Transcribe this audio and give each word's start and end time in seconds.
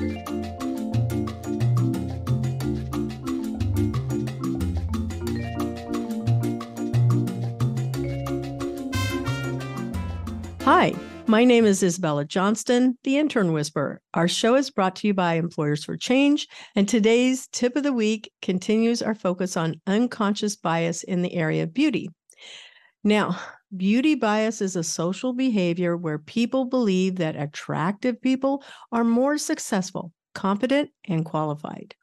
Hi, 0.00 0.06
my 11.26 11.44
name 11.44 11.66
is 11.66 11.82
Isabella 11.82 12.24
Johnston, 12.24 12.96
the 13.04 13.18
Intern 13.18 13.52
Whisperer. 13.52 14.00
Our 14.14 14.26
show 14.26 14.54
is 14.54 14.70
brought 14.70 14.96
to 14.96 15.06
you 15.06 15.12
by 15.12 15.34
Employers 15.34 15.84
for 15.84 15.98
Change, 15.98 16.48
and 16.74 16.88
today's 16.88 17.48
tip 17.48 17.76
of 17.76 17.82
the 17.82 17.92
week 17.92 18.32
continues 18.40 19.02
our 19.02 19.14
focus 19.14 19.54
on 19.58 19.82
unconscious 19.86 20.56
bias 20.56 21.02
in 21.02 21.20
the 21.20 21.34
area 21.34 21.64
of 21.64 21.74
beauty. 21.74 22.08
Now, 23.04 23.38
beauty 23.76 24.14
bias 24.14 24.60
is 24.60 24.76
a 24.76 24.82
social 24.82 25.32
behavior 25.32 25.96
where 25.96 26.18
people 26.18 26.64
believe 26.64 27.16
that 27.16 27.36
attractive 27.36 28.20
people 28.20 28.62
are 28.92 29.04
more 29.04 29.38
successful, 29.38 30.12
competent, 30.34 30.90
and 31.06 31.24
qualified. 31.24 31.94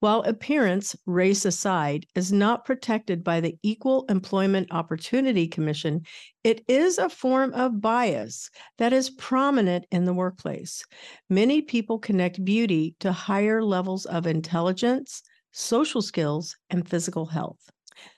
While 0.00 0.22
appearance, 0.22 0.94
race 1.06 1.46
aside, 1.46 2.04
is 2.14 2.30
not 2.30 2.66
protected 2.66 3.24
by 3.24 3.40
the 3.40 3.58
Equal 3.62 4.04
Employment 4.08 4.68
Opportunity 4.70 5.48
Commission, 5.48 6.02
it 6.44 6.62
is 6.68 6.98
a 6.98 7.08
form 7.08 7.54
of 7.54 7.80
bias 7.80 8.50
that 8.76 8.92
is 8.92 9.08
prominent 9.10 9.86
in 9.90 10.04
the 10.04 10.12
workplace. 10.12 10.84
Many 11.30 11.62
people 11.62 11.98
connect 11.98 12.44
beauty 12.44 12.96
to 13.00 13.12
higher 13.12 13.64
levels 13.64 14.04
of 14.04 14.26
intelligence, 14.26 15.22
social 15.52 16.02
skills, 16.02 16.54
and 16.68 16.86
physical 16.86 17.24
health. 17.26 17.70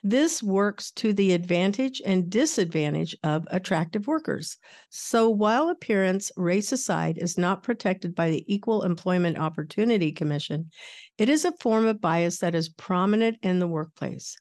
This 0.03 0.41
works 0.43 0.91
to 0.91 1.13
the 1.13 1.33
advantage 1.33 2.01
and 2.05 2.29
disadvantage 2.29 3.15
of 3.23 3.47
attractive 3.51 4.07
workers. 4.07 4.57
So, 4.89 5.29
while 5.29 5.69
appearance, 5.69 6.31
race 6.35 6.71
aside, 6.71 7.17
is 7.17 7.37
not 7.37 7.63
protected 7.63 8.15
by 8.15 8.29
the 8.29 8.43
Equal 8.53 8.83
Employment 8.83 9.37
Opportunity 9.37 10.11
Commission, 10.11 10.71
it 11.17 11.29
is 11.29 11.45
a 11.45 11.57
form 11.59 11.85
of 11.85 12.01
bias 12.01 12.39
that 12.39 12.55
is 12.55 12.69
prominent 12.69 13.37
in 13.41 13.59
the 13.59 13.67
workplace. 13.67 14.35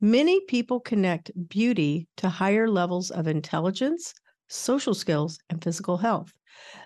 Many 0.00 0.40
people 0.46 0.80
connect 0.80 1.30
beauty 1.48 2.08
to 2.16 2.28
higher 2.28 2.68
levels 2.68 3.10
of 3.10 3.26
intelligence, 3.26 4.14
social 4.48 4.94
skills, 4.94 5.38
and 5.50 5.62
physical 5.62 5.96
health. 5.96 6.32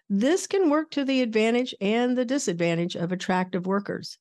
This 0.08 0.46
can 0.46 0.70
work 0.70 0.90
to 0.92 1.04
the 1.04 1.20
advantage 1.22 1.74
and 1.80 2.16
the 2.16 2.24
disadvantage 2.24 2.96
of 2.96 3.12
attractive 3.12 3.66
workers. 3.66 4.18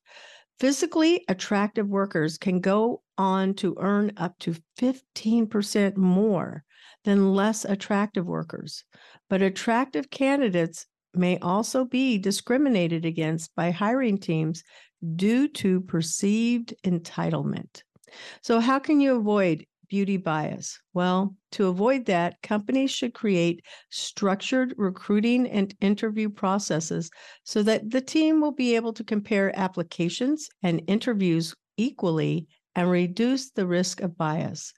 Physically 0.60 1.24
attractive 1.28 1.88
workers 1.88 2.36
can 2.36 2.60
go 2.60 3.02
on 3.16 3.54
to 3.54 3.76
earn 3.78 4.12
up 4.16 4.36
to 4.40 4.56
15% 4.80 5.96
more 5.96 6.64
than 7.04 7.32
less 7.32 7.64
attractive 7.64 8.26
workers. 8.26 8.84
But 9.30 9.40
attractive 9.40 10.10
candidates 10.10 10.86
may 11.14 11.38
also 11.38 11.84
be 11.84 12.18
discriminated 12.18 13.04
against 13.04 13.54
by 13.54 13.70
hiring 13.70 14.18
teams 14.18 14.64
due 15.14 15.48
to 15.48 15.80
perceived 15.82 16.74
entitlement. 16.84 17.82
So, 18.42 18.58
how 18.58 18.78
can 18.78 19.00
you 19.00 19.16
avoid 19.16 19.64
beauty 19.88 20.16
bias? 20.16 20.78
Well, 20.94 21.34
to 21.52 21.68
avoid 21.68 22.06
that, 22.06 22.40
companies 22.42 22.90
should 22.90 23.14
create 23.14 23.64
structured 23.90 24.74
recruiting 24.76 25.48
and 25.48 25.74
interview 25.80 26.28
processes 26.28 27.10
so 27.44 27.62
that 27.62 27.90
the 27.90 28.00
team 28.00 28.40
will 28.40 28.52
be 28.52 28.76
able 28.76 28.92
to 28.94 29.04
compare 29.04 29.56
applications 29.58 30.48
and 30.62 30.82
interviews 30.86 31.54
equally 31.76 32.46
and 32.74 32.90
reduce 32.90 33.50
the 33.50 33.66
risk 33.66 34.00
of 34.00 34.16
bias. 34.16 34.72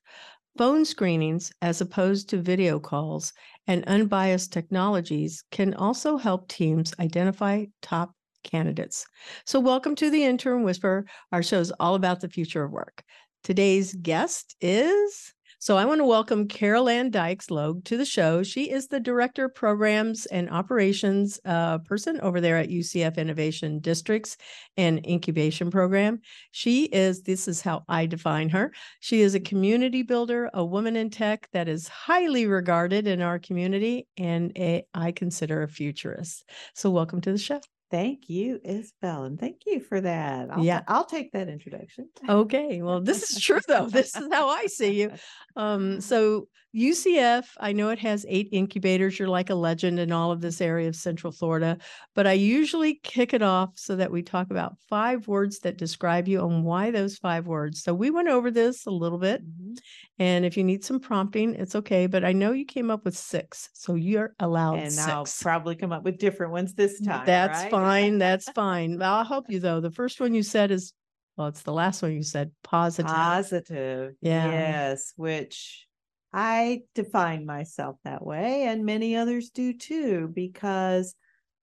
Phone 0.58 0.84
screenings, 0.84 1.52
as 1.62 1.80
opposed 1.80 2.28
to 2.30 2.40
video 2.40 2.80
calls, 2.80 3.32
and 3.66 3.84
unbiased 3.86 4.52
technologies 4.52 5.44
can 5.50 5.74
also 5.74 6.16
help 6.16 6.48
teams 6.48 6.92
identify 6.98 7.66
top 7.82 8.14
candidates. 8.42 9.06
So, 9.44 9.60
welcome 9.60 9.94
to 9.96 10.10
the 10.10 10.24
Intern 10.24 10.62
Whisper. 10.62 11.06
Our 11.32 11.42
show 11.42 11.60
is 11.60 11.72
all 11.78 11.94
about 11.94 12.20
the 12.20 12.28
future 12.28 12.64
of 12.64 12.72
work. 12.72 13.02
Today's 13.42 13.94
guest 13.94 14.54
is 14.60 15.32
so 15.62 15.76
I 15.76 15.84
want 15.84 16.00
to 16.00 16.06
welcome 16.06 16.48
Carol 16.48 16.88
Ann 16.88 17.10
Dykes 17.10 17.50
Logue 17.50 17.84
to 17.84 17.98
the 17.98 18.06
show. 18.06 18.42
She 18.42 18.70
is 18.70 18.88
the 18.88 18.98
Director 18.98 19.44
of 19.44 19.54
Programs 19.54 20.24
and 20.24 20.48
Operations 20.48 21.38
uh, 21.44 21.76
person 21.80 22.18
over 22.22 22.40
there 22.40 22.56
at 22.56 22.70
UCF 22.70 23.18
Innovation 23.18 23.78
Districts 23.78 24.38
and 24.78 25.06
Incubation 25.06 25.70
Program. 25.70 26.20
She 26.50 26.84
is, 26.84 27.24
this 27.24 27.46
is 27.46 27.60
how 27.60 27.84
I 27.90 28.06
define 28.06 28.48
her. 28.48 28.72
She 29.00 29.20
is 29.20 29.34
a 29.34 29.40
community 29.40 30.02
builder, 30.02 30.48
a 30.54 30.64
woman 30.64 30.96
in 30.96 31.10
tech 31.10 31.46
that 31.52 31.68
is 31.68 31.88
highly 31.88 32.46
regarded 32.46 33.06
in 33.06 33.20
our 33.20 33.38
community, 33.38 34.08
and 34.16 34.56
a, 34.56 34.86
I 34.94 35.12
consider 35.12 35.62
a 35.62 35.68
futurist. 35.68 36.42
So 36.74 36.90
welcome 36.90 37.20
to 37.20 37.32
the 37.32 37.38
show. 37.38 37.60
Thank 37.90 38.28
you, 38.28 38.60
Isabel, 38.64 39.24
and 39.24 39.38
thank 39.38 39.62
you 39.66 39.80
for 39.80 40.00
that. 40.00 40.48
I'll 40.50 40.62
Yeah. 40.64 40.82
I'll 40.86 41.04
take 41.04 41.32
that 41.32 41.48
introduction. 41.48 42.08
Okay, 42.28 42.82
well, 42.82 43.00
this 43.00 43.30
is 43.30 43.40
true 43.42 43.58
though. 43.66 43.86
This 43.88 44.14
is 44.14 44.28
how 44.32 44.48
I 44.48 44.66
see 44.66 45.00
you. 45.00 45.12
Um, 45.56 46.00
so 46.00 46.46
UCF, 46.72 47.46
I 47.58 47.72
know 47.72 47.88
it 47.88 47.98
has 47.98 48.24
eight 48.28 48.48
incubators. 48.52 49.18
You're 49.18 49.26
like 49.26 49.50
a 49.50 49.56
legend 49.56 49.98
in 49.98 50.12
all 50.12 50.30
of 50.30 50.40
this 50.40 50.60
area 50.60 50.86
of 50.86 50.94
Central 50.94 51.32
Florida, 51.32 51.78
but 52.14 52.28
I 52.28 52.32
usually 52.34 53.00
kick 53.02 53.34
it 53.34 53.42
off 53.42 53.70
so 53.74 53.96
that 53.96 54.12
we 54.12 54.22
talk 54.22 54.52
about 54.52 54.76
five 54.88 55.26
words 55.26 55.58
that 55.60 55.76
describe 55.76 56.28
you 56.28 56.46
and 56.46 56.62
why 56.64 56.92
those 56.92 57.18
five 57.18 57.48
words. 57.48 57.82
So 57.82 57.92
we 57.92 58.10
went 58.10 58.28
over 58.28 58.52
this 58.52 58.86
a 58.86 58.90
little 58.92 59.18
bit, 59.18 59.42
Mhm. 59.44 59.78
And 60.20 60.44
if 60.44 60.54
you 60.54 60.62
need 60.62 60.84
some 60.84 61.00
prompting, 61.00 61.54
it's 61.54 61.74
okay. 61.74 62.06
But 62.06 62.26
I 62.26 62.32
know 62.32 62.52
you 62.52 62.66
came 62.66 62.90
up 62.90 63.06
with 63.06 63.16
six, 63.16 63.70
so 63.72 63.94
you're 63.94 64.34
allowed 64.38 64.78
And 64.78 64.92
six. 64.92 65.08
I'll 65.08 65.26
probably 65.40 65.74
come 65.76 65.92
up 65.92 66.04
with 66.04 66.18
different 66.18 66.52
ones 66.52 66.74
this 66.74 67.00
time. 67.00 67.24
That's 67.24 67.62
right? 67.62 67.70
fine. 67.70 68.18
That's 68.18 68.50
fine. 68.50 68.98
Well, 68.98 69.14
I'll 69.14 69.24
help 69.24 69.46
you 69.48 69.60
though. 69.60 69.80
The 69.80 69.90
first 69.90 70.20
one 70.20 70.34
you 70.34 70.42
said 70.42 70.70
is, 70.70 70.92
well, 71.38 71.48
it's 71.48 71.62
the 71.62 71.72
last 71.72 72.02
one 72.02 72.12
you 72.12 72.22
said, 72.22 72.52
positive. 72.62 73.10
Positive. 73.10 74.12
Yeah. 74.20 74.50
Yes, 74.50 75.14
which 75.16 75.86
I 76.34 76.82
define 76.94 77.46
myself 77.46 77.96
that 78.04 78.24
way, 78.24 78.64
and 78.64 78.84
many 78.84 79.16
others 79.16 79.48
do 79.48 79.72
too, 79.72 80.30
because 80.34 81.14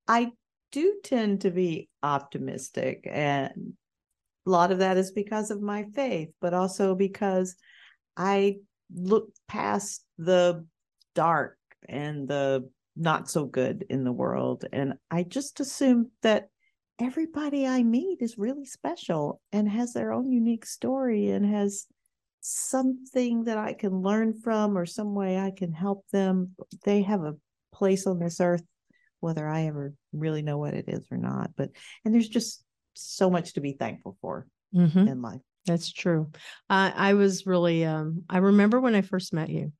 I 0.07 0.31
do 0.71 0.95
tend 1.03 1.41
to 1.41 1.51
be 1.51 1.89
optimistic. 2.01 3.07
And 3.07 3.73
a 4.47 4.49
lot 4.49 4.71
of 4.71 4.79
that 4.79 4.97
is 4.97 5.11
because 5.11 5.51
of 5.51 5.61
my 5.61 5.85
faith, 5.93 6.29
but 6.41 6.55
also 6.55 6.95
because 6.95 7.55
I 8.17 8.57
look 8.93 9.29
past 9.47 10.03
the 10.17 10.65
dark 11.13 11.57
and 11.87 12.27
the 12.27 12.69
not 12.95 13.29
so 13.29 13.45
good 13.45 13.85
in 13.89 14.03
the 14.03 14.11
world. 14.11 14.65
And 14.73 14.95
I 15.11 15.23
just 15.23 15.59
assume 15.59 16.09
that 16.23 16.49
everybody 16.99 17.67
I 17.67 17.83
meet 17.83 18.21
is 18.21 18.39
really 18.39 18.65
special 18.65 19.39
and 19.51 19.69
has 19.69 19.93
their 19.93 20.11
own 20.11 20.31
unique 20.31 20.65
story 20.65 21.29
and 21.29 21.45
has 21.45 21.85
something 22.41 23.43
that 23.43 23.57
I 23.59 23.73
can 23.73 24.01
learn 24.01 24.33
from 24.33 24.77
or 24.77 24.85
some 24.87 25.13
way 25.13 25.37
I 25.37 25.51
can 25.51 25.71
help 25.71 26.05
them. 26.11 26.55
They 26.85 27.03
have 27.03 27.21
a 27.21 27.35
place 27.71 28.07
on 28.07 28.17
this 28.17 28.41
earth, 28.41 28.63
whether 29.19 29.47
I 29.47 29.65
ever 29.67 29.93
really 30.11 30.41
know 30.41 30.57
what 30.57 30.73
it 30.73 30.85
is 30.87 31.05
or 31.11 31.17
not. 31.17 31.51
But, 31.55 31.69
and 32.03 32.13
there's 32.13 32.29
just 32.29 32.63
so 32.93 33.29
much 33.29 33.53
to 33.53 33.61
be 33.61 33.73
thankful 33.73 34.17
for 34.21 34.47
Mhm. 34.73 35.07
in 35.07 35.21
life. 35.21 35.41
That's 35.67 35.91
true. 35.91 36.31
I 36.69 36.93
I 36.95 37.13
was 37.13 37.45
really 37.45 37.85
um 37.85 38.23
I 38.29 38.37
remember 38.37 38.79
when 38.79 38.95
I 38.95 39.01
first 39.01 39.33
met 39.33 39.49
you 39.49 39.73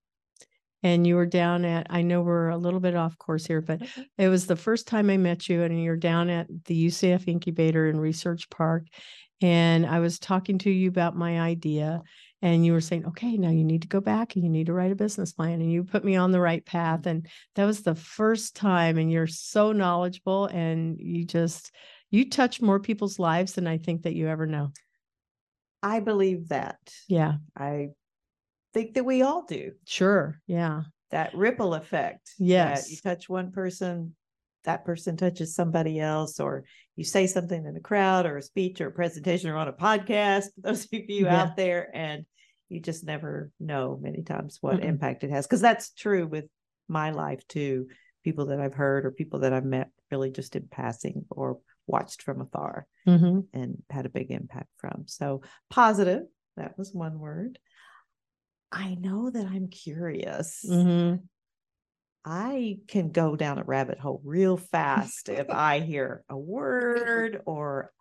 and 0.84 1.08
you 1.08 1.16
were 1.16 1.26
down 1.26 1.66
at 1.66 1.88
I 1.90 2.02
know 2.02 2.22
we're 2.22 2.50
a 2.50 2.58
little 2.58 2.80
bit 2.80 2.96
off 2.96 3.18
course 3.18 3.46
here, 3.46 3.62
but 3.62 3.82
it 4.18 4.28
was 4.28 4.46
the 4.46 4.56
first 4.56 4.88
time 4.88 5.10
I 5.10 5.18
met 5.18 5.50
you 5.50 5.64
and 5.64 5.84
you're 5.84 5.96
down 5.96 6.30
at 6.30 6.48
the 6.66 6.88
UCF 6.88 7.28
incubator 7.28 7.88
in 7.90 8.00
Research 8.00 8.50
Park. 8.50 8.88
And 9.42 9.86
I 9.86 10.00
was 10.00 10.20
talking 10.20 10.58
to 10.60 10.70
you 10.70 10.90
about 10.90 11.16
my 11.16 11.40
idea 11.40 12.02
and 12.42 12.66
you 12.66 12.74
were 12.74 12.82
saying, 12.82 13.06
okay, 13.08 13.38
now 13.38 13.50
you 13.50 13.64
need 13.64 13.84
to 13.84 13.88
go 13.88 14.00
back 14.00 14.36
and 14.36 14.44
you 14.44 14.50
need 14.50 14.68
to 14.68 14.74
write 14.74 14.92
a 14.92 14.96
business 14.96 15.34
plan. 15.34 15.60
And 15.62 15.72
you 15.72 15.84
put 15.84 16.04
me 16.04 16.16
on 16.16 16.32
the 16.32 16.40
right 16.40 16.64
path. 16.66 17.06
And 17.08 17.28
that 17.56 17.66
was 17.66 17.82
the 17.82 17.96
first 17.96 18.56
time. 18.56 18.98
And 18.98 19.12
you're 19.12 19.28
so 19.28 19.72
knowledgeable 19.72 20.46
and 20.48 21.00
you 21.00 21.26
just 21.26 21.72
you 22.10 22.30
touch 22.30 22.62
more 22.62 22.80
people's 22.80 23.20
lives 23.20 23.54
than 23.54 23.68
I 23.68 23.78
think 23.78 24.04
that 24.04 24.16
you 24.16 24.28
ever 24.28 24.46
know. 24.46 24.72
I 25.88 26.00
believe 26.02 26.50
that. 26.50 26.80
Yeah. 27.08 27.34
I 27.58 27.90
think 28.74 28.96
that 28.96 29.06
we 29.06 29.22
all 29.22 29.46
do. 29.46 29.72
Sure. 29.86 30.40
Yeah. 30.48 30.82
That 31.12 31.34
ripple 31.34 31.74
effect. 31.74 32.30
Yes. 32.38 32.92
you 32.92 32.98
touch 33.02 33.30
one 33.30 33.52
person, 33.52 34.16
that 34.66 34.84
person 34.84 35.16
touches 35.16 35.56
somebody 35.56 36.00
else, 36.00 36.40
or 36.42 36.66
you 36.98 37.06
say 37.06 37.26
something 37.28 37.66
in 37.66 37.78
a 37.78 37.80
crowd 37.80 38.26
or 38.26 38.38
a 38.38 38.42
speech 38.42 38.82
or 38.82 38.88
a 38.88 38.92
presentation 38.92 39.50
or 39.50 39.56
on 39.58 39.70
a 39.70 39.74
podcast, 39.74 40.48
those 40.58 40.84
of 40.84 40.90
you 40.92 41.26
Yeah. 41.26 41.42
out 41.44 41.56
there, 41.56 41.90
and 41.96 42.26
you 42.68 42.82
just 42.82 43.06
never 43.06 43.50
know 43.60 43.98
many 44.02 44.24
times 44.24 44.58
what 44.60 44.82
Mm-mm. 44.82 44.86
impact 44.86 45.24
it 45.24 45.30
has. 45.30 45.48
Because 45.48 45.62
that's 45.62 45.92
true 45.94 46.28
with 46.28 46.46
my 46.90 47.12
life 47.12 47.48
too. 47.48 47.88
People 48.26 48.48
that 48.48 48.60
I've 48.60 48.74
heard 48.74 49.06
or 49.06 49.12
people 49.12 49.40
that 49.40 49.54
I've 49.54 49.64
met 49.64 49.90
really 50.12 50.32
just 50.32 50.58
in 50.58 50.68
passing 50.70 51.24
or 51.30 51.60
watched 51.88 52.22
from 52.22 52.42
afar 52.42 52.86
hmm 53.06 53.40
and 53.54 53.82
had 53.90 54.06
a 54.06 54.10
big 54.10 54.32
impact 54.32 54.70
from. 54.78 55.04
So 55.08 55.42
positive, 55.70 56.24
that 56.58 56.78
was 56.78 56.94
one 56.94 57.20
word. 57.20 57.60
I 58.72 58.96
know 58.96 59.30
that 59.30 59.46
I'm 59.48 59.70
curious. 59.70 60.66
hmm 60.68 61.16
I 62.30 62.80
can 62.90 63.12
go 63.12 63.38
down 63.38 63.58
a 63.58 63.64
rabbit 63.64 64.00
hole 64.00 64.22
real 64.26 64.58
fast 64.58 65.30
if 65.30 65.50
I 65.50 65.80
hear 65.80 66.26
a 66.30 66.38
word 66.38 67.42
or 67.46 67.94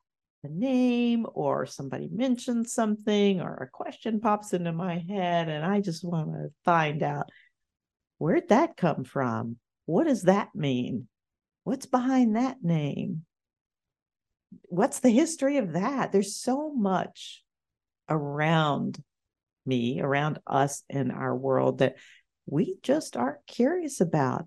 a 0.43 0.49
name 0.49 1.27
or 1.33 1.67
somebody 1.67 2.09
mentions 2.11 2.73
something 2.73 3.41
or 3.41 3.55
a 3.55 3.69
question 3.69 4.21
pops 4.21 4.53
into 4.53 4.73
my 4.73 4.99
head 5.09 5.49
and 5.49 5.65
I 5.65 5.81
just 5.81 6.05
want 6.05 6.33
to 6.33 6.49
find 6.65 7.05
out 7.05 7.29
where'd 8.19 8.49
that 8.49 8.77
come 8.77 9.05
from? 9.05 9.59
What 9.85 10.05
does 10.05 10.23
that 10.23 10.55
mean? 10.55 11.07
What's 11.63 11.87
behind 11.87 12.35
that 12.37 12.63
name? 12.63 13.25
What's 14.65 15.01
the 15.01 15.11
history 15.11 15.59
of 15.59 15.73
that? 15.73 16.13
There's 16.13 16.37
so 16.37 16.73
much 16.73 17.43
around 18.09 19.03
me, 19.65 20.01
around 20.01 20.39
us 20.47 20.83
in 20.89 21.11
our 21.11 21.37
world 21.37 21.79
that 21.79 21.97
we 22.47 22.79
just 22.83 23.17
aren't 23.17 23.47
curious 23.47 24.01
about. 24.01 24.47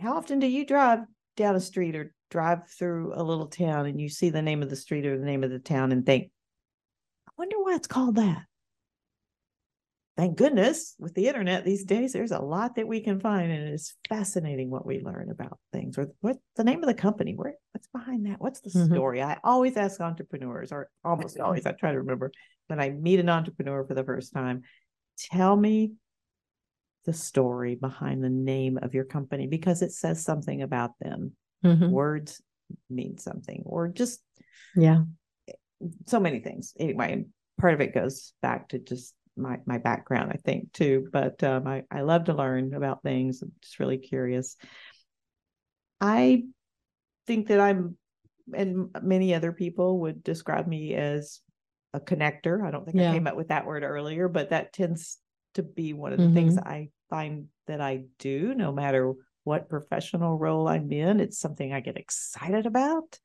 How 0.00 0.16
often 0.16 0.38
do 0.38 0.46
you 0.46 0.66
drive 0.66 1.00
down 1.36 1.56
a 1.56 1.60
street 1.60 1.96
or 1.96 2.14
drive 2.30 2.68
through 2.68 3.12
a 3.14 3.22
little 3.22 3.46
town 3.46 3.86
and 3.86 4.00
you 4.00 4.08
see 4.08 4.30
the 4.30 4.42
name 4.42 4.62
of 4.62 4.70
the 4.70 4.76
street 4.76 5.06
or 5.06 5.18
the 5.18 5.24
name 5.24 5.44
of 5.44 5.50
the 5.50 5.58
town 5.58 5.92
and 5.92 6.04
think, 6.04 6.30
I 7.28 7.32
wonder 7.38 7.56
why 7.58 7.74
it's 7.74 7.86
called 7.86 8.16
that? 8.16 8.42
Thank 10.16 10.36
goodness 10.38 10.94
with 10.98 11.14
the 11.14 11.26
internet 11.26 11.64
these 11.64 11.84
days, 11.84 12.12
there's 12.12 12.30
a 12.30 12.38
lot 12.38 12.76
that 12.76 12.86
we 12.86 13.00
can 13.00 13.18
find, 13.18 13.50
and 13.50 13.68
it's 13.68 13.96
fascinating 14.08 14.70
what 14.70 14.86
we 14.86 15.00
learn 15.00 15.28
about 15.28 15.58
things. 15.72 15.98
Or 15.98 16.06
what's 16.20 16.38
the 16.54 16.62
name 16.62 16.84
of 16.84 16.86
the 16.86 16.94
company? 16.94 17.34
Where 17.34 17.54
what's 17.72 17.88
behind 17.88 18.26
that? 18.26 18.40
What's 18.40 18.60
the 18.60 18.70
mm-hmm. 18.70 18.94
story? 18.94 19.22
I 19.22 19.38
always 19.42 19.76
ask 19.76 20.00
entrepreneurs, 20.00 20.70
or 20.70 20.88
almost 21.04 21.40
always, 21.40 21.66
I 21.66 21.72
try 21.72 21.90
to 21.90 21.98
remember 21.98 22.30
when 22.68 22.80
I 22.80 22.90
meet 22.90 23.18
an 23.18 23.28
entrepreneur 23.28 23.84
for 23.84 23.94
the 23.94 24.04
first 24.04 24.32
time, 24.32 24.62
tell 25.18 25.56
me 25.56 25.94
the 27.06 27.12
story 27.12 27.74
behind 27.74 28.22
the 28.22 28.30
name 28.30 28.78
of 28.80 28.94
your 28.94 29.04
company 29.04 29.48
because 29.48 29.82
it 29.82 29.92
says 29.92 30.24
something 30.24 30.62
about 30.62 30.92
them. 31.00 31.32
Mm-hmm. 31.64 31.90
Words 31.90 32.40
mean 32.88 33.18
something, 33.18 33.62
or 33.66 33.88
just 33.88 34.20
yeah, 34.76 35.02
so 36.06 36.20
many 36.20 36.38
things. 36.40 36.72
Anyway, 36.78 37.24
part 37.60 37.74
of 37.74 37.80
it 37.80 37.94
goes 37.94 38.32
back 38.42 38.68
to 38.68 38.78
just 38.78 39.14
my 39.36 39.58
my 39.66 39.78
background, 39.78 40.30
I 40.32 40.36
think 40.36 40.72
too. 40.72 41.08
But 41.12 41.42
um, 41.42 41.66
I 41.66 41.84
I 41.90 42.02
love 42.02 42.24
to 42.24 42.34
learn 42.34 42.74
about 42.74 43.02
things. 43.02 43.42
I'm 43.42 43.52
just 43.62 43.78
really 43.78 43.98
curious. 43.98 44.56
I 46.00 46.44
think 47.26 47.48
that 47.48 47.60
I'm, 47.60 47.96
and 48.52 48.90
many 49.02 49.34
other 49.34 49.52
people 49.52 50.00
would 50.00 50.22
describe 50.22 50.66
me 50.66 50.94
as 50.94 51.40
a 51.94 52.00
connector. 52.00 52.62
I 52.62 52.70
don't 52.70 52.84
think 52.84 52.98
yeah. 52.98 53.10
I 53.10 53.14
came 53.14 53.26
up 53.26 53.36
with 53.36 53.48
that 53.48 53.66
word 53.66 53.82
earlier, 53.82 54.28
but 54.28 54.50
that 54.50 54.72
tends 54.72 55.18
to 55.54 55.62
be 55.62 55.92
one 55.92 56.12
of 56.12 56.18
the 56.18 56.26
mm-hmm. 56.26 56.34
things 56.34 56.58
I 56.58 56.90
find 57.08 57.46
that 57.66 57.80
I 57.80 58.04
do, 58.18 58.54
no 58.54 58.72
matter 58.72 59.14
what 59.44 59.68
professional 59.68 60.36
role 60.36 60.68
I'm 60.68 60.90
in. 60.92 61.20
It's 61.20 61.38
something 61.38 61.72
I 61.72 61.80
get 61.80 61.96
excited 61.96 62.66
about. 62.66 63.18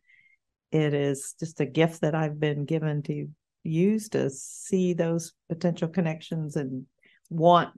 It 0.72 0.94
is 0.94 1.34
just 1.40 1.60
a 1.60 1.66
gift 1.66 2.02
that 2.02 2.14
I've 2.14 2.40
been 2.40 2.66
given 2.66 3.02
to 3.04 3.28
use 3.64 4.10
to 4.10 4.30
see 4.30 4.94
those 4.94 5.34
potential 5.50 5.88
connections 5.88 6.56
and 6.56 6.86
want 7.30 7.70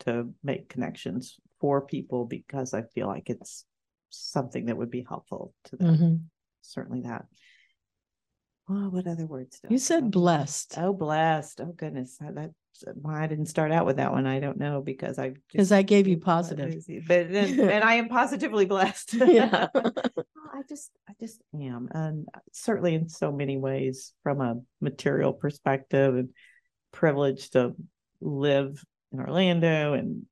to 0.00 0.32
make 0.42 0.68
connections 0.68 1.36
for 1.60 1.80
people 1.80 2.24
because 2.24 2.74
I 2.74 2.82
feel 2.94 3.06
like 3.06 3.30
it's 3.30 3.64
something 4.10 4.66
that 4.66 4.76
would 4.76 4.90
be 4.90 5.04
helpful 5.08 5.54
to 5.64 5.76
them. 5.76 5.94
Mm-hmm. 5.94 6.14
Certainly 6.62 7.02
that. 7.02 7.24
Oh, 8.68 8.88
what 8.88 9.06
other 9.06 9.26
words? 9.26 9.60
You 9.68 9.78
said 9.78 10.10
blessed. 10.10 10.74
Oh, 10.78 10.94
blessed. 10.94 11.60
Oh, 11.60 11.72
goodness. 11.76 12.16
That 12.18 12.52
why 12.94 13.22
I 13.22 13.26
didn't 13.26 13.46
start 13.46 13.72
out 13.72 13.86
with 13.86 13.96
that 13.96 14.12
one. 14.12 14.26
I 14.26 14.40
don't 14.40 14.58
know 14.58 14.80
because 14.80 15.18
I 15.18 15.34
because 15.52 15.70
I 15.70 15.82
gave 15.82 16.06
you 16.06 16.18
positive, 16.18 16.82
but 17.06 17.26
and, 17.26 17.60
and 17.70 17.84
I 17.84 17.94
am 17.94 18.08
positively 18.08 18.64
blessed. 18.64 19.14
yeah, 19.14 19.68
just 20.68 20.90
I 21.08 21.12
just 21.20 21.40
am, 21.54 21.88
and 21.92 22.28
certainly 22.52 22.94
in 22.94 23.08
so 23.08 23.32
many 23.32 23.56
ways 23.56 24.12
from 24.22 24.40
a 24.40 24.60
material 24.80 25.32
perspective 25.32 26.14
and 26.14 26.30
privileged 26.92 27.52
to 27.52 27.74
live 28.20 28.82
in 29.12 29.20
Orlando 29.20 29.94
and 29.94 30.26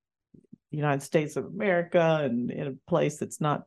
United 0.71 1.03
States 1.03 1.37
of 1.37 1.47
America 1.47 2.21
and 2.23 2.51
in 2.51 2.67
a 2.67 2.91
place 2.91 3.19
that's 3.19 3.41
not 3.41 3.63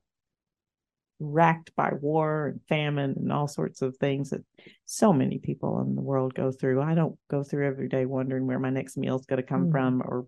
racked 1.19 1.73
by 1.75 1.91
war 2.01 2.47
and 2.47 2.61
famine 2.67 3.15
and 3.17 3.31
all 3.31 3.47
sorts 3.47 3.81
of 3.81 3.95
things 3.97 4.31
that 4.31 4.43
so 4.85 5.13
many 5.13 5.37
people 5.37 5.79
in 5.81 5.95
the 5.95 6.01
world 6.01 6.33
go 6.33 6.51
through. 6.51 6.81
I 6.81 6.93
don't 6.93 7.17
go 7.29 7.43
through 7.43 7.67
every 7.67 7.87
day 7.87 8.05
wondering 8.05 8.47
where 8.47 8.59
my 8.59 8.69
next 8.69 8.97
meal 8.97 9.17
is 9.17 9.25
going 9.25 9.41
to 9.41 9.47
come 9.47 9.63
mm-hmm. 9.63 9.71
from 9.71 10.01
or 10.01 10.27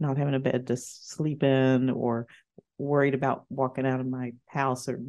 not 0.00 0.18
having 0.18 0.34
a 0.34 0.40
bed 0.40 0.66
to 0.66 0.76
sleep 0.76 1.42
in 1.42 1.90
or 1.90 2.26
worried 2.76 3.14
about 3.14 3.44
walking 3.48 3.86
out 3.86 4.00
of 4.00 4.06
my 4.06 4.32
house 4.46 4.88
or 4.88 5.00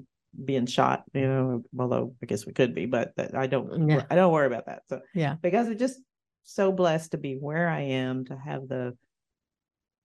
being 0.43 0.65
shot, 0.65 1.03
you 1.13 1.27
know, 1.27 1.63
although 1.77 2.13
I 2.21 2.25
guess 2.25 2.45
we 2.45 2.53
could 2.53 2.75
be, 2.75 2.85
but 2.85 3.13
I 3.33 3.47
don't 3.47 3.89
yeah. 3.89 4.03
I 4.09 4.15
don't 4.15 4.33
worry 4.33 4.47
about 4.47 4.65
that. 4.67 4.83
So 4.87 5.01
yeah, 5.13 5.35
because 5.41 5.67
I'm 5.67 5.77
just 5.77 5.99
so 6.43 6.71
blessed 6.71 7.11
to 7.11 7.17
be 7.17 7.35
where 7.35 7.69
I 7.69 7.81
am, 7.81 8.25
to 8.25 8.37
have 8.37 8.67
the 8.67 8.97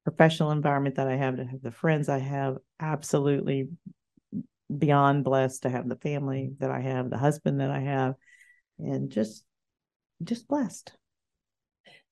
professional 0.05 0.51
environment 0.51 0.97
that 0.97 1.09
I 1.09 1.17
have, 1.17 1.37
to 1.37 1.45
have 1.45 1.63
the 1.63 1.71
friends 1.71 2.09
I 2.09 2.19
have, 2.19 2.57
absolutely 2.81 3.69
beyond 4.79 5.25
blessed 5.25 5.63
to 5.63 5.71
have 5.71 5.89
the 5.89 5.97
family 5.97 6.53
that 6.59 6.71
I 6.71 6.81
have, 6.81 7.11
the 7.11 7.19
husband 7.19 7.61
that 7.61 7.71
I 7.71 7.81
have, 7.81 8.15
and 8.79 9.11
just 9.11 9.45
just 10.23 10.47
blessed. 10.49 10.93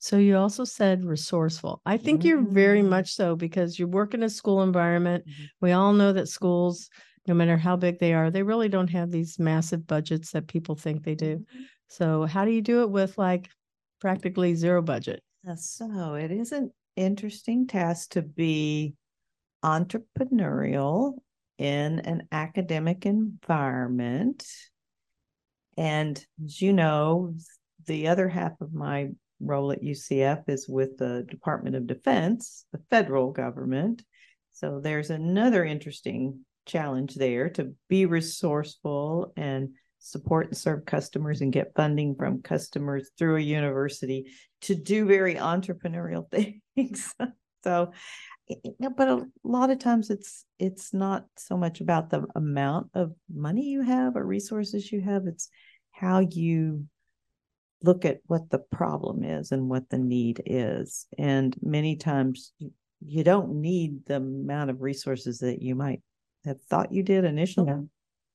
So 0.00 0.17
you 0.17 0.37
also 0.37 0.64
said 0.64 1.05
resourceful. 1.05 1.82
I 1.85 1.97
think 1.97 2.21
mm-hmm. 2.21 2.29
you're 2.29 2.43
very 2.43 2.81
mm-hmm. 2.81 2.91
much 2.91 3.14
so 3.14 3.35
because 3.35 3.79
you 3.79 3.88
work 3.88 4.14
in 4.14 4.23
a 4.23 4.31
school 4.31 4.62
environment. 4.62 5.25
Mm-hmm. 5.26 5.44
We 5.61 5.73
all 5.73 5.93
know 5.93 6.12
that 6.12 6.29
schools, 6.29 6.88
no 7.29 7.35
matter 7.35 7.57
how 7.57 7.77
big 7.77 7.99
they 7.99 8.15
are, 8.15 8.31
they 8.31 8.43
really 8.43 8.69
don't 8.69 8.91
have 8.91 9.11
these 9.11 9.39
massive 9.39 9.87
budgets 9.87 10.33
that 10.33 10.49
people 10.49 10.75
think 10.75 11.05
they 11.05 11.15
do. 11.15 11.37
Mm-hmm. 11.37 11.63
So 11.89 12.25
how 12.25 12.45
do 12.45 12.51
you 12.51 12.63
do 12.63 12.83
it 12.83 12.91
with 12.91 13.17
like 13.19 13.49
practically 14.01 14.55
zero 14.55 14.83
budget? 14.83 15.23
So 15.57 16.15
it 16.15 16.31
is 16.31 16.53
an 16.53 16.73
interesting 16.97 17.67
task 17.67 18.11
to 18.11 18.23
be 18.23 18.95
entrepreneurial 19.65 21.15
in 21.59 22.01
an 22.01 22.29
academic 22.31 23.07
environment. 23.07 24.47
And 25.77 26.25
as 26.45 26.61
you 26.61 26.73
know, 26.73 27.35
the 27.87 28.09
other 28.09 28.29
half 28.29 28.61
of 28.61 28.75
my 28.75 29.09
role 29.41 29.73
at 29.73 29.83
UCF 29.83 30.49
is 30.49 30.69
with 30.69 30.99
the 30.99 31.25
Department 31.31 31.77
of 31.77 31.87
Defense, 31.87 32.67
the 32.73 32.81
federal 32.91 33.31
government. 33.31 34.05
So 34.53 34.81
there's 34.81 35.11
another 35.11 35.65
interesting 35.65 36.41
challenge 36.69 37.15
there 37.15 37.49
to 37.50 37.75
be 37.88 38.06
resourceful 38.06 39.32
and 39.37 39.70
support 39.99 40.47
and 40.47 40.56
serve 40.56 40.85
customers 40.85 41.41
and 41.41 41.52
get 41.52 41.75
funding 41.75 42.14
from 42.14 42.43
customers 42.43 43.11
through 43.19 43.37
a 43.37 43.40
university 43.40 44.31
to 44.61 44.75
do 44.75 45.07
very 45.07 45.35
entrepreneurial 45.35 46.31
things. 46.76 47.14
so 47.64 47.93
but 48.97 49.09
a 49.09 49.26
lot 49.45 49.71
of 49.71 49.78
times 49.78 50.11
it's 50.11 50.45
it's 50.59 50.95
not 50.95 51.26
so 51.37 51.57
much 51.57 51.81
about 51.81 52.09
the 52.11 52.25
amount 52.35 52.88
of 52.95 53.12
money 53.33 53.64
you 53.64 53.83
have 53.83 54.16
or 54.16 54.25
resources 54.25 54.90
you 54.90 55.00
have 55.00 55.26
it's 55.26 55.50
how 55.90 56.21
you 56.21 56.87
look 57.83 58.04
at 58.04 58.21
what 58.26 58.49
the 58.50 58.59
problem 58.59 59.23
is 59.23 59.52
and 59.52 59.69
what 59.69 59.88
the 59.90 59.99
need 59.99 60.43
is 60.47 61.07
and 61.19 61.57
many 61.61 61.97
times 61.97 62.52
you 63.04 63.23
don't 63.23 63.61
need 63.61 64.04
the 64.07 64.16
amount 64.16 64.71
of 64.71 64.81
resources 64.81 65.38
that 65.38 65.62
you 65.62 65.75
might 65.75 66.00
have 66.49 66.61
thought 66.62 66.93
you 66.93 67.02
did 67.02 67.25
initially 67.25 67.69
yeah. 67.69 67.81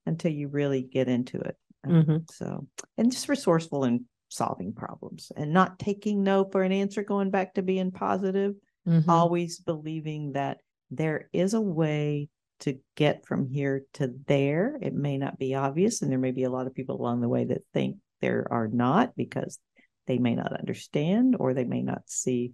until 0.06 0.32
you 0.32 0.48
really 0.48 0.82
get 0.82 1.08
into 1.08 1.38
it 1.40 1.58
mm-hmm. 1.86 2.18
so 2.32 2.66
and 2.98 3.12
just 3.12 3.30
resourceful 3.30 3.84
in 3.84 4.06
solving 4.30 4.74
problems 4.74 5.32
and 5.36 5.54
not 5.54 5.78
taking 5.78 6.24
no 6.24 6.44
for 6.46 6.64
an 6.64 6.72
answer 6.72 7.04
going 7.04 7.30
back 7.30 7.54
to 7.54 7.62
being 7.62 7.92
positive 7.92 8.56
mm-hmm. 8.88 9.10
always 9.10 9.60
believing 9.60 10.34
that 10.34 10.58
there 10.90 11.30
is 11.34 11.54
a 11.54 11.62
way 11.62 12.30
to 12.64 12.80
get 12.96 13.26
from 13.26 13.46
here 13.46 13.86
to 13.94 14.14
there. 14.28 14.78
It 14.82 14.94
may 14.94 15.18
not 15.18 15.38
be 15.38 15.54
obvious, 15.54 16.02
and 16.02 16.10
there 16.10 16.20
may 16.20 16.32
be 16.32 16.44
a 16.44 16.50
lot 16.50 16.68
of 16.68 16.74
people 16.74 17.00
along 17.00 17.20
the 17.20 17.30
way 17.30 17.44
that 17.46 17.64
think 17.74 17.98
there 18.22 18.48
are 18.50 18.68
not 18.68 19.16
because 19.18 19.60
they 20.08 20.18
may 20.18 20.36
not 20.36 20.58
understand 20.58 21.36
or 21.40 21.54
they 21.54 21.66
may 21.66 21.82
not 21.82 22.04
see 22.06 22.54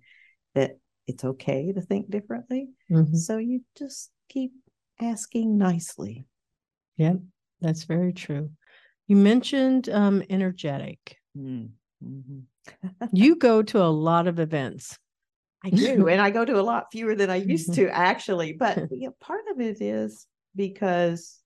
that 0.55 0.79
it's 1.05 1.23
okay 1.23 1.71
to 1.73 1.81
think 1.81 2.09
differently. 2.09 2.69
Mm-hmm. 2.91 3.15
So 3.15 3.37
you 3.37 3.61
just 3.77 4.09
keep 4.29 4.51
asking 5.01 5.57
nicely. 5.57 6.25
Yeah, 6.97 7.15
that's 7.61 7.83
very 7.83 8.13
true. 8.13 8.51
You 9.07 9.15
mentioned 9.15 9.89
um, 9.89 10.23
energetic. 10.29 11.17
Mm-hmm. 11.37 12.39
you 13.13 13.35
go 13.35 13.63
to 13.63 13.81
a 13.81 13.89
lot 13.89 14.27
of 14.27 14.39
events. 14.39 14.97
I 15.63 15.71
do. 15.71 16.07
and 16.07 16.21
I 16.21 16.29
go 16.29 16.45
to 16.45 16.59
a 16.59 16.61
lot 16.61 16.87
fewer 16.91 17.15
than 17.15 17.29
I 17.29 17.35
used 17.55 17.73
to 17.73 17.89
actually. 17.89 18.53
But 18.53 18.77
you 18.91 19.07
know, 19.07 19.15
part 19.19 19.45
of 19.51 19.59
it 19.59 19.81
is 19.81 20.25
because 20.55 21.39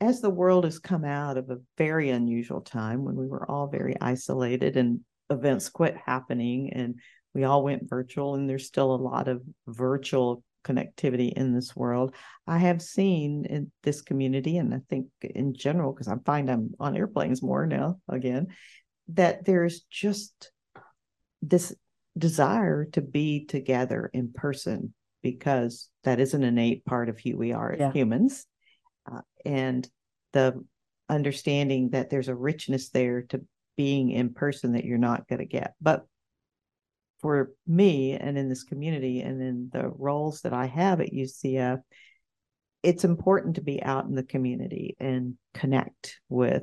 as 0.00 0.20
the 0.20 0.30
world 0.30 0.64
has 0.64 0.78
come 0.78 1.04
out 1.04 1.36
of 1.38 1.50
a 1.50 1.58
very 1.78 2.10
unusual 2.10 2.60
time 2.60 3.04
when 3.04 3.16
we 3.16 3.26
were 3.26 3.50
all 3.50 3.66
very 3.66 3.94
isolated 4.00 4.76
and 4.76 5.00
events 5.30 5.68
quit 5.68 5.96
happening 6.04 6.72
and 6.72 7.00
we 7.34 7.44
all 7.44 7.62
went 7.62 7.88
virtual 7.88 8.34
and 8.34 8.48
there's 8.48 8.66
still 8.66 8.94
a 8.94 8.96
lot 8.96 9.28
of 9.28 9.42
virtual 9.66 10.42
connectivity 10.66 11.32
in 11.32 11.54
this 11.54 11.76
world. 11.76 12.14
I 12.46 12.58
have 12.58 12.82
seen 12.82 13.44
in 13.44 13.70
this 13.82 14.02
community, 14.02 14.58
and 14.58 14.74
I 14.74 14.80
think 14.88 15.06
in 15.22 15.54
general, 15.54 15.92
because 15.92 16.08
I 16.08 16.16
find 16.24 16.50
I'm 16.50 16.74
on 16.80 16.96
airplanes 16.96 17.42
more 17.42 17.66
now 17.66 17.98
again, 18.08 18.48
that 19.08 19.44
there's 19.44 19.82
just 19.82 20.50
this 21.42 21.74
desire 22.18 22.86
to 22.92 23.00
be 23.02 23.44
together 23.44 24.10
in 24.12 24.32
person 24.32 24.94
because 25.22 25.90
that 26.04 26.18
is 26.20 26.34
an 26.34 26.42
innate 26.42 26.84
part 26.84 27.08
of 27.08 27.18
who 27.18 27.36
we 27.36 27.52
are 27.52 27.72
as 27.72 27.80
Yeah. 27.80 27.92
humans. 27.92 28.46
Uh, 29.10 29.20
and 29.44 29.88
the 30.32 30.64
understanding 31.08 31.90
that 31.90 32.10
there's 32.10 32.28
a 32.28 32.34
richness 32.34 32.90
there 32.90 33.22
to 33.22 33.44
being 33.76 34.10
in 34.10 34.32
person 34.32 34.72
that 34.72 34.84
you're 34.84 34.98
not 34.98 35.28
going 35.28 35.38
to 35.38 35.44
get. 35.44 35.74
But 35.80 36.06
for 37.20 37.50
me 37.66 38.12
and 38.12 38.36
in 38.36 38.48
this 38.48 38.64
community 38.64 39.20
and 39.20 39.40
in 39.40 39.70
the 39.72 39.88
roles 39.88 40.42
that 40.42 40.52
I 40.52 40.66
have 40.66 41.00
at 41.00 41.12
UCF, 41.12 41.80
it's 42.82 43.04
important 43.04 43.56
to 43.56 43.62
be 43.62 43.82
out 43.82 44.04
in 44.04 44.14
the 44.14 44.22
community 44.22 44.96
and 45.00 45.34
connect 45.54 46.20
with 46.28 46.62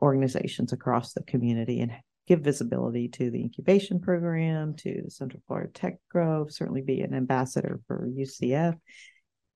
organizations 0.00 0.72
across 0.72 1.12
the 1.12 1.22
community 1.22 1.80
and 1.80 1.92
give 2.26 2.40
visibility 2.40 3.08
to 3.08 3.30
the 3.30 3.40
incubation 3.40 4.00
program, 4.00 4.74
to 4.76 5.02
the 5.04 5.10
Central 5.10 5.42
Florida 5.46 5.70
Tech 5.72 5.96
Grove, 6.08 6.52
certainly 6.52 6.82
be 6.82 7.00
an 7.00 7.12
ambassador 7.12 7.80
for 7.86 8.08
UCF. 8.08 8.78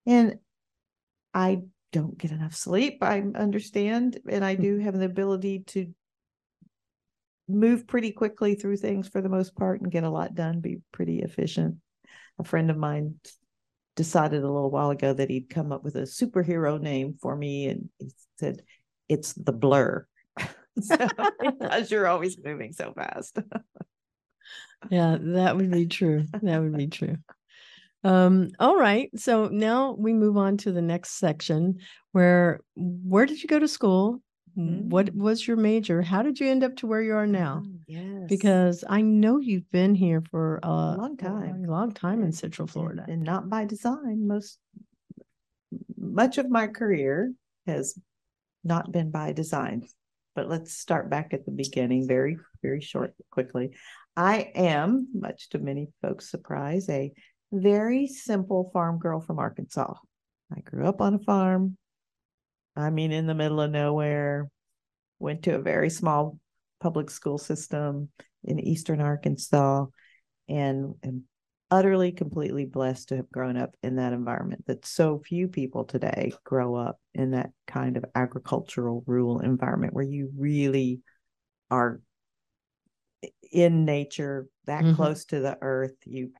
And 0.06 0.36
I 1.32 1.60
don't 1.92 2.18
get 2.18 2.32
enough 2.32 2.56
sleep, 2.56 2.98
I 3.00 3.22
understand, 3.36 4.18
and 4.28 4.44
I 4.44 4.56
hmm. 4.56 4.62
do 4.62 4.78
have 4.78 4.98
the 4.98 5.04
ability 5.04 5.60
to 5.68 5.94
move 7.48 7.86
pretty 7.86 8.10
quickly 8.12 8.54
through 8.54 8.76
things 8.76 9.08
for 9.08 9.20
the 9.20 9.28
most 9.28 9.54
part 9.54 9.80
and 9.80 9.92
get 9.92 10.04
a 10.04 10.10
lot 10.10 10.34
done, 10.34 10.60
be 10.60 10.80
pretty 10.92 11.20
efficient. 11.20 11.76
A 12.38 12.44
friend 12.44 12.70
of 12.70 12.76
mine 12.76 13.16
decided 13.96 14.42
a 14.42 14.50
little 14.50 14.70
while 14.70 14.90
ago 14.90 15.12
that 15.12 15.30
he'd 15.30 15.50
come 15.50 15.72
up 15.72 15.84
with 15.84 15.96
a 15.96 16.02
superhero 16.02 16.80
name 16.80 17.16
for 17.20 17.36
me, 17.36 17.68
and 17.68 17.88
he 17.98 18.10
said, 18.38 18.62
It's 19.08 19.32
the 19.34 19.52
blur. 19.52 20.06
so, 20.80 20.96
because 21.40 21.90
you're 21.90 22.06
always 22.06 22.36
moving 22.42 22.72
so 22.72 22.92
fast. 22.92 23.38
Yeah, 24.90 25.16
that 25.18 25.56
would 25.56 25.70
be 25.70 25.86
true. 25.86 26.26
That 26.42 26.60
would 26.60 26.76
be 26.76 26.88
true. 26.88 27.16
Um, 28.02 28.50
all 28.60 28.76
right. 28.76 29.08
So 29.16 29.48
now 29.48 29.96
we 29.98 30.12
move 30.12 30.36
on 30.36 30.58
to 30.58 30.72
the 30.72 30.82
next 30.82 31.12
section 31.12 31.78
where 32.12 32.60
where 32.76 33.24
did 33.24 33.42
you 33.42 33.48
go 33.48 33.58
to 33.58 33.66
school? 33.66 34.20
What 34.56 35.06
Mm. 35.06 35.16
was 35.16 35.46
your 35.48 35.56
major? 35.56 36.00
How 36.02 36.22
did 36.22 36.38
you 36.38 36.46
end 36.48 36.62
up 36.62 36.76
to 36.76 36.86
where 36.86 37.02
you 37.02 37.14
are 37.14 37.26
now? 37.26 37.64
Oh, 37.66 37.78
yes. 37.88 38.28
Because 38.28 38.84
I 38.88 39.00
know 39.00 39.38
you've 39.38 39.68
been 39.72 39.94
here 39.96 40.22
for 40.30 40.60
a 40.62 40.68
long 40.96 41.16
time. 41.16 41.64
a 41.64 41.70
long 41.70 41.92
time 41.92 42.22
in 42.22 42.30
Central 42.32 42.68
Florida. 42.68 43.04
and 43.08 43.22
not 43.22 43.48
by 43.48 43.64
design. 43.64 44.26
Most 44.28 44.58
much 45.96 46.38
of 46.38 46.48
my 46.50 46.68
career 46.68 47.32
has 47.66 47.98
not 48.62 48.92
been 48.92 49.10
by 49.10 49.32
design. 49.32 49.86
But 50.36 50.48
let's 50.48 50.72
start 50.72 51.10
back 51.10 51.32
at 51.32 51.44
the 51.44 51.52
beginning, 51.52 52.06
very, 52.08 52.38
very 52.62 52.80
short, 52.80 53.14
quickly. 53.30 53.70
I 54.16 54.52
am, 54.54 55.08
much 55.14 55.48
to 55.50 55.58
many 55.58 55.88
folks' 56.02 56.30
surprise, 56.30 56.88
a 56.88 57.12
very 57.52 58.06
simple 58.08 58.70
farm 58.72 58.98
girl 58.98 59.20
from 59.20 59.38
Arkansas. 59.38 59.94
I 60.54 60.60
grew 60.60 60.86
up 60.86 61.00
on 61.00 61.14
a 61.14 61.18
farm. 61.20 61.76
I 62.76 62.90
mean, 62.90 63.12
in 63.12 63.26
the 63.26 63.34
middle 63.34 63.60
of 63.60 63.70
nowhere. 63.70 64.48
Went 65.20 65.44
to 65.44 65.54
a 65.54 65.62
very 65.62 65.90
small 65.90 66.38
public 66.80 67.08
school 67.08 67.38
system 67.38 68.10
in 68.42 68.58
eastern 68.58 69.00
Arkansas, 69.00 69.86
and 70.48 70.94
am 71.02 71.24
utterly, 71.70 72.12
completely 72.12 72.66
blessed 72.66 73.08
to 73.08 73.16
have 73.16 73.30
grown 73.30 73.56
up 73.56 73.74
in 73.82 73.96
that 73.96 74.12
environment. 74.12 74.66
That 74.66 74.84
so 74.84 75.20
few 75.24 75.48
people 75.48 75.84
today 75.84 76.32
grow 76.42 76.74
up 76.74 76.98
in 77.14 77.30
that 77.30 77.50
kind 77.66 77.96
of 77.96 78.04
agricultural, 78.14 79.04
rural 79.06 79.40
environment 79.40 79.94
where 79.94 80.04
you 80.04 80.30
really 80.36 81.00
are 81.70 82.00
in 83.50 83.84
nature, 83.84 84.46
that 84.66 84.84
Mhm. 84.84 84.96
close 84.96 85.24
to 85.26 85.40
the 85.40 85.56
earth. 85.62 85.94
You 86.04 86.32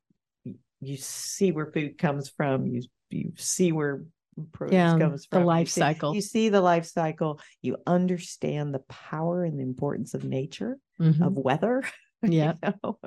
you 0.81 0.97
see 0.99 1.53
where 1.53 1.73
food 1.73 1.97
comes 1.97 2.29
from. 2.29 2.67
You 2.67 2.83
you 3.09 3.33
see 3.37 3.73
where 3.73 4.05
produce 4.53 4.75
Yeah, 4.75 4.99
comes 4.99 5.27
the 5.31 5.41
life 5.41 5.67
you 5.67 5.71
see, 5.71 5.81
cycle. 5.81 6.15
You 6.15 6.21
see 6.21 6.49
the 6.49 6.61
life 6.61 6.87
cycle. 6.87 7.41
You 7.63 7.77
understand 7.87 8.75
the 8.75 8.81
power 8.89 9.45
and 9.45 9.59
the 9.59 9.63
importance 9.63 10.15
of 10.15 10.25
nature, 10.25 10.79
Mhm. 11.01 11.27
of 11.27 11.37
weather. 11.37 11.83
you 12.23 12.31
Yeah. 12.39 12.55
know, 12.63 12.99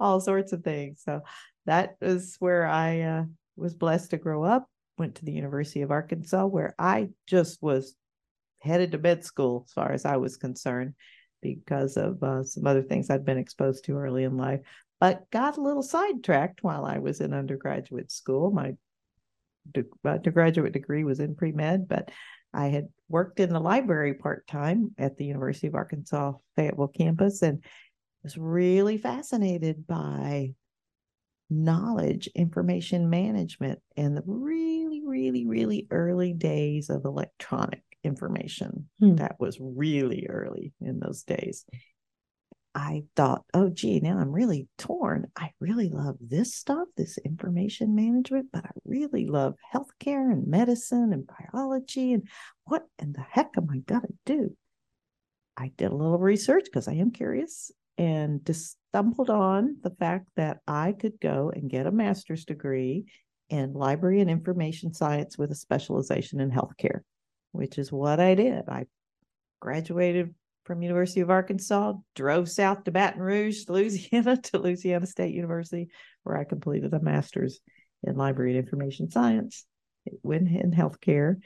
all 0.00 0.20
sorts 0.20 0.52
of 0.52 0.64
things. 0.64 1.02
So 1.04 1.20
that 1.66 1.96
was 2.00 2.36
where 2.38 2.66
I 2.66 3.00
uh, 3.00 3.24
was 3.56 3.74
blessed 3.74 4.10
to 4.10 4.16
grow 4.18 4.42
up. 4.44 4.68
Went 4.98 5.16
to 5.16 5.24
the 5.24 5.32
University 5.32 5.82
of 5.82 5.90
Arkansas, 5.90 6.46
where 6.46 6.74
I 6.78 7.10
just 7.26 7.62
was 7.62 7.94
headed 8.60 8.92
to 8.92 8.98
med 8.98 9.24
school 9.24 9.64
as 9.66 9.72
far 9.72 9.92
as 9.92 10.04
I 10.04 10.16
was 10.16 10.36
concerned 10.36 10.94
because 11.42 11.96
of 11.96 12.22
uh, 12.22 12.42
some 12.42 12.66
other 12.66 12.82
things 12.82 13.10
I'd 13.10 13.24
been 13.24 13.38
exposed 13.38 13.84
to 13.84 13.98
early 13.98 14.24
in 14.24 14.36
life, 14.36 14.60
but 14.98 15.30
got 15.30 15.58
a 15.58 15.60
little 15.62 15.82
sidetracked 15.82 16.64
while 16.64 16.84
I 16.84 16.98
was 16.98 17.20
in 17.20 17.34
undergraduate 17.34 18.10
school. 18.10 18.50
My 18.50 18.74
undergraduate 20.04 20.72
degree 20.72 21.04
was 21.04 21.20
in 21.20 21.34
pre 21.34 21.52
med, 21.52 21.88
but 21.88 22.10
I 22.52 22.68
had 22.68 22.88
worked 23.08 23.40
in 23.40 23.50
the 23.52 23.60
library 23.60 24.14
part 24.14 24.46
time 24.46 24.94
at 24.98 25.16
the 25.16 25.24
University 25.26 25.66
of 25.66 25.74
Arkansas 25.74 26.32
Fayetteville 26.56 26.88
campus 26.88 27.42
and 27.42 27.62
was 28.22 28.36
really 28.38 28.98
fascinated 28.98 29.86
by 29.86 30.54
knowledge 31.48 32.28
information 32.34 33.08
management 33.08 33.78
and 33.96 34.16
the 34.16 34.22
really 34.26 35.00
really 35.06 35.46
really 35.46 35.86
early 35.92 36.32
days 36.32 36.90
of 36.90 37.04
electronic 37.04 37.82
information 38.02 38.88
Hmm. 38.98 39.14
that 39.16 39.36
was 39.38 39.58
really 39.60 40.26
early 40.28 40.72
in 40.80 40.98
those 40.98 41.22
days 41.22 41.64
i 42.76 43.02
thought 43.16 43.42
oh 43.54 43.68
gee 43.68 43.98
now 43.98 44.16
i'm 44.18 44.30
really 44.30 44.68
torn 44.78 45.26
i 45.36 45.50
really 45.58 45.88
love 45.88 46.16
this 46.20 46.54
stuff 46.54 46.86
this 46.96 47.18
information 47.18 47.96
management 47.96 48.46
but 48.52 48.64
i 48.64 48.70
really 48.84 49.26
love 49.26 49.54
healthcare 49.74 50.30
and 50.30 50.46
medicine 50.46 51.12
and 51.12 51.28
biology 51.52 52.12
and 52.12 52.28
what 52.64 52.84
in 53.00 53.12
the 53.12 53.24
heck 53.28 53.50
am 53.56 53.68
i 53.72 53.78
going 53.78 54.02
to 54.02 54.14
do 54.24 54.56
i 55.56 55.72
did 55.76 55.90
a 55.90 55.96
little 55.96 56.18
research 56.18 56.66
because 56.66 56.86
i 56.86 56.92
am 56.92 57.10
curious 57.10 57.72
and 57.98 58.44
just 58.44 58.76
stumbled 58.90 59.30
on 59.30 59.76
the 59.82 59.90
fact 59.90 60.28
that 60.36 60.58
I 60.66 60.92
could 60.92 61.20
go 61.20 61.50
and 61.54 61.70
get 61.70 61.86
a 61.86 61.92
master's 61.92 62.44
degree 62.44 63.06
in 63.48 63.72
library 63.72 64.20
and 64.20 64.30
information 64.30 64.92
science 64.92 65.38
with 65.38 65.50
a 65.50 65.54
specialization 65.54 66.40
in 66.40 66.50
healthcare, 66.50 67.00
which 67.52 67.78
is 67.78 67.92
what 67.92 68.20
I 68.20 68.34
did. 68.34 68.68
I 68.68 68.86
graduated 69.60 70.34
from 70.66 70.82
University 70.82 71.20
of 71.20 71.30
Arkansas, 71.30 71.94
drove 72.16 72.50
south 72.50 72.84
to 72.84 72.90
Baton 72.90 73.22
Rouge, 73.22 73.68
Louisiana, 73.68 74.36
to 74.42 74.58
Louisiana 74.58 75.06
State 75.06 75.34
University, 75.34 75.88
where 76.24 76.36
I 76.36 76.44
completed 76.44 76.92
a 76.92 77.00
master's 77.00 77.60
in 78.02 78.16
library 78.16 78.56
and 78.56 78.64
information 78.64 79.10
science, 79.10 79.64
went 80.22 80.48
in 80.48 80.72
healthcare. 80.72 81.36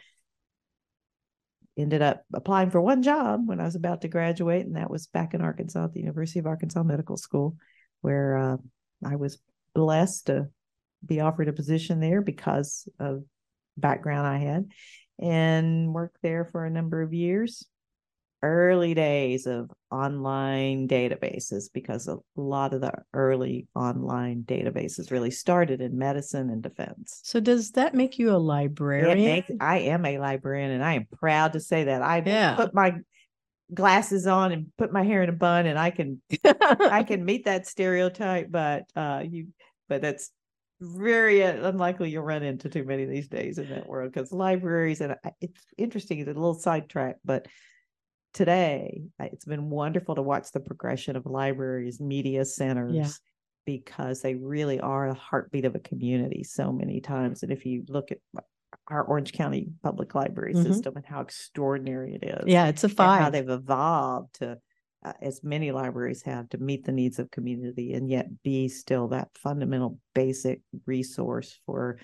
Ended 1.78 2.02
up 2.02 2.24
applying 2.34 2.70
for 2.70 2.80
one 2.80 3.02
job 3.02 3.46
when 3.46 3.60
I 3.60 3.64
was 3.64 3.76
about 3.76 4.00
to 4.02 4.08
graduate, 4.08 4.66
and 4.66 4.76
that 4.76 4.90
was 4.90 5.06
back 5.06 5.34
in 5.34 5.40
Arkansas 5.40 5.84
at 5.84 5.92
the 5.92 6.00
University 6.00 6.38
of 6.38 6.46
Arkansas 6.46 6.82
Medical 6.82 7.16
School, 7.16 7.56
where 8.00 8.36
uh, 8.36 8.56
I 9.04 9.16
was 9.16 9.38
blessed 9.74 10.26
to 10.26 10.48
be 11.04 11.20
offered 11.20 11.48
a 11.48 11.52
position 11.52 12.00
there 12.00 12.20
because 12.20 12.88
of 12.98 13.22
background 13.76 14.26
I 14.26 14.38
had, 14.38 14.66
and 15.18 15.94
worked 15.94 16.18
there 16.22 16.48
for 16.50 16.64
a 16.64 16.70
number 16.70 17.02
of 17.02 17.14
years 17.14 17.66
early 18.42 18.94
days 18.94 19.47
of 19.47 19.70
online 19.90 20.88
databases 20.88 21.64
because 21.73 22.09
a 22.09 22.16
lot 22.37 22.73
of 22.73 22.80
the 22.80 22.92
early 23.12 23.66
online 23.75 24.42
databases 24.44 25.11
really 25.11 25.30
started 25.30 25.80
in 25.80 25.99
medicine 25.99 26.49
and 26.50 26.62
defense. 26.62 27.20
So 27.25 27.40
does 27.40 27.73
that 27.73 27.94
make 27.94 28.18
you 28.18 28.30
a 28.30 28.38
librarian? 28.38 29.18
makes- 29.18 29.52
I 29.61 29.78
am 29.80 30.04
a 30.06 30.18
librarian 30.18 30.70
and 30.70 30.85
I 30.85 30.94
am 30.94 31.06
proud 31.18 31.52
to 31.54 31.61
say 31.61 31.85
that. 31.85 32.02
I 32.02 32.23
Yeah. 32.25 32.56
put 32.56 32.75
my 32.75 32.97
glasses 33.73 34.26
on 34.26 34.52
and 34.52 34.66
put 34.78 34.92
my 34.92 35.02
hair 35.04 35.23
in 35.23 35.28
a 35.28 35.32
bun 35.32 35.66
and 35.66 35.78
I 35.78 35.90
can 35.90 36.20
I 36.44 37.04
can 37.04 37.25
meet 37.25 37.44
that 37.44 37.66
stereotype, 37.66 38.50
but 38.50 38.85
uh 38.97 39.23
you 39.28 39.49
but 39.88 40.02
that's 40.02 40.30
very 40.80 41.42
unlikely 41.42 42.11
you'll 42.11 42.23
run 42.25 42.42
into 42.42 42.68
too 42.68 42.85
many 42.85 43.04
these 43.04 43.28
days 43.28 43.59
in 43.59 43.68
that 43.68 43.87
world 43.87 44.12
because 44.12 44.32
libraries 44.32 45.00
and 45.00 45.14
it's 45.40 45.61
interesting, 45.76 46.18
it's 46.20 46.28
a 46.30 46.32
little 46.32 46.54
sidetrack, 46.54 47.16
but 47.25 47.47
today 48.32 49.02
it's 49.18 49.44
been 49.44 49.70
wonderful 49.70 50.14
to 50.14 50.22
watch 50.22 50.52
the 50.52 50.60
progression 50.60 51.16
of 51.16 51.26
libraries, 51.26 52.00
media 52.00 52.44
centers, 52.44 53.20
because 53.66 54.22
they 54.22 54.34
really 54.34 54.80
are 54.80 55.08
a 55.08 55.14
heartbeat 55.14 55.64
of 55.64 55.75
a 55.75 55.80
community 55.80 56.42
so 56.42 56.72
many 56.72 57.00
times. 57.00 57.42
And 57.42 57.52
if 57.52 57.66
you 57.66 57.84
look 57.88 58.10
at 58.10 58.18
our 58.88 59.02
Orange 59.04 59.32
County 59.32 59.68
Public 59.82 60.14
Library 60.14 60.54
Mhm. 60.54 60.64
system 60.64 60.96
and 60.96 61.06
how 61.06 61.20
extraordinary 61.20 62.14
it 62.14 62.25
is, 62.25 62.49
yeah, 62.49 62.66
it's 62.66 62.84
a 62.84 62.88
and 62.88 62.99
how 62.99 63.30
they've 63.30 63.49
evolved 63.49 64.34
to 64.37 64.58
uh, 65.02 65.12
as 65.22 65.42
many 65.42 65.72
libraries 65.72 66.22
have, 66.22 66.49
to 66.50 66.58
meet 66.58 66.84
the 66.84 66.92
needs 66.92 67.18
of 67.18 67.30
community 67.30 67.94
and 67.94 68.10
yet 68.10 68.42
be 68.42 68.68
still 68.68 69.08
that 69.08 69.28
fundamental 69.34 69.99
basic 70.14 70.60
resource 70.87 71.58
for 71.64 71.99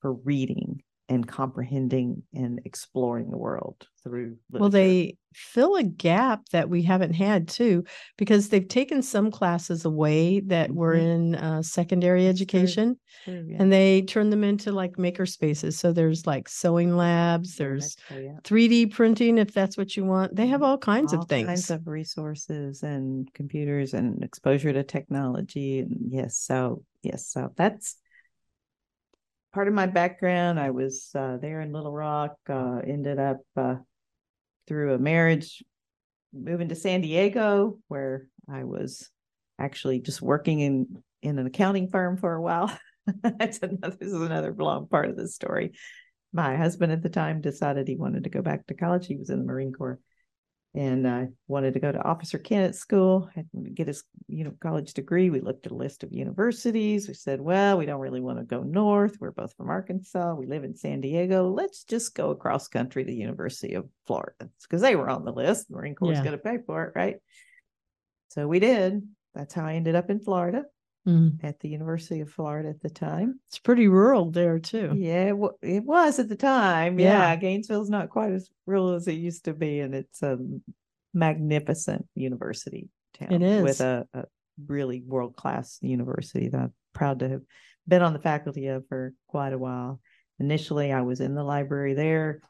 for 0.00 0.14
reading 0.14 0.82
and 1.10 1.28
comprehending 1.28 2.22
and 2.34 2.60
exploring 2.64 3.30
the 3.30 3.36
world 3.36 3.86
through 4.02 4.38
literature. 4.50 4.60
Well, 4.62 4.70
they 4.70 5.16
fill 5.34 5.76
a 5.76 5.82
gap 5.82 6.48
that 6.52 6.70
we 6.70 6.82
haven't 6.82 7.12
had 7.14 7.48
too, 7.48 7.84
because 8.16 8.48
they've 8.48 8.66
taken 8.66 9.02
some 9.02 9.30
classes 9.30 9.84
away 9.84 10.40
that 10.40 10.70
were 10.72 10.94
Mhm. 10.96 11.14
in 11.14 11.34
uh, 11.34 11.62
secondary 11.62 12.26
education 12.28 12.98
True, 13.24 13.46
yeah. 13.48 13.56
and 13.60 13.70
they 13.72 14.02
turn 14.02 14.30
them 14.30 14.42
into 14.44 14.72
like 14.72 14.98
maker 14.98 15.26
spaces. 15.26 15.78
So 15.78 15.92
there's 15.92 16.26
like 16.26 16.48
sewing 16.48 16.96
labs, 16.96 17.56
there's 17.56 17.96
true, 17.96 18.24
yeah. 18.24 18.38
3D 18.44 18.86
printing 18.86 19.36
if 19.38 19.52
that's 19.52 19.76
what 19.76 19.96
you 19.96 20.04
want. 20.04 20.34
They 20.34 20.46
have 20.46 20.62
all 20.62 20.78
kinds 20.78 21.12
all 21.12 21.22
of 21.22 21.28
things. 21.28 21.46
kinds 21.46 21.70
of 21.70 21.86
resources 21.86 22.82
and 22.82 23.32
computers 23.34 23.94
and 23.94 24.24
exposure 24.24 24.72
to 24.72 24.82
technology 24.84 25.80
and 25.80 25.98
yes 26.10 26.38
so 26.38 26.84
yes 27.02 27.26
so 27.26 27.52
that's 27.56 27.96
part 29.52 29.68
of 29.68 29.74
my 29.74 29.86
background 29.86 30.58
i 30.58 30.70
was 30.70 31.10
uh, 31.14 31.36
there 31.40 31.60
in 31.60 31.72
little 31.72 31.92
rock 31.92 32.36
uh, 32.48 32.80
ended 32.86 33.18
up 33.18 33.38
uh, 33.56 33.76
through 34.66 34.94
a 34.94 34.98
marriage 34.98 35.62
moving 36.32 36.68
to 36.68 36.74
san 36.74 37.00
diego 37.00 37.78
where 37.88 38.26
i 38.48 38.64
was 38.64 39.10
actually 39.58 40.00
just 40.00 40.22
working 40.22 40.60
in 40.60 41.02
in 41.22 41.38
an 41.38 41.46
accounting 41.46 41.88
firm 41.88 42.16
for 42.16 42.34
a 42.34 42.42
while. 42.42 42.76
That's 43.22 43.58
another 43.58 43.96
this 44.00 44.08
is 44.08 44.20
another 44.20 44.54
long 44.54 44.88
part 44.88 45.10
of 45.10 45.16
the 45.16 45.28
story. 45.28 45.72
My 46.32 46.56
husband 46.56 46.92
at 46.92 47.02
the 47.02 47.08
time 47.08 47.40
decided 47.40 47.88
he 47.88 47.96
wanted 47.96 48.24
to 48.24 48.30
go 48.30 48.42
back 48.42 48.66
to 48.66 48.74
college. 48.74 49.06
He 49.06 49.16
was 49.16 49.30
in 49.30 49.38
the 49.38 49.44
marine 49.44 49.72
corps 49.72 49.98
and 50.74 51.08
I 51.08 51.28
wanted 51.48 51.74
to 51.74 51.80
go 51.80 51.90
to 51.90 52.02
officer 52.04 52.38
candidate 52.38 52.76
school, 52.76 53.28
had 53.34 53.46
get 53.74 53.88
his 53.88 54.04
you 54.28 54.44
know 54.44 54.52
college 54.60 54.94
degree. 54.94 55.28
We 55.28 55.40
looked 55.40 55.66
at 55.66 55.72
a 55.72 55.76
list 55.76 56.04
of 56.04 56.12
universities. 56.12 57.08
We 57.08 57.14
said, 57.14 57.40
well, 57.40 57.76
we 57.76 57.86
don't 57.86 58.00
really 58.00 58.20
want 58.20 58.38
to 58.38 58.44
go 58.44 58.62
north. 58.62 59.16
We're 59.20 59.32
both 59.32 59.54
from 59.56 59.68
Arkansas. 59.68 60.34
We 60.34 60.46
live 60.46 60.62
in 60.62 60.76
San 60.76 61.00
Diego. 61.00 61.48
Let's 61.48 61.82
just 61.84 62.14
go 62.14 62.30
across 62.30 62.68
country 62.68 63.04
to 63.04 63.10
the 63.10 63.16
University 63.16 63.74
of 63.74 63.88
Florida 64.06 64.48
because 64.62 64.80
they 64.80 64.94
were 64.94 65.10
on 65.10 65.24
the 65.24 65.32
list. 65.32 65.68
The 65.68 65.76
Marine 65.76 65.94
Corps 65.96 66.12
Yeah. 66.12 66.22
going 66.22 66.32
to 66.32 66.38
pay 66.38 66.58
for 66.64 66.84
it, 66.84 66.92
right? 66.94 67.16
So 68.28 68.46
we 68.46 68.60
did. 68.60 69.02
That's 69.34 69.54
how 69.54 69.64
I 69.64 69.74
ended 69.74 69.96
up 69.96 70.08
in 70.08 70.20
Florida 70.20 70.64
Mm. 71.10 71.44
at 71.44 71.58
the 71.60 71.68
University 71.68 72.20
of 72.20 72.30
Florida 72.30 72.68
at 72.68 72.80
the 72.80 72.90
time. 72.90 73.40
It's 73.48 73.58
pretty 73.58 73.88
rural 73.88 74.30
there 74.30 74.58
too. 74.58 74.92
Yeah, 74.96 75.26
it, 75.28 75.36
wa- 75.36 75.52
it 75.60 75.84
was 75.84 76.18
at 76.18 76.28
the 76.28 76.36
time. 76.36 76.98
Yeah. 76.98 77.30
Yeah. 77.30 77.36
Gainesville's 77.36 77.90
not 77.90 78.10
quite 78.10 78.32
as 78.32 78.48
rural 78.66 78.94
as 78.94 79.08
it 79.08 79.12
used 79.14 79.44
to 79.46 79.52
be, 79.54 79.80
and 79.80 79.94
it's 79.94 80.22
a 80.22 80.38
magnificent 81.12 82.06
university 82.14 82.88
town 83.18 83.32
It 83.32 83.42
is. 83.42 83.62
with 83.62 83.80
a, 83.80 84.06
a 84.14 84.24
really 84.66 85.02
world 85.04 85.36
class 85.36 85.78
university 85.82 86.48
that 86.48 86.60
I'm 86.60 86.72
proud 86.92 87.18
to 87.20 87.28
have 87.28 87.42
been 87.88 88.02
on 88.02 88.12
the 88.12 88.18
faculty 88.20 88.68
of 88.68 88.86
for 88.88 89.12
quite 89.26 89.52
a 89.52 89.58
while. 89.58 90.00
Initially, 90.38 90.92
I 90.92 91.02
was 91.02 91.20
in 91.20 91.34
the 91.34 91.44
library 91.44 91.94
there. 91.94 92.40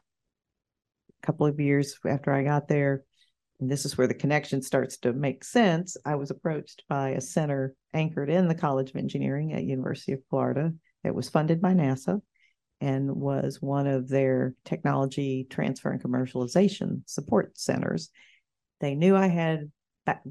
A 1.23 1.25
couple 1.25 1.45
of 1.47 1.59
years 1.59 1.97
after 2.07 2.31
I 2.31 2.43
got 2.43 2.67
there, 2.67 3.03
and 3.61 3.69
this 3.69 3.85
is 3.85 3.95
where 3.97 4.07
the 4.07 4.13
connection 4.15 4.61
starts 4.61 4.97
to 4.97 5.13
make 5.13 5.43
sense. 5.43 5.95
I 6.03 6.15
was 6.15 6.31
approached 6.31 6.83
by 6.89 7.09
a 7.11 7.21
center 7.21 7.75
anchored 7.93 8.29
in 8.31 8.47
the 8.47 8.55
College 8.55 8.89
of 8.89 8.95
Engineering 8.95 9.53
at 9.53 9.63
University 9.63 10.13
of 10.13 10.25
Florida 10.29 10.73
that 11.03 11.13
was 11.13 11.29
funded 11.29 11.61
by 11.61 11.73
NASA 11.73 12.19
and 12.81 13.15
was 13.15 13.61
one 13.61 13.85
of 13.85 14.09
their 14.09 14.55
technology 14.65 15.45
transfer 15.47 15.91
and 15.91 16.01
commercialization 16.01 17.03
support 17.05 17.55
centers. 17.55 18.09
They 18.79 18.95
knew 18.95 19.15
I 19.15 19.27
had 19.27 19.71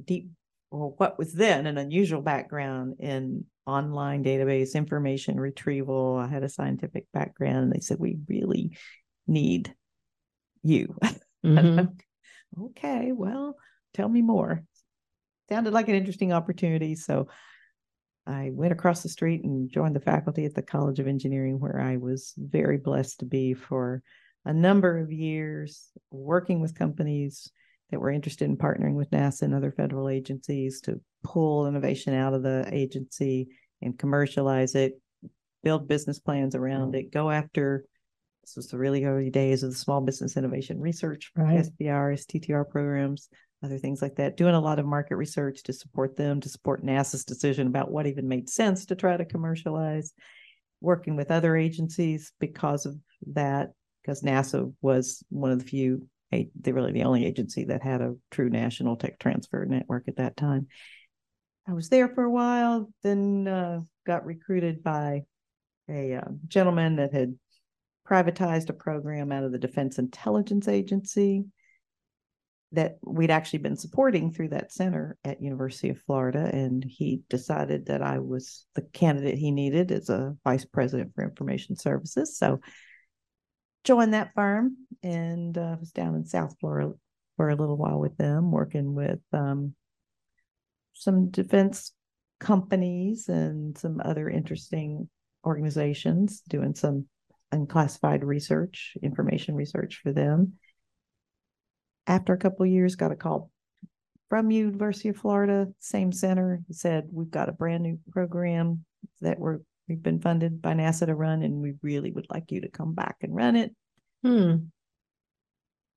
deep, 0.04 0.30
or 0.72 0.90
what 0.96 1.16
was 1.16 1.32
then 1.32 1.66
an 1.66 1.78
unusual 1.78 2.22
background 2.22 2.96
in 2.98 3.44
online 3.64 4.24
database 4.24 4.74
information 4.74 5.38
retrieval. 5.38 6.16
I 6.16 6.26
had 6.26 6.42
a 6.42 6.48
scientific 6.48 7.06
background. 7.12 7.58
And 7.58 7.72
they 7.72 7.80
said, 7.80 8.00
We 8.00 8.18
really 8.28 8.76
need 9.28 9.72
you. 10.62 10.98
Mhm. 11.42 11.98
Okay, 12.58 13.12
well, 13.12 13.56
tell 13.94 14.08
me 14.08 14.22
more. 14.22 14.62
Sounded 15.48 15.72
like 15.72 15.88
an 15.88 15.94
interesting 15.94 16.32
opportunity. 16.32 16.94
So 16.94 17.28
I 18.26 18.50
went 18.52 18.72
across 18.72 19.02
the 19.02 19.08
street 19.08 19.42
and 19.44 19.70
joined 19.70 19.96
the 19.96 20.00
faculty 20.00 20.44
at 20.44 20.54
the 20.54 20.62
College 20.62 21.00
of 21.00 21.08
Engineering, 21.08 21.58
where 21.58 21.80
I 21.80 21.96
was 21.96 22.34
very 22.36 22.78
blessed 22.78 23.20
to 23.20 23.24
be 23.24 23.54
for 23.54 24.02
a 24.44 24.52
number 24.52 24.98
of 24.98 25.12
years, 25.12 25.90
working 26.10 26.60
with 26.60 26.78
companies 26.78 27.50
that 27.90 28.00
were 28.00 28.10
interested 28.10 28.44
in 28.44 28.56
partnering 28.56 28.94
with 28.94 29.10
NASA 29.10 29.42
and 29.42 29.54
other 29.54 29.72
federal 29.72 30.08
agencies 30.08 30.80
to 30.82 31.00
pull 31.24 31.66
innovation 31.66 32.14
out 32.14 32.34
of 32.34 32.42
the 32.42 32.68
agency 32.70 33.48
and 33.82 33.98
commercialize 33.98 34.74
it, 34.74 35.00
build 35.62 35.88
business 35.88 36.18
plans 36.18 36.54
around 36.54 36.92
mm-hmm. 36.92 37.06
it, 37.06 37.12
go 37.12 37.30
after. 37.30 37.84
This 38.42 38.56
was 38.56 38.68
the 38.68 38.78
really 38.78 39.04
early 39.04 39.30
days 39.30 39.62
of 39.62 39.70
the 39.70 39.76
Small 39.76 40.00
Business 40.00 40.36
Innovation 40.36 40.80
Research, 40.80 41.30
Right. 41.36 41.58
SBIR, 41.64 42.14
STTR 42.14 42.68
programs, 42.68 43.28
other 43.62 43.78
things 43.78 44.00
like 44.00 44.16
that. 44.16 44.36
Doing 44.36 44.54
a 44.54 44.60
lot 44.60 44.78
of 44.78 44.86
market 44.86 45.16
research 45.16 45.62
to 45.64 45.72
support 45.72 46.16
them, 46.16 46.40
to 46.40 46.48
support 46.48 46.84
NASA's 46.84 47.24
decision 47.24 47.66
about 47.66 47.90
what 47.90 48.06
even 48.06 48.28
made 48.28 48.48
sense 48.48 48.86
to 48.86 48.96
try 48.96 49.16
to 49.16 49.24
commercialize. 49.24 50.12
Working 50.80 51.14
with 51.14 51.30
other 51.30 51.56
agencies 51.56 52.32
because 52.40 52.86
of 52.86 52.96
that, 53.34 53.72
because 54.02 54.22
NASA 54.22 54.72
was 54.80 55.22
one 55.28 55.50
of 55.50 55.58
the 55.58 55.66
few, 55.66 56.08
a- 56.32 56.50
they 56.58 56.72
really 56.72 56.92
the 56.92 57.02
only 57.02 57.26
agency 57.26 57.64
that 57.64 57.82
had 57.82 58.00
a 58.00 58.16
true 58.30 58.48
national 58.48 58.96
tech 58.96 59.18
transfer 59.18 59.64
network 59.66 60.08
at 60.08 60.16
that 60.16 60.38
time. 60.38 60.68
I 61.68 61.74
was 61.74 61.90
there 61.90 62.08
for 62.08 62.24
a 62.24 62.30
while, 62.30 62.90
then 63.02 63.46
uh, 63.46 63.80
got 64.06 64.24
recruited 64.24 64.82
by 64.82 65.24
a 65.88 66.14
uh, 66.14 66.28
gentleman 66.48 66.96
that 66.96 67.12
had 67.12 67.34
privatized 68.10 68.70
a 68.70 68.74
program 68.74 69.30
out 69.30 69.44
of 69.44 69.52
the 69.52 69.58
Defense 69.58 69.98
Intelligence 69.98 70.66
Agency 70.68 71.44
that 72.72 72.98
we'd 73.04 73.30
actually 73.30 73.58
been 73.58 73.76
supporting 73.76 74.32
through 74.32 74.48
that 74.48 74.72
center 74.72 75.16
at 75.24 75.42
University 75.42 75.88
of 75.88 76.00
Florida, 76.02 76.50
and 76.52 76.84
he 76.86 77.22
decided 77.28 77.86
that 77.86 78.02
I 78.02 78.20
was 78.20 78.66
the 78.74 78.82
candidate 78.82 79.38
he 79.38 79.50
needed 79.50 79.90
as 79.90 80.08
a 80.08 80.36
vice 80.44 80.64
president 80.64 81.12
for 81.14 81.24
information 81.24 81.76
services. 81.76 82.36
So 82.38 82.60
joined 83.84 84.14
that 84.14 84.34
firm 84.34 84.76
and 85.02 85.56
uh, 85.56 85.76
was 85.80 85.90
down 85.90 86.14
in 86.14 86.24
South 86.24 86.54
Florida 86.60 86.92
for 87.36 87.48
a 87.48 87.56
little 87.56 87.76
while 87.76 87.98
with 87.98 88.16
them, 88.16 88.52
working 88.52 88.94
with 88.94 89.20
um, 89.32 89.74
some 90.92 91.30
defense 91.30 91.92
companies 92.38 93.28
and 93.28 93.76
some 93.76 94.00
other 94.04 94.28
interesting 94.28 95.08
organizations, 95.44 96.42
doing 96.48 96.74
some 96.74 97.06
unclassified 97.52 98.24
research, 98.24 98.96
information 99.02 99.54
research 99.54 100.00
for 100.02 100.12
them. 100.12 100.54
After 102.06 102.32
a 102.32 102.38
couple 102.38 102.64
of 102.64 102.72
years, 102.72 102.96
got 102.96 103.12
a 103.12 103.16
call 103.16 103.50
from 104.30 104.50
University 104.50 105.08
of 105.08 105.16
Florida, 105.16 105.66
same 105.80 106.12
center, 106.12 106.62
said 106.70 107.08
we've 107.12 107.30
got 107.30 107.48
a 107.48 107.52
brand 107.52 107.82
new 107.82 107.98
program 108.10 108.84
that 109.20 109.38
we're 109.38 109.58
we've 109.88 110.02
been 110.02 110.20
funded 110.20 110.62
by 110.62 110.72
NASA 110.72 111.04
to 111.06 111.14
run, 111.16 111.42
and 111.42 111.60
we 111.60 111.74
really 111.82 112.12
would 112.12 112.28
like 112.30 112.52
you 112.52 112.60
to 112.60 112.68
come 112.68 112.94
back 112.94 113.16
and 113.22 113.34
run 113.34 113.56
it. 113.56 113.74
Hmm. 114.22 114.54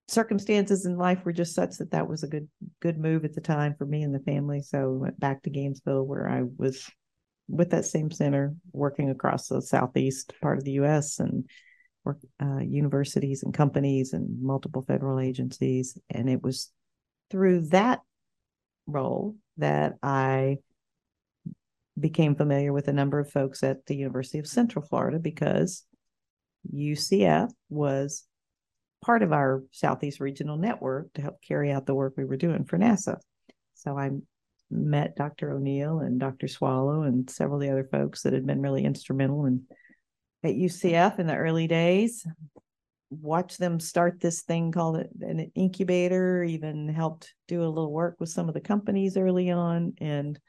Circumstances 0.07 0.85
in 0.85 0.97
life 0.97 1.23
were 1.23 1.31
just 1.31 1.55
such 1.55 1.77
that 1.77 1.91
that 1.91 2.09
was 2.09 2.23
a 2.23 2.27
good 2.27 2.47
good 2.81 2.97
move 2.97 3.23
at 3.23 3.33
the 3.33 3.41
time 3.41 3.75
for 3.77 3.85
me 3.85 4.01
and 4.01 4.13
the 4.13 4.19
family. 4.19 4.61
So 4.61 4.89
we 4.89 4.97
went 4.97 5.19
back 5.19 5.43
to 5.43 5.51
Gainesville, 5.51 6.03
where 6.03 6.27
I 6.27 6.41
was 6.57 6.89
with 7.47 7.71
that 7.71 7.85
same 7.85 8.11
center, 8.11 8.55
working 8.71 9.09
across 9.09 9.47
the 9.47 9.61
southeast 9.61 10.33
part 10.41 10.57
of 10.57 10.63
the 10.63 10.73
U.S. 10.73 11.19
and 11.19 11.49
work 12.03 12.19
uh, 12.41 12.59
universities 12.59 13.43
and 13.43 13.53
companies 13.53 14.13
and 14.13 14.41
multiple 14.41 14.83
federal 14.87 15.19
agencies. 15.19 15.97
And 16.09 16.29
it 16.29 16.41
was 16.41 16.71
through 17.29 17.67
that 17.69 17.99
role 18.87 19.35
that 19.57 19.93
I 20.01 20.57
became 21.99 22.35
familiar 22.35 22.73
with 22.73 22.87
a 22.87 22.93
number 22.93 23.19
of 23.19 23.31
folks 23.31 23.63
at 23.63 23.85
the 23.85 23.95
University 23.95 24.39
of 24.39 24.47
Central 24.47 24.85
Florida 24.85 25.19
because 25.19 25.85
UCF 26.73 27.51
was 27.69 28.25
part 29.03 29.21
of 29.21 29.33
our 29.33 29.63
Southeast 29.71 30.19
Regional 30.19 30.57
Network 30.57 31.13
to 31.13 31.21
help 31.21 31.41
carry 31.41 31.71
out 31.71 31.85
the 31.85 31.93
work 31.93 32.13
we 32.17 32.25
were 32.25 32.37
doing 32.37 32.63
for 32.63 32.77
NASA. 32.77 33.17
So 33.75 33.97
I 33.97 34.11
met 34.73 35.15
Dr. 35.15 35.51
O'Neal 35.51 35.99
and 35.99 36.19
Dr. 36.19 36.47
Swallow 36.47 37.03
and 37.03 37.29
several 37.29 37.57
of 37.57 37.61
the 37.61 37.69
other 37.69 37.87
folks 37.91 38.23
that 38.23 38.33
had 38.33 38.45
been 38.45 38.61
really 38.61 38.83
instrumental 38.83 39.45
in 39.45 39.63
at 40.43 40.55
UCF 40.55 41.19
in 41.19 41.27
the 41.27 41.35
early 41.35 41.67
days. 41.67 42.27
Watch 43.09 43.57
them 43.57 43.79
start 43.79 44.19
this 44.19 44.41
thing 44.41 44.71
called 44.71 44.97
an 45.21 45.51
incubator, 45.55 46.43
even 46.43 46.89
helped 46.89 47.33
do 47.47 47.63
a 47.63 47.69
little 47.69 47.91
work 47.91 48.17
with 48.19 48.29
some 48.29 48.47
of 48.47 48.53
the 48.53 48.61
companies 48.61 49.15
early 49.15 49.51
on. 49.51 49.93
And 49.99 50.39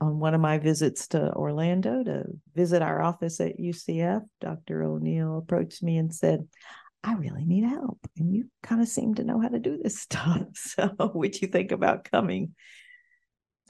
on 0.00 0.18
one 0.18 0.34
of 0.34 0.40
my 0.40 0.58
visits 0.58 1.08
to 1.08 1.32
Orlando 1.32 2.02
to 2.02 2.24
visit 2.54 2.82
our 2.82 3.02
office 3.02 3.40
at 3.40 3.58
UCF, 3.58 4.22
Dr. 4.40 4.82
O'Neal 4.84 5.38
approached 5.38 5.82
me 5.82 5.98
and 5.98 6.14
said, 6.14 6.48
I 7.04 7.14
really 7.14 7.44
need 7.44 7.64
help. 7.64 7.98
And 8.16 8.32
you 8.34 8.44
kind 8.62 8.80
of 8.80 8.88
seem 8.88 9.14
to 9.16 9.24
know 9.24 9.40
how 9.40 9.48
to 9.48 9.58
do 9.58 9.78
this 9.82 9.98
stuff. 10.06 10.42
So, 10.54 10.90
would 11.14 11.40
you 11.40 11.48
think 11.48 11.72
about 11.72 12.04
coming? 12.04 12.54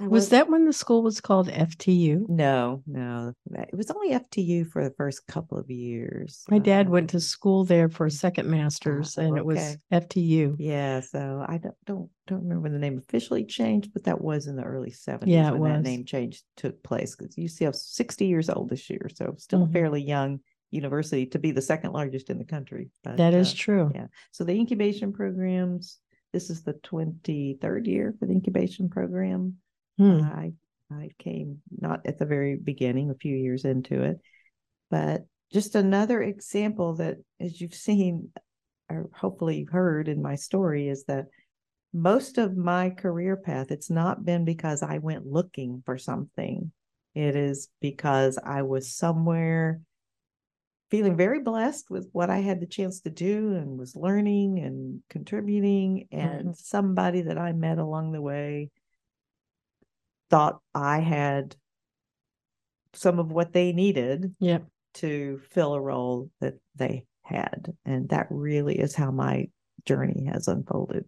Was 0.01 0.31
that 0.31 0.49
when 0.49 0.65
the 0.65 0.73
school 0.73 1.03
was 1.03 1.21
called 1.21 1.49
FTU? 1.49 2.29
No, 2.29 2.83
no. 2.87 3.35
It 3.53 3.77
was 3.77 3.91
only 3.91 4.11
FTU 4.11 4.67
for 4.69 4.83
the 4.83 4.95
first 4.97 5.27
couple 5.27 5.59
of 5.59 5.71
years. 5.71 6.45
My 6.51 6.59
dad 6.59 6.89
Uh, 6.89 6.91
went 6.91 7.11
to 7.11 7.21
school 7.21 7.65
there 7.65 7.89
for 7.89 8.07
a 8.07 8.11
second 8.11 8.49
master's 8.51 9.17
and 9.19 9.37
it 9.37 9.45
was. 9.45 9.77
FTU. 9.93 10.57
Yeah, 10.59 11.01
so 11.01 11.45
I 11.47 11.59
don't 11.59 11.75
don't 11.85 12.11
don't 12.27 12.43
remember 12.43 12.63
when 12.63 12.73
the 12.73 12.79
name 12.79 12.99
officially 12.99 13.45
changed, 13.45 13.93
but 13.93 14.05
that 14.05 14.21
was 14.21 14.47
in 14.47 14.57
the 14.57 14.65
early 14.65 14.91
seventies 14.91 15.35
Yeah, 15.35 15.53
it 15.53 15.59
when 15.59 15.73
that 15.73 15.83
name 15.83 16.05
change 16.05 16.43
took 16.57 16.83
place. 16.83 17.15
Because 17.15 17.37
UCF's 17.37 17.87
sixty 17.87 18.27
years 18.27 18.49
old 18.51 18.71
this 18.71 18.89
year, 18.91 19.09
so 19.15 19.35
still 19.39 19.63
a 19.65 19.67
Mhm. 19.67 19.73
fairly 19.73 20.03
young 20.03 20.41
university 20.73 21.27
to 21.27 21.39
be 21.39 21.51
the 21.51 21.63
second 21.63 21.93
largest 21.93 22.31
in 22.31 22.39
the 22.39 22.45
country. 22.45 22.91
But, 23.05 23.17
That 23.19 23.35
is 23.35 23.53
uh, 23.53 23.57
true. 23.57 23.93
yeah. 23.95 24.07
So 24.33 24.45
the 24.45 24.55
incubation 24.55 25.13
programs. 25.13 25.99
This 26.33 26.49
is 26.49 26.63
the 26.63 26.73
twenty 26.73 27.59
third 27.61 27.87
year 27.87 28.15
for 28.19 28.25
the 28.25 28.33
incubation 28.33 28.89
program. 28.89 29.57
Hmm. 29.99 30.23
I 30.23 30.53
I 30.91 31.11
came 31.19 31.59
not 31.71 32.01
at 32.07 32.19
the 32.19 32.25
very 32.25 32.57
beginning, 32.57 33.11
a 33.11 33.15
few 33.15 33.37
years 33.37 33.65
into 33.67 34.03
it, 34.03 34.19
but 34.91 35.27
just 35.53 35.75
another 35.75 36.23
example 36.23 36.95
that, 36.97 37.19
as 37.39 37.61
you've 37.61 37.75
seen 37.75 38.31
or 38.91 39.11
hopefully 39.15 39.67
heard 39.71 40.09
in 40.09 40.23
my 40.23 40.35
story, 40.37 40.89
is 40.89 41.05
that 41.05 41.27
most 41.93 42.39
of 42.39 42.57
my 42.57 42.89
career 42.89 43.37
path, 43.37 43.71
it's 43.71 43.91
not 43.91 44.25
been 44.25 44.47
because 44.47 44.83
I 44.83 44.99
went 44.99 45.27
looking 45.27 45.83
for 45.85 45.99
something. 45.99 46.73
It 47.15 47.37
is 47.37 47.69
because 47.83 48.39
I 48.43 48.63
was 48.63 48.95
somewhere 48.95 49.83
feeling 50.93 51.17
very 51.17 51.41
blessed 51.41 51.89
with 51.89 52.07
what 52.13 52.29
I 52.29 52.41
had 52.41 52.61
the 52.61 52.67
chance 52.67 53.01
to 53.01 53.09
do 53.09 53.55
and 53.55 53.79
was 53.79 53.97
learning 53.97 54.59
and 54.59 55.03
contributing. 55.09 56.07
And 56.13 56.49
Mhm. 56.51 56.57
somebody 56.57 57.23
that 57.23 57.39
I 57.39 57.53
met 57.53 57.79
along 57.79 58.13
the 58.13 58.21
way 58.21 58.71
thought 60.29 60.61
I 60.75 60.99
had 60.99 61.57
some 62.93 63.19
of 63.19 63.33
what 63.33 63.55
they 63.55 63.73
needed 63.73 64.35
Yep. 64.39 64.67
to 64.97 65.39
fill 65.49 65.73
a 65.73 65.81
role 65.81 66.31
that 66.41 66.59
they 66.75 67.07
had. 67.23 67.75
And 67.87 68.11
that 68.11 68.27
really 68.29 68.79
is 68.79 68.95
how 68.95 69.11
my 69.11 69.49
journey 69.87 70.27
has 70.27 70.47
unfolded. 70.47 71.07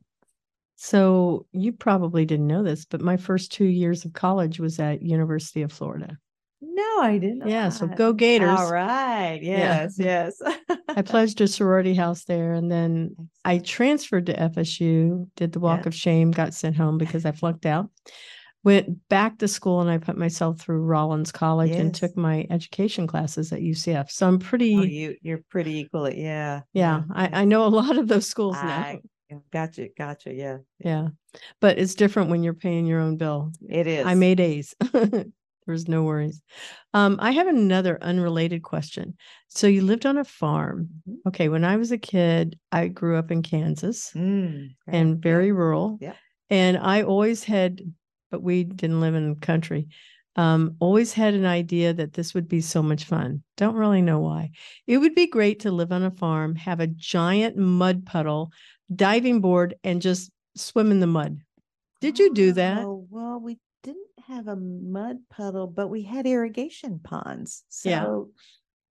So 0.77 1.45
you 1.53 1.75
probably 1.75 2.25
didn't 2.25 2.47
know 2.47 2.63
this, 2.63 2.87
but 2.87 3.03
my 3.03 3.19
first 3.19 3.53
two 3.53 3.67
years 3.67 4.07
of 4.07 4.15
college 4.15 4.59
was 4.59 4.81
at 4.81 5.03
University 5.03 5.61
of 5.61 5.71
Florida. 5.73 6.19
No, 6.67 7.01
I 7.01 7.19
didn't. 7.19 7.49
Yeah, 7.49 7.69
so 7.69 7.87
go 7.87 8.13
Gators. 8.13 8.59
All 8.59 8.73
right. 8.73 9.39
Yeah. 9.43 9.59
Yes, 9.59 9.97
yes. 9.99 10.43
I 10.89 11.03
pledged 11.03 11.41
a 11.41 11.49
sorority 11.49 11.95
house 11.95 12.25
there 12.25 12.55
and 12.55 12.71
then 12.71 13.15
I 13.45 13.59
transferred 13.59 14.27
to 14.27 14.35
FSU, 14.37 15.29
did 15.37 15.53
the 15.53 15.61
walk 15.61 15.83
Yeah. 15.83 15.89
of 15.89 15.95
shame, 15.95 16.31
got 16.31 16.55
sent 16.55 16.77
home 16.77 16.99
because 16.99 17.25
I 17.27 17.33
flunked 17.33 17.67
out. 17.67 17.91
Went 18.63 19.09
back 19.11 19.39
to 19.39 19.49
school 19.49 19.83
and 19.83 19.91
I 19.91 19.99
put 19.99 20.17
myself 20.17 20.59
through 20.59 20.83
Rollins 20.85 21.31
College 21.31 21.73
and 21.73 21.95
took 21.95 22.17
my 22.17 22.47
education 22.49 23.07
classes 23.07 23.53
at 23.53 23.61
UCF. 23.61 24.11
So 24.11 24.27
I'm 24.27 24.37
oh, 24.37 24.39
pretty 24.39 24.77
Oh, 24.77 24.83
you 24.83 25.17
you're 25.21 25.43
pretty 25.51 25.77
equal. 25.79 26.07
at- 26.07 26.17
Yeah. 26.17 26.63
yeah, 26.73 27.03
I, 27.13 27.43
I 27.43 27.45
know 27.45 27.67
a 27.67 27.69
lot 27.69 27.99
of 27.99 28.09
those 28.09 28.27
schools 28.27 28.55
now. 28.55 28.69
I 28.69 29.01
yeah, 29.31 29.39
gotcha, 29.53 29.89
gotcha. 29.99 30.33
Yeah. 30.33 30.59
Yeah. 30.79 31.09
But 31.61 31.79
it's 31.79 31.95
different 31.95 32.31
when 32.31 32.43
you're 32.43 32.55
paying 32.55 32.87
your 32.87 33.01
own 33.01 33.17
bill. 33.19 33.53
It 33.69 33.87
is. 33.87 34.07
I 34.07 34.15
made 34.15 34.41
A's. 34.41 34.75
There's 35.67 35.89
no 35.89 36.03
worries. 36.03 36.43
Um, 36.93 37.17
I 37.21 37.31
have 37.33 37.47
another 37.47 37.99
unrelated 38.03 38.63
question. 38.63 39.15
So 39.49 39.67
you 39.67 39.83
lived 39.83 40.05
on 40.07 40.19
a 40.19 40.25
farm. 40.25 40.89
Mhm. 41.09 41.17
Okay, 41.29 41.49
when 41.49 41.65
I 41.65 41.77
was 41.77 41.91
a 41.91 41.99
kid, 41.99 42.59
I 42.73 42.89
grew 42.89 43.17
up 43.17 43.31
in 43.31 43.43
Kansas 43.43 44.13
Mm, 44.15 44.75
right, 44.87 44.95
and 44.97 45.11
yeah. 45.11 45.21
very 45.23 45.53
rural. 45.53 45.99
Yeah. 46.01 46.15
And 46.51 46.77
I 46.77 47.03
always 47.03 47.45
had, 47.45 47.81
but 48.31 48.43
we 48.43 48.65
didn't 48.65 49.01
live 49.01 49.15
in 49.15 49.31
the 49.35 49.41
country. 49.41 49.89
Um, 50.37 50.77
always 50.81 51.13
had 51.13 51.35
an 51.35 51.47
idea 51.47 51.95
that 51.95 52.15
this 52.15 52.35
would 52.35 52.49
be 52.49 52.61
so 52.61 52.83
much 52.83 53.05
fun. 53.05 53.43
Don't 53.57 53.77
really 53.77 54.03
know 54.03 54.19
why. 54.19 54.51
It 54.87 54.99
would 54.99 55.15
be 55.15 55.27
great 55.29 55.61
to 55.61 55.71
live 55.71 55.93
on 55.93 56.03
a 56.03 56.11
farm, 56.11 56.57
have 56.57 56.81
a 56.81 56.89
giant 56.89 57.57
mud 57.57 58.05
puddle, 58.05 58.51
diving 58.95 59.41
board, 59.41 59.75
and 59.85 60.03
just 60.03 60.31
swim 60.57 60.91
in 60.91 61.01
the 61.01 61.07
mud. 61.07 61.39
Did 62.01 62.19
you 62.19 62.35
do 62.35 62.53
that? 62.53 62.83
Oh, 62.85 63.07
well, 63.11 63.41
we 63.41 63.59
have 64.29 64.49
a 64.49 64.57
mud 64.57 65.19
puddle, 65.31 65.67
but 65.67 65.89
we 65.89 66.03
had 66.03 66.27
irrigation 66.27 67.01
ponds. 67.03 67.65
So 67.69 67.89
Yeah. 67.91 68.15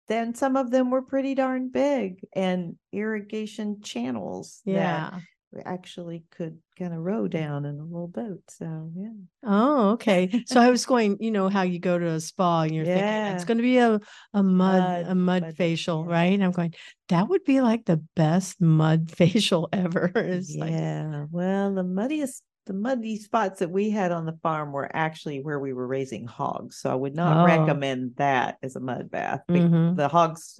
then 0.08 0.36
some 0.36 0.56
of 0.58 0.72
them 0.72 0.92
were 0.92 1.02
pretty 1.02 1.36
darn 1.36 1.70
big 1.70 2.20
and 2.36 2.78
irrigation 2.92 3.82
channels 3.82 4.62
that 4.66 4.72
Yeah. 4.74 5.20
we 5.52 5.62
actually 5.62 6.24
could 6.32 6.58
kind 6.78 6.94
of 6.94 7.00
row 7.00 7.28
down 7.28 7.66
in 7.66 7.80
a 7.80 7.84
little 7.84 8.08
boat. 8.08 8.42
So 8.50 8.92
yeah. 8.96 9.10
Oh, 9.44 9.92
okay. 9.92 10.44
So 10.48 10.60
I 10.60 10.70
was 10.72 10.86
going, 10.86 11.18
you 11.20 11.30
know, 11.32 11.48
how 11.50 11.62
you 11.62 11.80
go 11.80 11.98
to 12.00 12.08
a 12.08 12.20
spa 12.20 12.64
and 12.64 12.74
you're 12.74 12.86
thinking 12.86 13.36
it's 13.36 13.46
going 13.46 13.58
to 13.58 13.64
be 13.64 13.78
a, 13.78 14.00
a 14.34 14.44
mud, 14.44 14.82
Mud- 14.82 15.06
a 15.08 15.16
mud, 15.16 15.42
mud, 15.44 15.56
facial, 15.56 16.06
yeah. 16.08 16.12
right? 16.14 16.34
And 16.34 16.44
I'm 16.44 16.52
going, 16.52 16.74
that 17.10 17.30
would 17.30 17.44
be 17.44 17.62
like 17.62 17.86
the 17.86 18.04
best 18.16 18.60
mud 18.60 19.12
facial 19.16 19.70
ever. 19.72 20.12
It's 20.16 20.56
like, 20.56 20.72
yeah. 20.72 21.26
Well, 21.30 21.74
the 21.76 21.84
muddiest 21.84 22.42
the 22.66 22.74
muddy 22.74 23.18
spots 23.18 23.60
that 23.60 23.72
we 23.72 23.90
had 23.90 24.12
on 24.12 24.26
the 24.26 24.38
farm 24.42 24.72
were 24.72 24.90
actually 24.96 25.42
where 25.42 25.60
we 25.60 25.74
were 25.74 25.88
raising 25.88 26.26
hogs. 26.26 26.78
So 26.78 26.90
I 26.92 26.96
would 26.96 27.16
not 27.16 27.42
Oh. 27.42 27.46
recommend 27.46 28.16
that 28.16 28.58
as 28.64 28.76
a 28.76 28.80
mud 28.80 29.12
bath. 29.12 29.42
Mhm. 29.50 29.96
The 29.98 30.08
hogs 30.08 30.60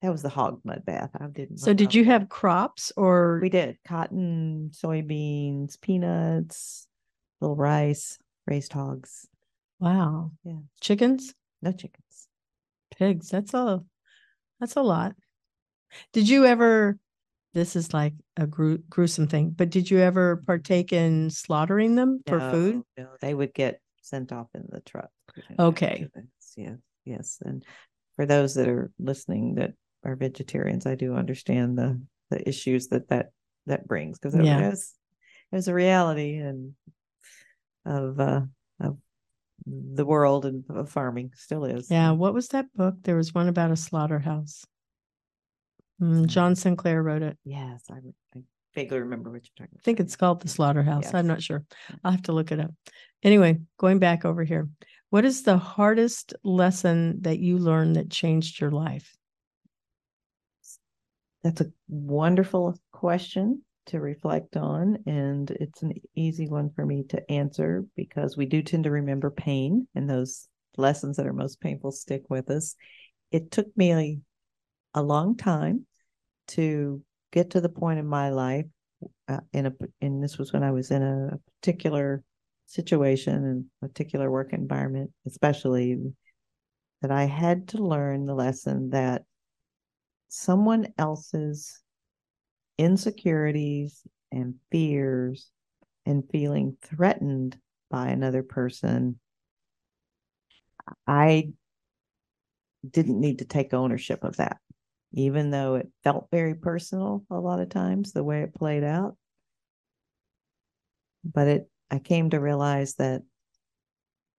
that 0.00 0.12
was 0.12 0.22
the 0.22 0.28
hog 0.28 0.60
mud 0.64 0.84
bath. 0.84 1.10
I 1.18 1.26
didn't 1.28 1.58
so 1.58 1.72
did 1.72 1.94
you 1.94 2.04
that. 2.04 2.10
have 2.10 2.28
crops 2.28 2.92
or 2.96 3.38
We 3.42 3.48
did 3.48 3.78
cotton, 3.84 4.70
soybeans, 4.72 5.80
peanuts, 5.80 6.86
little 7.40 7.56
rice, 7.56 8.18
raised 8.46 8.72
hogs. 8.72 9.26
wow, 9.80 10.30
Yeah. 10.44 10.58
chickens, 10.80 11.34
No 11.62 11.72
chickens. 11.72 12.28
pigs? 12.96 13.30
That's 13.30 13.54
a, 13.54 13.82
that's 14.60 14.76
a 14.76 14.82
lot. 14.82 15.16
Did 16.12 16.28
you 16.28 16.44
ever, 16.44 16.98
this 17.54 17.76
is 17.76 17.94
like 17.94 18.12
a 18.36 18.46
gru- 18.46 18.82
gruesome 18.90 19.26
thing, 19.28 19.50
but 19.50 19.70
did 19.70 19.90
you 19.90 19.98
ever 20.00 20.42
partake 20.46 20.92
in 20.92 21.30
slaughtering 21.30 21.94
them 21.94 22.20
for 22.26 22.40
food? 22.40 22.82
No, 22.98 23.08
they 23.20 23.32
would 23.32 23.54
get 23.54 23.80
sent 24.02 24.32
off 24.32 24.48
in 24.54 24.64
the 24.68 24.80
truck. 24.80 25.08
We 25.34 25.42
didn't 25.42 25.48
have 25.50 25.56
to 25.56 25.62
Okay. 25.64 26.08
this. 26.14 26.54
Yes, 26.56 26.78
yes. 27.04 27.38
And 27.44 27.64
for 28.16 28.26
those 28.26 28.54
that 28.54 28.68
are 28.68 28.90
listening 28.98 29.54
that 29.54 29.72
are 30.04 30.16
vegetarians, 30.16 30.84
I 30.86 30.94
do 30.96 31.14
understand 31.14 31.78
the 31.78 32.00
the 32.30 32.46
issues 32.48 32.88
that 32.88 33.08
that 33.08 33.30
that 33.66 33.86
brings 33.86 34.18
because 34.18 34.34
it 34.34 34.44
Yeah. 34.44 34.68
was 34.70 34.92
it 35.52 35.56
was 35.56 35.68
a 35.68 35.74
reality 35.74 36.36
and 36.36 36.74
of 37.86 38.18
uh 38.18 38.42
of 38.80 38.98
the 39.66 40.04
world 40.04 40.44
and 40.44 40.64
of 40.68 40.90
farming 40.90 41.32
still 41.36 41.64
is. 41.64 41.90
Yeah. 41.90 42.10
What 42.10 42.34
was 42.34 42.48
that 42.48 42.66
book? 42.74 42.96
There 43.02 43.16
was 43.16 43.32
one 43.34 43.48
about 43.48 43.70
a 43.70 43.76
slaughterhouse. 43.76 44.64
Mm, 46.00 46.26
John 46.26 46.54
Sinclair 46.54 47.02
wrote 47.02 47.22
it. 47.22 47.38
Yes, 47.44 47.84
I, 47.90 47.98
I 48.36 48.42
vaguely 48.74 49.00
remember 49.00 49.30
what 49.30 49.42
you're 49.44 49.66
talking. 49.66 49.78
I 49.78 49.82
think 49.82 50.00
it's 50.00 50.16
called 50.16 50.42
the 50.42 50.48
slaughterhouse. 50.48 51.14
I'm 51.14 51.26
not 51.26 51.42
sure. 51.42 51.64
I'll 52.02 52.12
have 52.12 52.22
to 52.22 52.32
look 52.32 52.52
it 52.52 52.60
up. 52.60 52.72
Anyway, 53.22 53.60
going 53.78 53.98
back 53.98 54.24
over 54.24 54.44
here. 54.44 54.68
What 55.10 55.24
is 55.24 55.42
the 55.42 55.56
hardest 55.56 56.34
lesson 56.42 57.22
that 57.22 57.38
you 57.38 57.58
learned 57.58 57.96
that 57.96 58.10
changed 58.10 58.60
your 58.60 58.72
life? 58.72 59.16
That's 61.44 61.60
a 61.60 61.70
wonderful 61.88 62.76
question 62.90 63.62
to 63.86 64.00
reflect 64.00 64.56
on, 64.56 64.98
and 65.06 65.50
it's 65.50 65.82
an 65.82 65.92
easy 66.14 66.48
one 66.48 66.70
for 66.74 66.84
me 66.84 67.04
to 67.10 67.30
answer 67.30 67.84
because 67.94 68.36
we 68.36 68.46
do 68.46 68.62
tend 68.62 68.84
to 68.84 68.90
remember 68.90 69.30
pain, 69.30 69.86
and 69.94 70.08
those 70.08 70.48
lessons 70.76 71.16
that 71.16 71.26
are 71.26 71.32
most 71.32 71.60
painful 71.60 71.92
stick 71.92 72.24
with 72.28 72.50
us. 72.50 72.74
It 73.30 73.50
took 73.50 73.68
me 73.76 74.20
a, 74.94 75.00
a 75.00 75.02
long 75.02 75.36
time 75.36 75.86
to 76.48 77.02
get 77.32 77.50
to 77.50 77.60
the 77.60 77.68
point 77.68 77.98
in 77.98 78.06
my 78.06 78.30
life, 78.30 78.66
uh, 79.28 79.40
in 79.52 79.66
a, 79.66 79.72
and 80.00 80.22
this 80.22 80.38
was 80.38 80.52
when 80.52 80.62
I 80.62 80.70
was 80.70 80.90
in 80.90 81.02
a 81.02 81.38
particular 81.60 82.22
situation 82.66 83.34
and 83.34 83.64
particular 83.80 84.30
work 84.30 84.52
environment, 84.52 85.10
especially 85.26 85.98
that 87.02 87.10
I 87.10 87.24
had 87.24 87.68
to 87.68 87.78
learn 87.78 88.26
the 88.26 88.34
lesson 88.34 88.90
that 88.90 89.24
someone 90.28 90.88
else's 90.98 91.82
insecurities 92.78 94.02
and 94.32 94.54
fears 94.70 95.50
and 96.06 96.24
feeling 96.30 96.76
threatened 96.82 97.56
by 97.90 98.08
another 98.08 98.42
person, 98.42 99.20
I 101.06 101.52
didn't 102.88 103.20
need 103.20 103.38
to 103.38 103.44
take 103.44 103.72
ownership 103.72 104.24
of 104.24 104.36
that, 104.36 104.58
even 105.14 105.50
though 105.50 105.76
it 105.76 105.88
felt 106.02 106.28
very 106.30 106.54
personal 106.54 107.24
a 107.30 107.38
lot 107.38 107.60
of 107.60 107.68
times, 107.68 108.12
the 108.12 108.24
way 108.24 108.42
it 108.42 108.54
played 108.54 108.84
out. 108.84 109.16
But 111.24 111.48
it, 111.48 111.70
I 111.90 111.98
came 112.00 112.30
to 112.30 112.40
realize 112.40 112.96
that 112.96 113.22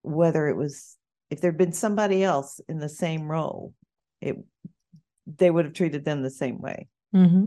whether 0.01 0.47
it 0.47 0.55
was, 0.55 0.97
if 1.29 1.41
there'd 1.41 1.57
been 1.57 1.71
somebody 1.71 2.23
else 2.23 2.59
in 2.69 2.77
the 2.77 2.89
same 2.89 3.23
role, 3.23 3.73
it, 4.21 4.35
they 5.25 5.49
would 5.49 5.65
have 5.65 5.73
treated 5.73 6.05
them 6.05 6.21
the 6.21 6.29
same 6.29 6.59
way 6.61 6.87
Mm-hmm. 7.13 7.45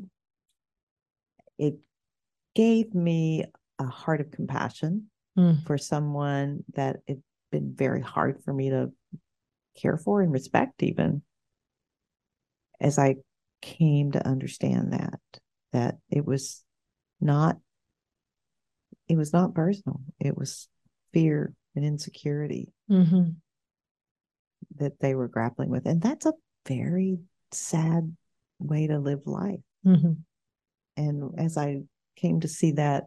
It 1.58 1.74
gave 2.54 2.94
me 2.94 3.44
a 3.78 3.86
heart 3.86 4.20
of 4.20 4.30
compassion 4.30 5.10
Mm. 5.36 5.64
for 5.66 5.78
someone 5.78 6.64
that 6.74 6.96
it's 7.06 7.22
been 7.52 7.72
very 7.72 8.00
hard 8.00 8.42
for 8.42 8.52
me 8.52 8.70
to 8.70 8.90
care 9.76 9.96
for 9.96 10.20
and 10.20 10.32
respect, 10.32 10.82
even 10.82 11.22
as 12.80 12.98
I 12.98 13.16
came 13.60 14.12
to 14.12 14.26
understand 14.26 14.92
that, 14.92 15.20
that 15.72 15.96
it 16.10 16.24
was 16.24 16.62
not, 17.20 17.56
it 19.08 19.16
was 19.16 19.32
not 19.32 19.54
personal. 19.54 20.00
It 20.20 20.36
was 20.36 20.68
fear 21.12 21.54
and 21.74 21.84
insecurity 21.84 22.72
Mm-hmm. 22.90 23.30
that 24.76 24.98
they 25.00 25.14
were 25.14 25.28
grappling 25.28 25.68
with. 25.68 25.86
And 25.86 26.00
that's 26.00 26.24
a 26.24 26.32
very 26.66 27.18
sad 27.52 28.16
way 28.58 28.86
to 28.86 28.98
live 28.98 29.20
life. 29.26 29.60
Mm-hmm. 29.86 30.12
And 30.96 31.30
as 31.38 31.56
I 31.58 31.82
came 32.16 32.40
to 32.40 32.48
see 32.48 32.72
that 32.72 33.04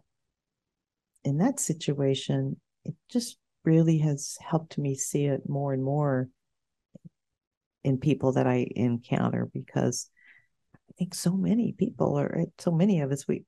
in 1.23 1.39
that 1.39 1.59
situation, 1.59 2.59
it 2.85 2.95
just 3.09 3.37
really 3.65 3.99
has 3.99 4.37
helped 4.39 4.77
me 4.77 4.95
see 4.95 5.25
it 5.25 5.47
more 5.47 5.73
and 5.73 5.83
more 5.83 6.29
in 7.83 7.97
people 7.97 8.33
that 8.33 8.47
I 8.47 8.67
encounter 8.75 9.49
because 9.53 10.09
I 10.75 10.93
think 10.97 11.13
so 11.15 11.31
many 11.35 11.73
people 11.73 12.19
are 12.19 12.45
so 12.59 12.71
many 12.71 13.01
of 13.01 13.11
us 13.11 13.27
we 13.27 13.45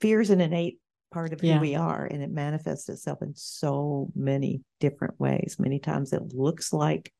fear 0.00 0.20
is 0.20 0.30
an 0.30 0.40
innate 0.40 0.78
part 1.12 1.32
of 1.32 1.42
Yeah. 1.42 1.54
who 1.54 1.60
we 1.60 1.74
are 1.74 2.04
and 2.04 2.22
it 2.22 2.30
manifests 2.30 2.88
itself 2.88 3.22
in 3.22 3.32
so 3.34 4.10
many 4.14 4.62
different 4.80 5.18
ways. 5.20 5.56
Many 5.58 5.78
times 5.78 6.12
it 6.12 6.34
looks 6.34 6.72
like 6.72 7.12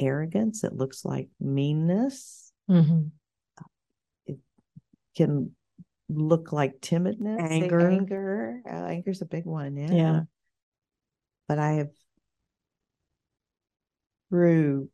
arrogance, 0.00 0.64
it 0.64 0.74
looks 0.74 1.04
like 1.04 1.28
meanness, 1.40 2.52
Mm-hmm. 2.70 3.08
can 5.16 5.50
look 6.08 6.52
like 6.52 6.80
timidness, 6.80 7.40
Anger. 7.50 7.88
anger. 7.90 8.62
Uh, 8.66 8.84
anger's 8.86 9.20
a 9.22 9.26
big 9.26 9.44
one. 9.44 9.76
Yeah. 9.76 9.90
Yeah. 9.92 10.20
But 11.48 11.58
I 11.58 11.72
have 11.72 11.90
through 14.30 14.88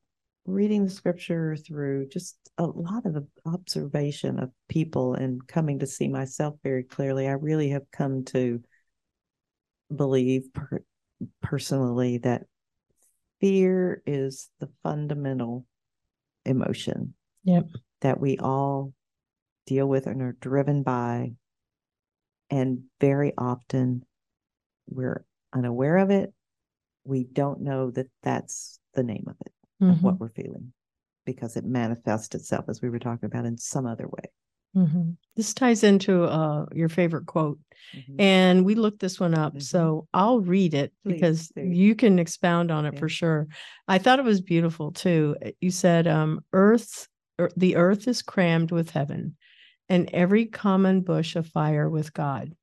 reading 0.47 0.85
the 0.85 0.91
scripture, 0.91 1.57
through 1.57 2.09
just 2.09 2.37
a 2.59 2.65
lot 2.67 3.07
of 3.07 3.27
observation 3.47 4.39
of 4.39 4.51
people 4.69 5.15
and 5.15 5.47
coming 5.47 5.79
to 5.79 5.87
see 5.87 6.09
myself 6.09 6.57
very 6.63 6.83
clearly, 6.83 7.27
I 7.29 7.33
really 7.33 7.71
have 7.71 7.91
come 7.91 8.25
to 8.27 8.61
believe 9.95 10.53
per- 10.53 10.85
personally 11.43 12.19
that 12.19 12.43
fear 13.41 14.03
is 14.07 14.51
the 14.61 14.69
fundamental 14.83 15.67
emotion 16.45 17.15
Yep. 17.45 17.69
that 18.03 18.21
we 18.21 18.37
all 18.39 18.93
deal 19.67 19.87
with 19.87 20.07
and 20.07 20.21
are 20.21 20.37
driven 20.41 20.83
by. 20.83 21.33
And 22.51 22.83
very 23.01 23.33
often 23.37 24.05
we're 24.87 25.25
unaware 25.55 25.97
of 25.97 26.11
it. 26.11 26.33
We 27.05 27.25
don't 27.25 27.63
know 27.63 27.91
that 27.93 28.09
that's 28.23 28.79
the 28.93 29.03
name 29.03 29.25
of 29.27 29.37
it, 29.45 29.53
of 29.91 29.97
Mm-hmm. 29.97 30.07
what 30.07 30.21
we're 30.21 30.31
feeling, 30.31 30.73
because 31.27 31.57
it 31.57 31.65
manifests 31.65 32.35
itself, 32.35 32.67
as 32.69 32.81
we 32.83 32.91
were 32.91 32.99
talking 32.99 33.27
about, 33.27 33.45
in 33.47 33.59
some 33.59 33.87
other 33.87 34.07
way. 34.09 34.31
Mm-hmm. 34.77 35.11
This 35.37 35.55
ties 35.55 35.85
into 35.85 36.25
uh, 36.25 36.67
your 36.75 36.89
favorite 36.89 37.27
quote, 37.27 37.59
Mhm. 37.95 38.17
and 38.21 38.65
we 38.65 38.75
looked 38.75 38.99
this 38.99 39.21
one 39.21 39.35
up. 39.35 39.55
Mhm. 39.55 39.63
So 39.63 40.09
I'll 40.13 40.41
read 40.41 40.75
it 40.75 40.93
Please 41.05 41.13
because 41.15 41.49
do. 41.49 41.63
you 41.63 41.95
can 41.95 42.19
expound 42.19 42.71
on 42.73 42.85
it 42.87 42.95
Yeah. 42.95 42.99
for 43.01 43.09
sure. 43.09 43.47
I 43.87 43.99
thought 43.99 44.19
it 44.19 44.25
was 44.25 44.41
beautiful 44.41 44.91
too. 44.91 45.37
You 45.61 45.71
said, 45.71 46.09
um, 46.09 46.41
"Earth, 46.53 47.07
er, 47.41 47.51
the 47.57 47.77
earth 47.77 48.09
is 48.09 48.21
crammed 48.23 48.73
with 48.73 48.91
heaven, 48.91 49.37
and 49.89 50.09
every 50.13 50.47
common 50.47 51.03
bush 51.03 51.37
of 51.37 51.47
fire 51.47 51.89
with 51.89 52.13
God. 52.13 52.57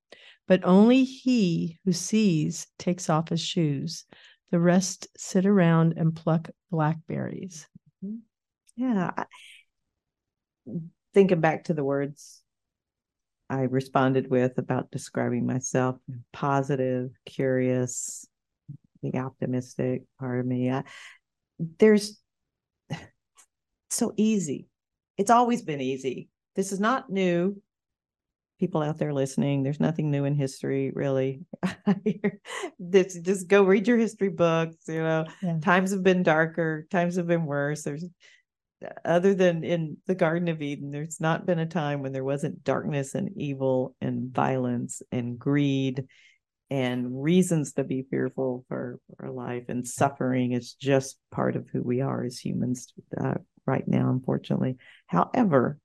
But 0.48 0.66
only 0.66 1.06
he 1.06 1.80
who 1.86 1.94
sees 1.94 2.68
takes 2.78 3.10
off 3.10 3.30
his 3.30 3.40
shoes. 3.42 4.06
The 4.52 4.60
rest 4.60 5.08
sit 5.18 5.46
around 5.46 5.96
and 5.98 6.16
pluck 6.16 6.50
blackberries." 6.70 7.68
Mm-hmm. 8.04 8.18
Yeah. 8.76 9.26
Thinking 11.14 11.42
back 11.42 11.66
to 11.66 11.74
the 11.74 11.84
words 11.84 12.42
I 13.52 13.64
responded 13.64 14.30
with 14.30 14.58
about 14.58 14.92
describing 14.92 15.46
myself 15.46 15.98
positive, 16.32 17.12
curious, 17.26 18.26
the 19.04 19.18
optimistic 19.18 20.04
part 20.20 20.40
of 20.40 20.46
me. 20.46 20.72
I, 20.72 20.84
there's 21.60 22.18
so 23.90 24.14
easy. 24.16 24.68
It's 25.18 25.30
always 25.30 25.64
been 25.64 25.82
easy. 25.82 26.30
This 26.56 26.72
is 26.72 26.80
not 26.80 27.10
new. 27.10 27.62
People 28.62 28.84
out 28.84 29.00
there 29.00 29.12
listening, 29.12 29.64
there's 29.64 29.80
nothing 29.80 30.12
new 30.12 30.24
in 30.26 30.36
history, 30.36 30.92
really. 30.94 31.42
this, 32.80 33.18
just 33.20 33.48
go 33.48 33.64
read 33.64 33.88
your 33.88 33.98
history 33.98 34.30
books. 34.30 34.76
You 34.88 35.02
know, 35.02 35.26
Yeah. 35.42 35.58
times 35.64 35.90
have 35.92 36.04
been 36.04 36.22
darker, 36.22 36.86
times 36.92 37.16
have 37.16 37.26
been 37.26 37.48
worse. 37.48 37.82
There's 37.82 38.06
other 39.04 39.34
than 39.34 39.64
in 39.64 39.98
the 40.06 40.14
Garden 40.14 40.48
of 40.48 40.62
Eden, 40.62 40.92
there's 40.92 41.20
not 41.20 41.48
been 41.48 41.58
a 41.58 41.66
time 41.66 42.04
when 42.04 42.12
there 42.14 42.24
wasn't 42.24 42.64
darkness 42.64 43.16
and 43.16 43.32
evil 43.36 43.96
and 44.00 44.32
violence 44.32 45.02
and 45.12 45.40
greed 45.40 46.06
and 46.70 47.24
reasons 47.24 47.74
to 47.74 47.84
be 47.84 48.06
fearful 48.12 48.64
for 48.68 49.00
our 49.20 49.32
life 49.32 49.66
and 49.70 49.88
suffering 49.88 50.52
is 50.52 50.76
just 50.76 51.18
part 51.32 51.56
of 51.56 51.68
who 51.70 51.82
we 51.82 52.02
are 52.02 52.24
as 52.24 52.38
humans 52.38 52.94
uh, 53.20 53.34
right 53.66 53.88
now, 53.88 54.10
unfortunately. 54.10 54.78
However, 55.08 55.80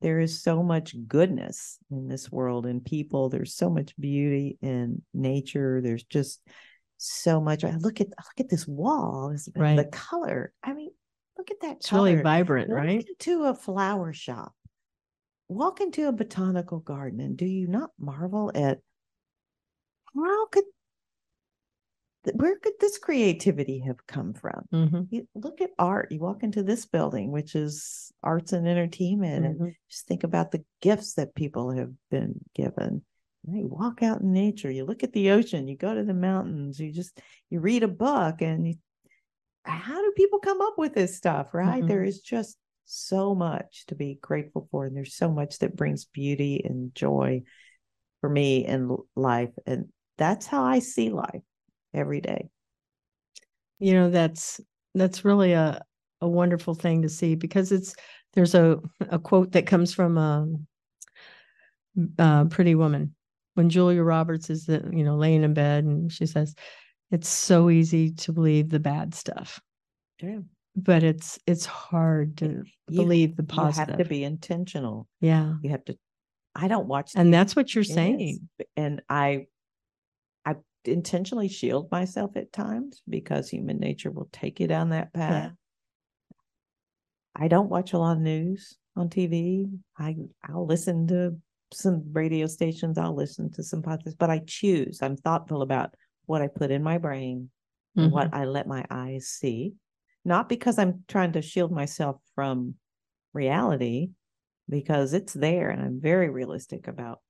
there 0.00 0.20
is 0.20 0.42
so 0.42 0.62
much 0.62 0.94
goodness 1.06 1.78
in 1.90 2.08
this 2.08 2.30
world 2.30 2.66
and 2.66 2.84
people. 2.84 3.28
There's 3.28 3.54
so 3.54 3.68
much 3.68 3.94
beauty 3.98 4.58
in 4.62 5.02
nature. 5.12 5.80
There's 5.82 6.04
just 6.04 6.40
so 6.96 7.40
much. 7.40 7.64
I 7.64 7.76
look 7.76 8.00
at 8.00 8.08
look 8.08 8.40
at 8.40 8.48
this 8.48 8.66
wall, 8.66 9.30
this, 9.32 9.46
the 9.46 9.88
color. 9.92 10.52
I 10.62 10.72
mean, 10.72 10.90
look 11.36 11.50
at 11.50 11.60
that. 11.62 11.76
It's 11.76 11.92
really 11.92 12.16
vibrant, 12.16 12.70
Walk 12.70 12.78
right? 12.78 13.06
to 13.20 13.44
a 13.44 13.54
flower 13.54 14.12
shop, 14.12 14.52
walk 15.48 15.80
into 15.80 16.08
a 16.08 16.12
botanical 16.12 16.78
garden, 16.78 17.20
and 17.20 17.36
do 17.36 17.46
you 17.46 17.68
not 17.68 17.90
marvel 17.98 18.50
at 18.54 18.78
how 20.14 20.46
could 20.46 20.64
where 22.34 22.58
could 22.58 22.74
this 22.80 22.98
creativity 22.98 23.80
have 23.80 24.06
come 24.06 24.34
from? 24.34 24.66
Mm-hmm. 24.72 25.02
You 25.10 25.28
look 25.34 25.60
at 25.60 25.70
art. 25.78 26.12
You 26.12 26.20
walk 26.20 26.42
into 26.42 26.62
this 26.62 26.84
building, 26.86 27.30
which 27.30 27.54
is 27.54 28.12
arts 28.22 28.52
and 28.52 28.68
entertainment, 28.68 29.46
and 29.46 29.60
Mhm. 29.60 29.74
just 29.88 30.06
think 30.06 30.24
about 30.24 30.50
the 30.50 30.64
gifts 30.80 31.14
that 31.14 31.34
people 31.34 31.70
have 31.70 31.92
been 32.10 32.40
given. 32.54 33.02
And 33.46 33.56
You 33.56 33.68
walk 33.68 34.02
out 34.02 34.20
in 34.20 34.32
nature, 34.32 34.70
you 34.70 34.84
look 34.84 35.02
at 35.02 35.12
the 35.12 35.30
ocean, 35.30 35.66
you 35.66 35.76
go 35.76 35.94
to 35.94 36.04
the 36.04 36.14
mountains, 36.14 36.78
you 36.78 36.92
just 36.92 37.18
you 37.48 37.60
read 37.60 37.82
a 37.82 37.88
book, 37.88 38.42
and 38.42 38.68
you, 38.68 38.74
how 39.64 40.00
do 40.00 40.12
people 40.14 40.40
come 40.40 40.60
up 40.60 40.76
with 40.76 40.94
this 40.94 41.16
stuff? 41.16 41.54
Right? 41.54 41.82
Mhm. 41.82 41.88
There 41.88 42.04
is 42.04 42.20
just 42.20 42.58
so 42.84 43.34
much 43.34 43.86
to 43.86 43.94
be 43.94 44.18
grateful 44.20 44.68
for, 44.70 44.84
and 44.84 44.94
there's 44.94 45.14
so 45.14 45.30
much 45.30 45.58
that 45.60 45.76
brings 45.76 46.04
beauty 46.04 46.62
and 46.64 46.94
joy 46.94 47.42
for 48.20 48.28
me 48.28 48.66
in 48.66 48.94
life, 49.16 49.54
and 49.64 49.90
that's 50.18 50.44
how 50.46 50.64
I 50.64 50.80
see 50.80 51.08
life 51.08 51.40
every 51.94 52.20
day. 52.20 52.48
you 53.78 53.92
know 53.94 54.10
that's 54.10 54.60
that's 54.94 55.24
really 55.24 55.52
a 55.52 55.80
a 56.20 56.28
wonderful 56.28 56.74
thing 56.74 57.02
to 57.02 57.08
see 57.08 57.34
because 57.34 57.72
it's 57.72 57.94
there's 58.34 58.54
a 58.54 58.78
a 59.10 59.18
quote 59.18 59.52
that 59.52 59.66
comes 59.66 59.94
from 59.94 60.18
a, 60.18 60.46
uh 62.18 62.44
pretty 62.46 62.74
woman 62.74 63.14
when 63.54 63.68
julia 63.68 64.02
roberts 64.02 64.50
is 64.50 64.66
the, 64.66 64.88
you 64.92 65.02
know 65.04 65.16
laying 65.16 65.42
in 65.42 65.54
bed 65.54 65.84
and 65.84 66.12
she 66.12 66.26
says 66.26 66.54
it's 67.10 67.28
so 67.28 67.70
easy 67.70 68.12
to 68.12 68.32
believe 68.32 68.68
the 68.70 68.78
bad 68.78 69.14
stuff 69.14 69.60
Yeah. 70.22 70.38
but 70.76 71.02
it's 71.02 71.38
it's 71.46 71.66
hard 71.66 72.36
to 72.38 72.62
You- 72.88 73.02
believe 73.02 73.36
the 73.36 73.46
You 73.50 73.62
have 73.72 73.96
to 73.98 74.04
be 74.04 74.22
intentional. 74.24 75.08
yeah 75.20 75.54
You 75.62 75.70
have 75.70 75.84
to. 75.86 75.96
I 76.54 76.66
don't 76.66 76.88
watch, 76.88 77.12
and 77.14 77.32
that's 77.32 77.54
what 77.54 77.74
you're 77.74 77.84
saying 77.84 78.48
and 78.76 79.02
I 79.08 79.46
intentionally 80.84 81.48
shield 81.48 81.90
myself 81.90 82.36
at 82.36 82.52
times 82.52 83.02
because 83.08 83.48
human 83.50 83.78
nature 83.78 84.10
will 84.10 84.28
take 84.32 84.60
you 84.60 84.66
down 84.66 84.90
that 84.90 85.12
path. 85.12 85.52
I 87.34 87.48
don't 87.48 87.70
watch 87.70 87.92
a 87.92 87.98
lot 87.98 88.16
of 88.16 88.22
news 88.22 88.76
on 88.96 89.08
TV. 89.08 89.68
I 89.98 90.16
I'll 90.44 90.66
listen 90.66 91.06
to 91.08 91.36
some 91.72 92.12
radio 92.12 92.46
stations. 92.46 92.98
I'll 92.98 93.14
listen 93.14 93.50
to 93.52 93.62
some 93.62 93.82
podcasts, 93.82 94.18
but 94.18 94.30
I 94.30 94.40
choose. 94.40 95.00
I'm 95.02 95.16
thoughtful 95.16 95.62
about 95.62 95.94
what 96.26 96.42
I 96.42 96.48
put 96.48 96.70
in 96.70 96.82
my 96.82 96.98
brain 96.98 97.50
and 97.98 98.10
Mhm. 98.10 98.12
what 98.12 98.32
I 98.34 98.44
let 98.44 98.66
my 98.66 98.84
eyes 98.90 99.28
see. 99.28 99.74
Not 100.24 100.48
because 100.48 100.78
I'm 100.78 101.04
trying 101.08 101.32
to 101.32 101.42
shield 101.42 101.72
myself 101.72 102.20
from 102.34 102.74
reality, 103.32 104.10
because 104.68 105.12
it's 105.14 105.34
there 105.34 105.70
and 105.70 105.82
I'm 105.82 106.00
very 106.00 106.30
realistic 106.30 106.88
about 106.88 107.20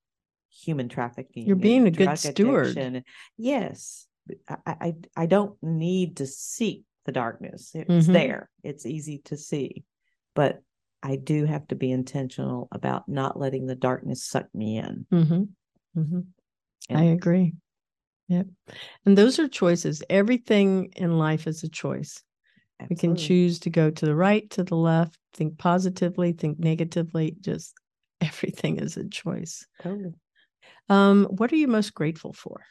human 0.51 0.89
trafficking. 0.89 1.47
You're 1.47 1.57
being 1.57 1.87
a 1.87 1.91
good 1.91 2.19
steward. 2.19 2.69
addiction. 2.69 3.05
Yes. 3.37 4.07
I, 4.49 4.57
I 4.67 4.95
I 5.17 5.27
don't 5.27 5.57
need 5.63 6.19
to 6.19 6.27
seek 6.27 6.85
the 7.07 7.13
darkness. 7.13 7.71
It's 7.75 8.07
Mhm. 8.07 8.13
there. 8.13 8.51
It's 8.63 8.87
easy 8.87 9.19
to 9.25 9.37
see. 9.37 9.85
But 10.35 10.63
I 11.03 11.17
do 11.17 11.47
have 11.47 11.67
to 11.69 11.75
be 11.75 11.91
intentional 11.91 12.69
about 12.73 13.09
not 13.09 13.39
letting 13.39 13.67
the 13.67 13.75
darkness 13.75 14.25
suck 14.25 14.47
me 14.55 14.77
in. 14.79 15.07
Mm-hmm. 15.11 16.01
Mm-hmm. 16.01 16.97
I 16.97 17.05
agree. 17.05 17.55
Yep. 18.29 18.47
And 19.07 19.19
those 19.19 19.39
are 19.39 19.49
choices. 19.49 20.03
Everything 20.11 20.93
in 20.97 21.19
life 21.19 21.47
is 21.47 21.65
a 21.65 21.69
choice. 21.69 22.23
We 22.89 22.97
can 22.97 23.17
choose 23.17 23.59
to 23.61 23.71
go 23.71 23.91
to 23.91 24.07
the 24.07 24.15
right, 24.15 24.49
to 24.51 24.63
the 24.65 24.77
left, 24.77 25.19
think 25.35 25.59
positively, 25.59 26.33
think 26.33 26.59
negatively. 26.59 27.37
Just 27.41 27.75
everything 28.21 28.79
is 28.79 28.97
a 28.97 29.09
choice. 29.09 29.67
Totally. 29.83 30.15
Um, 30.89 31.27
what 31.31 31.53
are 31.53 31.57
you 31.57 31.69
most 31.69 31.95
grateful 31.95 32.33
for? 32.33 32.65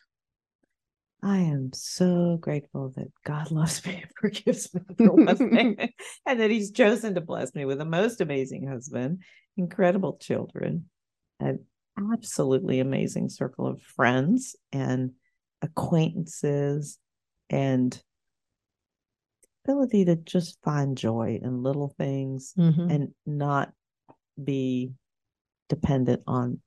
I 1.21 1.37
am 1.39 1.71
so 1.73 2.37
grateful 2.37 2.89
that 2.95 3.11
God 3.25 3.51
loves 3.51 3.85
me 3.85 3.95
and 4.03 4.11
forgives 4.19 4.73
me 4.73 4.81
for 4.97 5.19
and 6.25 6.39
that 6.39 6.49
He's 6.49 6.71
chosen 6.71 7.15
to 7.15 7.21
bless 7.21 7.53
me 7.53 7.65
with 7.65 7.81
a 7.81 7.85
most 7.85 8.21
amazing 8.21 8.67
husband, 8.67 9.23
incredible 9.57 10.17
children, 10.17 10.89
an 11.39 11.65
absolutely 12.13 12.79
amazing 12.79 13.29
circle 13.29 13.67
of 13.67 13.81
friends 13.81 14.55
and 14.71 15.11
acquaintances, 15.61 16.97
and 17.49 18.01
ability 19.65 20.05
to 20.05 20.15
just 20.15 20.57
find 20.63 20.97
joy 20.97 21.39
in 21.41 21.63
little 21.63 21.93
things 21.97 22.53
Mhm. 22.57 22.91
and 22.91 23.13
not 23.25 23.73
be 24.41 24.93
dependent 25.67 26.23
on 26.25 26.61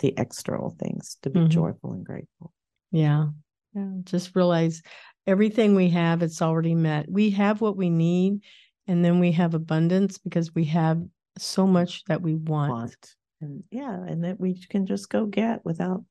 the 0.00 0.14
external 0.16 0.70
things 0.70 1.16
to 1.22 1.30
be 1.30 1.40
Mhm. 1.40 1.48
joyful 1.48 1.92
and 1.92 2.04
grateful. 2.04 2.52
Yeah. 2.90 3.28
Yeah. 3.74 3.90
Just 4.04 4.34
realize 4.36 4.82
everything 5.26 5.74
we 5.74 5.90
have, 5.90 6.22
it's 6.22 6.40
already 6.42 6.74
met. 6.74 7.10
We 7.10 7.30
have 7.30 7.60
what 7.60 7.76
we 7.76 7.90
need, 7.90 8.42
and 8.86 9.04
then 9.04 9.18
we 9.20 9.32
have 9.32 9.54
abundance 9.54 10.18
because 10.18 10.54
we 10.54 10.64
have 10.66 11.02
so 11.38 11.66
much 11.66 12.04
that 12.04 12.22
we 12.22 12.34
want. 12.34 12.72
want. 12.72 13.14
And 13.40 13.64
yeah, 13.70 14.02
and 14.04 14.24
that 14.24 14.40
we 14.40 14.54
can 14.68 14.86
just 14.86 15.10
go 15.10 15.26
get 15.26 15.64
without 15.64 16.04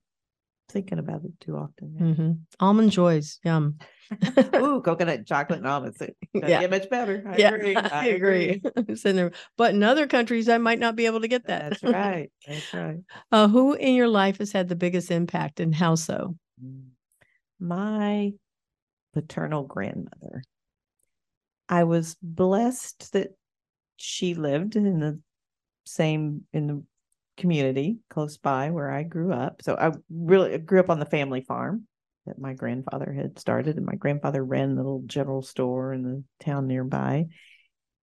thinking 0.70 1.00
about 1.00 1.24
it 1.24 1.40
too 1.40 1.56
often. 1.56 1.88
hmm 1.98 2.64
Almond 2.64 2.92
joys. 2.92 3.40
Yum. 3.44 3.78
Ooh, 4.56 4.82
coconut 4.86 5.26
chocolate 5.26 5.60
and 5.60 5.68
almonds. 5.68 6.02
Yeah. 6.34 6.60
get 6.60 6.70
much 6.70 6.90
better. 6.90 7.24
I 7.28 7.38
yeah, 7.38 7.54
agree. 7.54 7.76
I 7.76 8.08
agree. 8.08 8.62
Sitting 8.94 9.16
there. 9.16 9.32
But 9.58 9.74
in 9.74 9.84
other 9.84 10.06
countries, 10.06 10.50
I 10.50 10.58
might 10.58 10.80
not 10.80 10.96
be 10.96 11.06
able 11.06 11.22
to 11.22 11.28
get 11.28 11.48
that. 11.48 11.72
That's 11.72 11.84
right. 11.84 12.30
That's 12.46 12.74
right. 12.74 12.98
Uh, 13.32 13.48
who 13.48 13.74
in 13.74 13.96
your 13.96 14.10
life 14.10 14.40
has 14.40 14.52
had 14.52 14.68
the 14.68 14.76
biggest 14.76 15.12
impact 15.12 15.60
and 15.60 15.74
how 15.74 15.96
so? 15.96 16.36
Mm. 16.64 16.90
My 17.60 18.34
paternal 19.14 19.64
grandmother. 19.64 20.44
I 21.70 21.86
was 21.86 22.18
blessed 22.22 23.14
that 23.14 23.30
she 23.96 24.34
lived 24.34 24.76
in 24.76 25.00
the 25.00 25.20
same 25.86 26.44
in 26.52 26.68
the 26.68 26.84
community 27.38 27.98
close 28.10 28.38
by 28.38 28.70
where 28.72 28.92
I 28.92 29.04
grew 29.04 29.34
up. 29.34 29.62
So 29.62 29.76
I 29.76 29.92
really 30.10 30.58
grew 30.58 30.80
up 30.80 30.90
on 30.90 31.00
the 31.00 31.06
family 31.06 31.42
farm 31.42 31.88
that 32.26 32.40
my 32.40 32.54
grandfather 32.54 33.14
had 33.14 33.38
started, 33.38 33.78
and 33.78 33.86
my 33.86 33.96
grandfather 33.96 34.44
ran 34.44 34.76
the 34.76 34.82
little 34.82 35.04
general 35.06 35.42
store 35.42 35.94
in 35.94 36.04
the 36.04 36.24
town 36.44 36.68
nearby. 36.68 37.26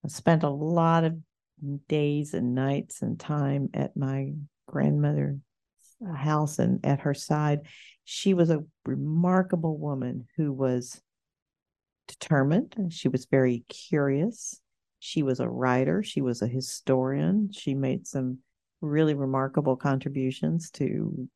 I 0.04 0.08
spent 0.08 0.42
a 0.42 0.50
lot 0.50 1.04
of 1.04 1.16
days 1.88 2.34
and 2.34 2.54
nights 2.54 3.02
and 3.02 3.18
time 3.18 3.70
at 3.74 3.96
my 3.96 4.32
grandmother's 4.66 5.38
house 6.16 6.58
and 6.58 6.84
at 6.84 7.00
her 7.00 7.14
side. 7.14 7.60
She 8.04 8.34
was 8.34 8.50
a 8.50 8.64
remarkable 8.84 9.78
woman 9.78 10.26
who 10.36 10.52
was 10.52 11.00
determined. 12.08 12.74
She 12.90 13.08
was 13.08 13.26
very 13.26 13.64
curious. 13.68 14.60
She 14.98 15.22
was 15.22 15.40
a 15.40 15.48
writer. 15.48 16.02
She 16.02 16.20
was 16.20 16.42
a 16.42 16.48
historian. 16.48 17.50
She 17.52 17.74
made 17.74 18.06
some 18.06 18.38
really 18.82 19.14
remarkable 19.14 19.76
contributions 19.76 20.70
to 20.70 21.28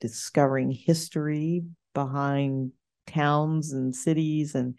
discovering 0.00 0.70
history 0.70 1.62
behind 1.94 2.72
towns 3.06 3.72
and 3.72 3.94
cities 3.94 4.54
and 4.54 4.74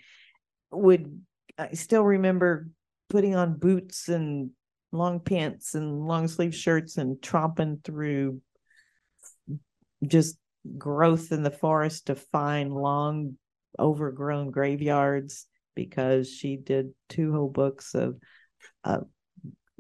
would 0.72 1.22
I 1.58 1.74
still 1.74 2.04
remember 2.04 2.70
putting 3.10 3.36
on 3.36 3.58
boots 3.58 4.08
and 4.08 4.52
long 4.92 5.20
pants 5.20 5.76
and 5.76 6.06
long 6.06 6.28
sleeve 6.28 6.56
shirts 6.56 6.98
and 6.98 7.18
tromping 7.18 7.84
through 7.84 8.42
just 10.06 10.38
growth 10.78 11.32
in 11.32 11.44
the 11.44 11.52
forest 11.52 12.08
to 12.08 12.16
find 12.16 12.74
long 12.74 13.38
overgrown 13.80 14.52
graveyards 14.52 15.48
because 15.76 16.30
she 16.30 16.58
did 16.58 16.92
two 17.10 17.32
whole 17.32 17.50
books 17.50 17.96
of 17.96 18.18
uh, 18.84 19.00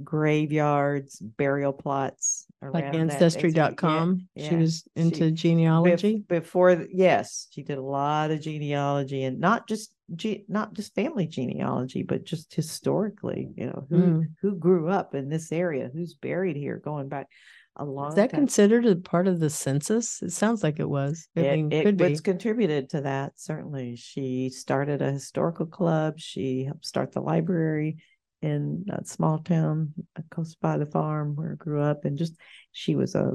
graveyards, 0.03 1.19
burial 1.19 1.73
plots. 1.73 2.45
Like 2.61 2.83
around 2.85 3.09
that. 3.09 3.21
ancestry.com. 3.21 4.27
Yeah, 4.35 4.49
she 4.49 4.55
yeah. 4.55 4.61
was 4.61 4.83
into 4.95 5.25
She- 5.29 5.31
genealogy. 5.31 6.19
Bef- 6.19 6.27
before, 6.27 6.75
th- 6.75 6.89
yes, 6.93 7.47
she 7.51 7.63
did 7.63 7.77
a 7.79 7.81
lot 7.81 8.29
of 8.29 8.39
genealogy 8.41 9.23
and 9.23 9.39
not 9.39 9.67
just 9.67 9.93
ge- 10.15 10.43
not 10.47 10.73
just 10.73 10.93
family 10.93 11.25
genealogy, 11.25 12.03
but 12.03 12.23
just 12.23 12.53
historically. 12.53 13.49
You 13.55 13.67
know, 13.67 13.87
who 13.89 13.97
Mm. 13.97 14.23
who 14.41 14.55
grew 14.55 14.89
up 14.89 15.15
in 15.15 15.29
this 15.29 15.51
area, 15.51 15.89
who's 15.91 16.13
buried 16.13 16.55
here, 16.55 16.77
going 16.77 17.07
back 17.09 17.29
a 17.77 17.85
long 17.85 18.09
Is 18.09 18.15
that 18.15 18.29
time. 18.29 18.41
considered 18.41 18.85
a 18.85 18.95
part 18.97 19.27
of 19.27 19.39
the 19.39 19.49
census? 19.49 20.21
It 20.21 20.31
sounds 20.31 20.61
like 20.61 20.79
it 20.79 20.89
was. 20.89 21.27
I 21.35 21.39
it, 21.41 21.55
mean, 21.55 21.71
it 21.71 21.83
could 21.83 21.97
be. 21.97 22.09
was 22.09 22.21
contributed 22.21 22.89
to 22.89 23.01
that 23.01 23.39
certainly 23.39 23.95
she 23.95 24.49
started 24.49 25.01
a 25.01 25.11
historical 25.11 25.65
club 25.65 26.19
she 26.19 26.65
helped 26.65 26.85
start 26.85 27.13
the 27.13 27.21
library 27.21 27.97
in 28.41 28.85
a 28.91 29.05
small 29.05 29.39
town 29.39 29.93
uh, 30.17 30.21
close 30.31 30.55
by 30.55 30.77
the 30.77 30.85
farm 30.85 31.35
where 31.35 31.51
i 31.53 31.55
grew 31.55 31.81
up 31.81 32.05
and 32.05 32.17
just 32.17 32.35
she 32.71 32.95
was 32.95 33.15
a 33.15 33.33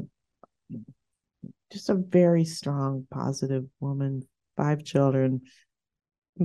just 1.72 1.88
a 1.90 1.94
very 1.94 2.44
strong 2.44 3.06
positive 3.10 3.64
woman 3.80 4.22
five 4.56 4.82
children 4.84 5.40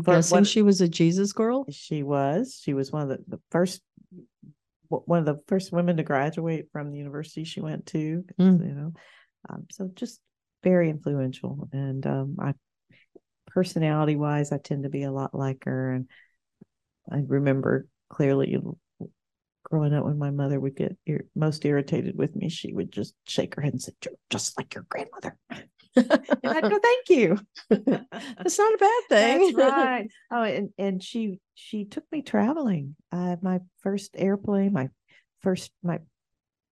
guessing 0.04 0.36
one- 0.38 0.44
she 0.44 0.62
was 0.62 0.80
a 0.82 0.88
Jesus 0.88 1.34
girl. 1.34 1.66
she 1.70 2.04
was 2.04 2.60
she 2.62 2.74
was 2.74 2.92
one 2.92 3.04
of 3.04 3.10
the, 3.10 3.20
the 3.28 3.40
first 3.50 3.82
one 4.90 5.20
of 5.20 5.26
the 5.26 5.40
first 5.48 5.72
women 5.72 5.98
to 5.98 6.04
graduate 6.04 6.66
from 6.72 6.92
the 6.92 6.98
university 6.98 7.44
she 7.46 7.62
went 7.62 7.86
to 7.88 8.24
Mm. 8.40 8.68
you 8.68 8.74
know 8.74 8.94
um, 9.50 9.66
so 9.72 9.90
just 9.96 10.20
very 10.64 10.90
influential 10.90 11.68
and 11.74 12.06
um 12.06 12.36
i 12.40 12.54
personality 13.48 14.16
wise 14.16 14.52
i 14.52 14.58
tend 14.58 14.84
to 14.84 14.90
be 14.90 15.04
a 15.04 15.12
lot 15.12 15.34
like 15.34 15.64
her 15.66 15.94
and 15.94 16.08
i 17.12 17.22
remember 17.26 17.88
clearly 18.12 18.58
growing 19.64 19.94
up 19.94 20.04
when 20.04 20.18
my 20.18 20.32
mother 20.32 20.60
would 20.60 20.76
get 20.76 20.98
ir- 21.06 21.26
most 21.36 21.64
irritated 21.66 22.18
with 22.18 22.36
me 22.36 22.50
she 22.50 22.74
would 22.74 22.92
just 22.92 23.14
shake 23.26 23.56
her 23.56 23.62
head 23.62 23.72
and 23.74 23.82
say 23.82 23.94
you're 24.04 24.14
just 24.30 24.58
like 24.58 24.74
your 24.76 24.86
grandmother 24.90 25.38
and 25.96 26.10
i'd 26.44 26.70
go 26.70 26.80
thank 26.80 27.10
you 27.10 27.40
That's 27.70 28.58
not 28.58 28.74
a 28.74 28.78
bad 28.78 29.02
thing. 29.10 29.40
that's 29.40 29.56
right. 29.56 30.10
Oh, 30.32 30.44
and 30.44 30.70
and 30.78 31.02
she 31.04 31.40
she 31.54 31.86
took 31.86 32.04
me 32.12 32.22
traveling. 32.22 32.96
Uh, 33.12 33.36
my 33.42 33.60
first 33.82 34.12
airplane, 34.18 34.74
my 34.74 34.90
first 35.42 35.72
my 35.84 36.00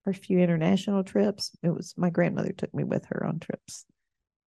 first 0.05 0.25
few 0.25 0.39
international 0.39 1.05
trips. 1.05 1.53
It 1.63 1.69
was 1.71 1.95
my 1.97 2.11
grandmother 2.11 2.53
took 2.53 2.73
me 2.75 2.85
with 2.85 3.05
her 3.07 3.25
on 3.27 3.39
trips. 3.39 3.85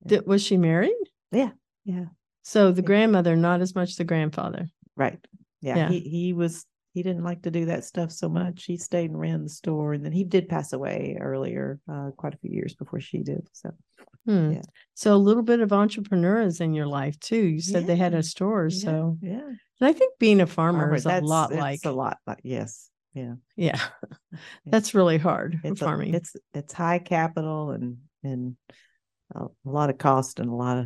Did, 0.05 0.27
was 0.27 0.43
she 0.43 0.57
married? 0.57 0.93
Yeah. 1.31 1.51
Yeah, 1.85 2.05
So 2.43 2.71
the 2.71 2.81
Yeah. 2.81 2.85
grandmother, 2.87 3.35
not 3.35 3.61
as 3.61 3.73
much 3.75 3.95
the 3.95 4.03
grandfather. 4.03 4.67
right. 4.95 5.19
Yeah, 5.61 5.75
Yeah. 5.77 5.89
he 5.89 5.99
he 6.01 6.33
was 6.33 6.65
he 6.97 7.03
didn't 7.03 7.23
like 7.23 7.43
to 7.43 7.51
do 7.51 7.65
that 7.65 7.85
stuff 7.85 8.11
so 8.11 8.27
much. 8.27 8.65
He 8.65 8.75
stayed 8.75 9.11
and 9.11 9.19
ran 9.19 9.43
the 9.43 9.49
store, 9.49 9.93
and 9.93 10.03
then 10.03 10.11
he 10.11 10.23
did 10.23 10.49
pass 10.49 10.73
away 10.73 11.15
earlier, 11.21 11.79
uh, 11.87 12.09
quite 12.17 12.33
a 12.33 12.37
few 12.37 12.49
years 12.49 12.73
before 12.73 12.99
she 12.99 13.19
did. 13.19 13.47
So 13.53 13.71
Hmm. 14.25 14.53
Yeah. 14.53 14.61
So 14.95 15.13
a 15.13 15.15
little 15.15 15.43
bit 15.43 15.61
of 15.61 15.71
entrepreneurs 15.71 16.59
in 16.59 16.73
your 16.73 16.87
life 16.87 17.19
too. 17.19 17.37
You 17.37 17.61
said 17.61 17.85
they 17.85 17.95
had 17.95 18.13
a 18.13 18.23
store, 18.23 18.67
yeah, 18.69 18.77
so 18.77 19.17
yeah, 19.21 19.39
and 19.39 19.57
I 19.81 19.93
think 19.93 20.19
being 20.19 20.41
a 20.41 20.47
farmer, 20.47 20.79
Farmer, 20.79 20.95
is 20.95 21.05
a 21.05 21.21
lot 21.21 21.53
like 21.53 21.85
a 21.85 21.91
lot 21.91 22.17
like 22.25 22.41
yes, 22.43 22.89
yeah. 23.13 23.35
yeah, 23.55 23.79
that's 24.65 24.93
really 24.93 25.17
hard. 25.17 25.59
it's 25.63 25.79
farming. 25.79 26.13
A, 26.13 26.17
it's 26.17 26.35
it's 26.53 26.73
high 26.73 26.99
capital 26.99 27.71
and 27.71 27.97
and 28.23 28.57
a 29.33 29.45
lot 29.63 29.89
of 29.89 29.97
cost 29.97 30.39
and 30.39 30.49
a 30.49 30.55
lot 30.55 30.79
of 30.79 30.85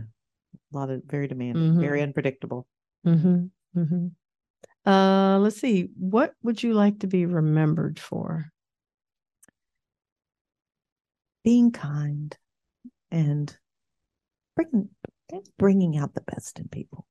a 0.74 0.78
lot 0.78 0.90
of 0.90 1.02
very 1.06 1.28
demanding, 1.28 1.80
very 1.80 2.02
unpredictable. 2.02 2.68
hmm 3.04 3.46
hmm 3.74 4.08
Uh, 4.86 5.38
let's 5.40 5.60
see. 5.60 5.90
What 5.98 6.34
would 6.44 6.62
you 6.64 6.74
like 6.74 7.00
to 7.00 7.08
be 7.08 7.26
remembered 7.26 8.00
for? 8.00 8.52
Being 11.44 11.72
kind 11.72 12.38
and 13.10 13.56
bringing 14.56 14.90
bringing 15.58 15.98
out 15.98 16.14
the 16.14 16.22
best 16.22 16.60
in 16.60 16.68
people. 16.68 17.06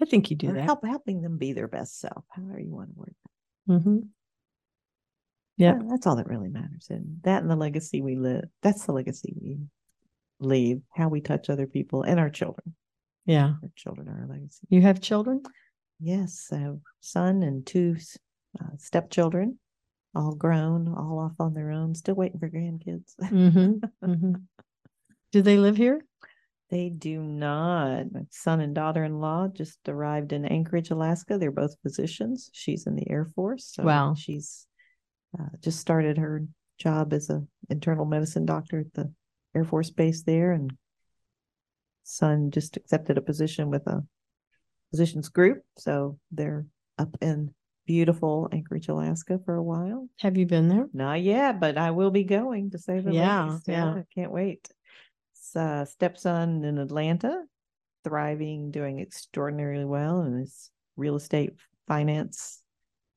I 0.00 0.04
think 0.04 0.30
you 0.30 0.36
do 0.36 0.50
or 0.50 0.54
that. 0.54 0.64
help 0.64 0.84
helping 0.84 1.22
them 1.22 1.38
be 1.38 1.52
their 1.52 1.68
best 1.68 2.00
self, 2.00 2.24
however 2.30 2.60
you 2.60 2.74
want 2.74 2.90
to 2.90 2.94
word 2.98 3.14
that. 3.24 3.72
Yep. 5.58 5.76
Yeah, 5.80 5.88
that's 5.88 6.06
all 6.06 6.16
that 6.16 6.28
really 6.28 6.48
matters. 6.48 6.86
And 6.90 7.18
that 7.22 7.42
and 7.42 7.50
the 7.50 7.56
legacy 7.56 8.02
we 8.02 8.16
live. 8.16 8.44
That's 8.62 8.84
the 8.84 8.92
legacy 8.92 9.34
we 9.40 9.58
leave. 10.40 10.80
How 10.90 11.08
we 11.08 11.20
touch 11.20 11.50
other 11.50 11.66
people 11.66 12.02
and 12.02 12.18
our 12.18 12.30
children. 12.30 12.74
Yeah. 13.26 13.54
Our 13.62 13.70
children 13.76 14.08
are 14.08 14.22
our 14.22 14.26
legacy. 14.26 14.66
You 14.68 14.82
have 14.82 15.00
children? 15.00 15.42
Yes, 16.00 16.48
I 16.52 16.58
have 16.58 16.74
a 16.74 16.80
son 17.00 17.42
and 17.42 17.64
two 17.64 17.96
uh, 18.60 18.76
stepchildren, 18.78 19.58
all 20.14 20.34
grown, 20.34 20.88
all 20.88 21.18
off 21.18 21.38
on 21.38 21.54
their 21.54 21.70
own, 21.70 21.94
still 21.94 22.16
waiting 22.16 22.40
for 22.40 22.48
grandkids. 22.48 23.14
hmm 23.28 23.78
hmm 24.04 24.32
Do 25.30 25.42
they 25.42 25.58
live 25.58 25.76
here? 25.76 26.04
They 26.70 26.88
do 26.88 27.22
not. 27.22 28.12
My 28.12 28.22
son 28.30 28.60
and 28.60 28.74
daughter 28.74 29.04
in 29.04 29.20
law 29.20 29.48
just 29.48 29.78
arrived 29.88 30.32
in 30.32 30.46
Anchorage, 30.46 30.90
Alaska. 30.90 31.36
They're 31.36 31.50
both 31.50 31.76
physicians. 31.82 32.48
She's 32.54 32.86
in 32.86 32.96
the 32.96 33.08
Air 33.10 33.26
Force. 33.26 33.66
So 33.74 33.84
Wow. 33.84 34.14
She's 34.14 34.66
uh, 35.38 35.48
just 35.60 35.78
started 35.80 36.16
her 36.18 36.44
job 36.78 37.12
as 37.12 37.30
a 37.30 37.44
internal 37.68 38.06
medicine 38.06 38.46
doctor 38.46 38.80
at 38.80 38.92
the 38.94 39.12
Air 39.54 39.64
Force 39.64 39.90
base 39.90 40.22
there, 40.22 40.52
and 40.52 40.72
son 42.04 42.50
just 42.50 42.76
accepted 42.76 43.18
a 43.18 43.22
position 43.22 43.70
with 43.70 43.86
a 43.86 44.04
physicians 44.90 45.28
group. 45.28 45.62
So 45.78 46.18
they're 46.30 46.66
up 46.98 47.16
in 47.20 47.54
beautiful 47.86 48.48
Anchorage, 48.52 48.88
Alaska 48.88 49.40
for 49.44 49.54
a 49.54 49.62
while. 49.62 50.08
Have 50.20 50.36
you 50.36 50.46
been 50.46 50.68
there? 50.68 50.86
Not 50.92 51.22
yet, 51.22 51.60
but 51.60 51.76
I 51.78 51.90
will 51.90 52.10
be 52.10 52.24
going 52.24 52.70
to 52.70 52.78
save 52.78 53.04
the 53.04 53.12
Yeah, 53.12 53.50
least. 53.50 53.68
yeah. 53.68 53.94
I 53.94 54.04
can't 54.14 54.32
wait. 54.32 54.68
Uh, 55.54 55.84
stepson 55.84 56.64
in 56.64 56.78
Atlanta, 56.78 57.42
thriving, 58.04 58.70
doing 58.70 59.00
extraordinarily 59.00 59.84
well 59.84 60.22
in 60.22 60.38
his 60.38 60.70
real 60.96 61.16
estate 61.16 61.52
finance 61.86 62.62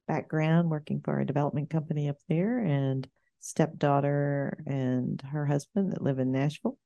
background, 0.08 0.70
working 0.70 1.02
for 1.02 1.20
a 1.20 1.26
development 1.26 1.70
company 1.70 2.10
up 2.10 2.18
there, 2.28 2.60
and 2.60 3.08
stepdaughter 3.40 4.58
and 4.66 5.22
her 5.32 5.46
husband 5.46 5.92
that 5.92 6.02
live 6.02 6.20
in 6.20 6.32
Nashville. 6.32 6.78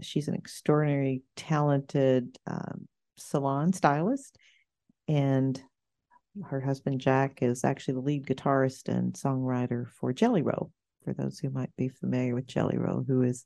She's 0.00 0.28
an 0.28 0.34
extraordinary, 0.34 1.22
talented 1.36 2.38
um, 2.46 2.88
salon 3.16 3.72
stylist, 3.72 4.36
and 5.06 5.60
her 6.44 6.60
husband 6.60 7.00
Jack 7.00 7.42
is 7.42 7.64
actually 7.64 7.94
the 7.94 8.00
lead 8.00 8.26
guitarist 8.26 8.88
and 8.88 9.12
songwriter 9.12 9.88
for 9.88 10.12
Jelly 10.12 10.42
Roll. 10.42 10.72
For 11.04 11.12
those 11.12 11.38
who 11.38 11.50
might 11.50 11.74
be 11.76 11.88
familiar 11.88 12.34
with 12.34 12.46
Jelly 12.46 12.78
Roll, 12.78 13.04
who 13.06 13.22
is 13.22 13.44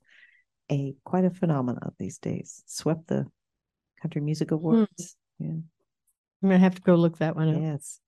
a 0.70 0.94
quite 1.04 1.24
a 1.24 1.30
phenomenon 1.30 1.92
these 1.98 2.18
days, 2.18 2.62
swept 2.66 3.08
the 3.08 3.26
country 4.02 4.20
music 4.20 4.50
awards. 4.50 5.16
Yeah. 5.38 5.48
I'm 5.48 5.62
gonna 6.42 6.58
have 6.58 6.74
to 6.74 6.82
go 6.82 6.94
look 6.94 7.18
that 7.18 7.34
one 7.34 7.54
up. 7.54 7.60
Yes. 7.60 8.00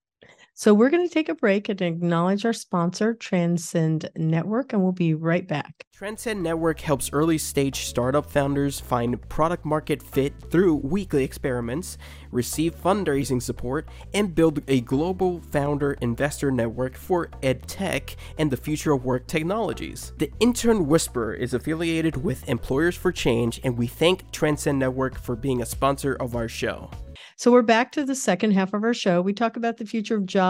So 0.61 0.75
we're 0.75 0.91
going 0.91 1.07
to 1.07 1.15
take 1.15 1.29
a 1.29 1.37
break 1.37 1.69
and 1.69 1.81
acknowledge 1.81 2.45
our 2.45 2.53
sponsor, 2.53 3.15
Transcend 3.15 4.11
Network, 4.17 4.73
and 4.73 4.83
we'll 4.83 4.91
be 4.91 5.15
right 5.15 5.47
back. 5.47 5.87
Transcend 5.93 6.43
Network 6.43 6.81
helps 6.81 7.11
early 7.13 7.39
stage 7.39 7.85
startup 7.85 8.29
founders 8.29 8.81
find 8.81 9.21
product 9.29 9.65
market 9.65 10.03
fit 10.03 10.35
through 10.51 10.75
weekly 10.75 11.23
experiments, 11.23 11.97
receive 12.33 12.75
fundraising 12.75 13.41
support, 13.41 13.89
and 14.15 14.35
build 14.35 14.61
a 14.67 14.81
global 14.81 15.41
founder 15.53 15.93
investor 16.01 16.51
network 16.51 16.97
for 16.97 17.29
edtech 17.45 18.17
and 18.39 18.51
the 18.51 18.57
future 18.57 18.91
of 18.91 19.05
work 19.05 19.29
technologies. 19.29 20.13
The 20.19 20.33
Intern 20.41 20.89
Whisperer 20.89 21.35
is 21.35 21.55
affiliated 21.55 22.17
with 22.17 22.49
Employers 22.49 22.97
for 22.97 23.13
Change, 23.13 23.61
and 23.63 23.79
we 23.79 23.87
thank 23.87 24.29
Transcend 24.33 24.81
Network 24.81 25.21
for 25.21 25.37
being 25.37 25.63
a 25.63 25.67
sponsor 25.67 26.15
of 26.15 26.35
our 26.35 26.49
show. 26.49 26.91
So 27.37 27.53
we're 27.53 27.63
back 27.63 27.93
to 27.93 28.05
the 28.05 28.15
second 28.15 28.53
half 28.53 28.75
of 28.75 28.83
our 28.83 28.95
show. 28.95 29.21
We 29.21 29.33
talk 29.33 29.57
about 29.57 29.77
the 29.77 29.87
future 29.87 30.17
of 30.17 30.27
jobs, 30.27 30.48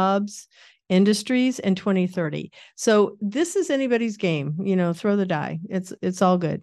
industries, 0.88 1.59
and 1.59 1.76
2030. 1.76 2.51
So 2.76 3.16
this 3.20 3.57
is 3.57 3.70
anybody's 3.70 4.16
game. 4.16 4.57
You 4.62 4.76
know, 4.76 4.92
throw 4.92 5.16
the 5.16 5.26
die. 5.26 5.59
It's 5.68 5.92
it's 6.03 6.22
all 6.22 6.38
good. 6.38 6.62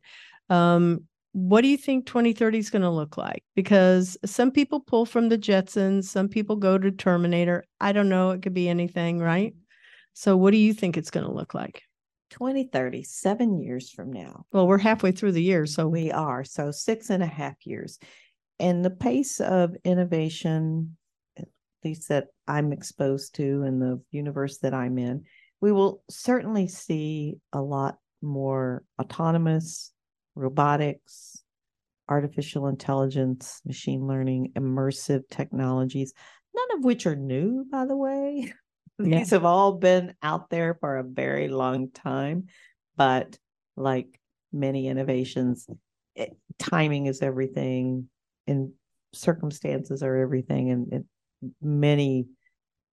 Um, 0.49 1.03
what 1.35 1.61
do 1.61 1.67
you 1.67 1.75
think 1.75 2.05
2030 2.05 2.59
is 2.59 2.69
going 2.69 2.81
to 2.81 2.89
look 2.89 3.17
like? 3.17 3.43
Because 3.55 4.17
some 4.23 4.51
people 4.51 4.79
pull 4.79 5.05
from 5.05 5.27
the 5.27 5.37
Jetsons, 5.37 6.05
some 6.05 6.29
people 6.29 6.55
go 6.55 6.77
to 6.77 6.91
Terminator. 6.91 7.65
I 7.81 7.91
don't 7.91 8.07
know. 8.07 8.31
It 8.31 8.41
could 8.41 8.53
be 8.53 8.69
anything, 8.69 9.19
right? 9.19 9.53
So 10.13 10.37
what 10.37 10.51
do 10.51 10.57
you 10.57 10.73
think 10.73 10.95
it's 10.95 11.11
going 11.11 11.25
to 11.25 11.33
look 11.33 11.53
like? 11.53 11.81
2030, 12.29 13.03
seven 13.03 13.59
years 13.59 13.89
from 13.89 14.13
now. 14.13 14.45
Well, 14.53 14.65
we're 14.65 14.77
halfway 14.77 15.11
through 15.11 15.33
the 15.33 15.43
year, 15.43 15.65
so 15.65 15.89
We 15.89 16.09
are. 16.09 16.45
So 16.45 16.71
six 16.71 17.09
and 17.09 17.21
a 17.21 17.27
half 17.27 17.65
years. 17.65 17.99
And 18.57 18.85
the 18.85 18.89
pace 18.89 19.41
of 19.41 19.75
innovation, 19.83 20.95
at 21.03 21.04
least 21.85 22.09
that 22.09 22.27
I'm 22.47 22.73
exposed 22.73 23.35
to 23.35 23.63
in 23.63 23.79
the 23.79 24.01
universe 24.11 24.57
that 24.59 24.73
I'm 24.73 24.97
in, 24.97 25.23
we 25.61 25.71
will 25.71 26.03
certainly 26.09 26.67
see 26.67 27.37
a 27.53 27.61
lot 27.61 27.97
more 28.21 28.83
autonomous 28.99 29.91
robotics, 30.35 31.43
artificial 32.09 32.67
intelligence, 32.67 33.61
machine 33.65 34.05
learning, 34.05 34.51
immersive 34.55 35.21
technologies, 35.29 36.13
none 36.53 36.77
of 36.77 36.83
which 36.83 37.05
are 37.05 37.15
new, 37.15 37.65
by 37.71 37.85
the 37.85 37.97
way. 37.97 38.51
Yeah. 38.97 39.19
These 39.19 39.31
have 39.31 39.43
all 39.43 39.73
been 39.73 40.13
out 40.23 40.49
there 40.49 40.77
for 40.79 40.95
a 40.95 41.03
very 41.03 41.49
long 41.49 41.91
time. 41.91 42.45
But 42.95 43.37
like 43.75 44.07
many 44.53 44.87
innovations, 44.87 45.67
it, 46.15 46.29
timing 46.59 47.07
is 47.07 47.21
everything, 47.21 48.07
and 48.47 48.71
circumstances 49.13 50.01
are 50.01 50.15
everything. 50.15 50.71
And, 50.71 50.93
and 50.93 51.05
many 51.61 52.27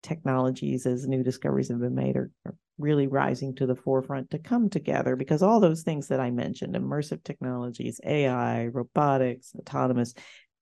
technologies, 0.01 0.85
as 0.85 1.07
new 1.07 1.23
discoveries 1.23 1.69
have 1.69 1.79
been 1.79 1.95
made, 1.95 2.17
are, 2.17 2.29
are 2.45 2.55
really 2.77 3.07
rising 3.07 3.55
to 3.55 3.65
the 3.65 3.75
forefront 3.75 4.31
to 4.31 4.39
come 4.39 4.69
together 4.69 5.15
because 5.15 5.41
all 5.43 5.59
those 5.59 5.83
things 5.83 6.07
that 6.07 6.19
I 6.19 6.31
mentioned 6.31 6.75
immersive 6.75 7.23
technologies, 7.23 7.99
AI, 8.05 8.67
robotics, 8.67 9.53
autonomous 9.57 10.13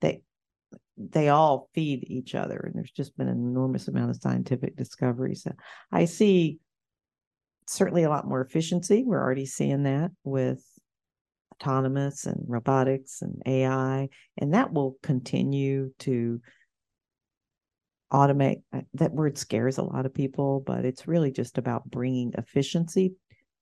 they 0.02 0.22
they 0.98 1.30
all 1.30 1.70
feed 1.74 2.04
each 2.08 2.36
other. 2.36 2.58
And 2.58 2.76
there's 2.76 2.92
just 2.92 3.18
been 3.18 3.28
an 3.28 3.38
enormous 3.38 3.88
amount 3.88 4.12
of 4.12 4.22
scientific 4.22 4.76
discovery. 4.76 5.36
So 5.36 5.52
I 5.92 6.06
see 6.06 6.60
certainly 7.68 8.04
a 8.04 8.10
lot 8.10 8.28
more 8.28 8.42
efficiency. 8.42 9.04
We're 9.06 9.22
already 9.22 9.46
seeing 9.46 9.84
that 9.84 10.12
with 10.24 10.64
autonomous 11.54 12.26
and 12.26 12.44
robotics 12.48 13.22
and 13.22 13.42
AI, 13.46 14.10
and 14.38 14.54
that 14.54 14.74
will 14.74 14.98
continue 15.02 15.92
to 16.00 16.42
automate. 18.12 18.62
uh, 18.74 18.82
That 18.96 19.14
word 19.14 19.38
scares 19.38 19.78
a 19.78 19.84
lot 19.84 20.06
of 20.06 20.14
people, 20.14 20.62
but 20.66 20.86
it's 20.86 21.08
really 21.08 21.32
just 21.32 21.58
about 21.58 21.90
bringing 21.90 22.34
efficiency 22.38 23.16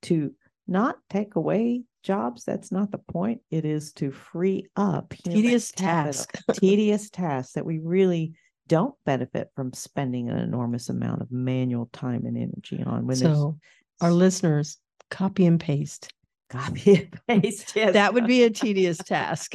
to 0.04 0.34
not 0.68 0.98
take 1.10 1.36
away 1.36 1.84
jobs. 2.04 2.46
That's 2.46 2.72
not 2.72 2.92
the 2.92 2.98
point. 3.00 3.42
It 3.52 3.66
is 3.66 3.92
to 3.94 4.12
free 4.12 4.68
up 4.76 5.14
tedious 5.24 5.72
task. 5.72 6.38
tedious 6.54 7.10
tasks 7.10 7.54
that 7.54 7.66
we 7.66 7.80
really 7.80 8.34
don't 8.68 8.94
benefit 9.06 9.50
from 9.56 9.74
spending 9.74 10.30
an 10.30 10.38
enormous 10.38 10.90
amount 10.90 11.22
of 11.22 11.32
manual 11.32 11.90
time 11.92 12.26
and 12.26 12.38
energy 12.38 12.84
on 12.86 13.08
when 13.08 13.16
so 13.18 13.58
our 14.00 14.12
listeners 14.12 14.78
copy 15.10 15.46
and 15.48 15.60
paste. 15.60 16.14
copy 16.50 17.10
and 17.28 17.42
paste. 17.44 17.74
Yes. 17.76 17.94
That 17.94 18.14
would 18.14 18.28
be 18.28 18.44
a 18.44 18.50
tedious 18.52 19.00
task. 19.00 19.54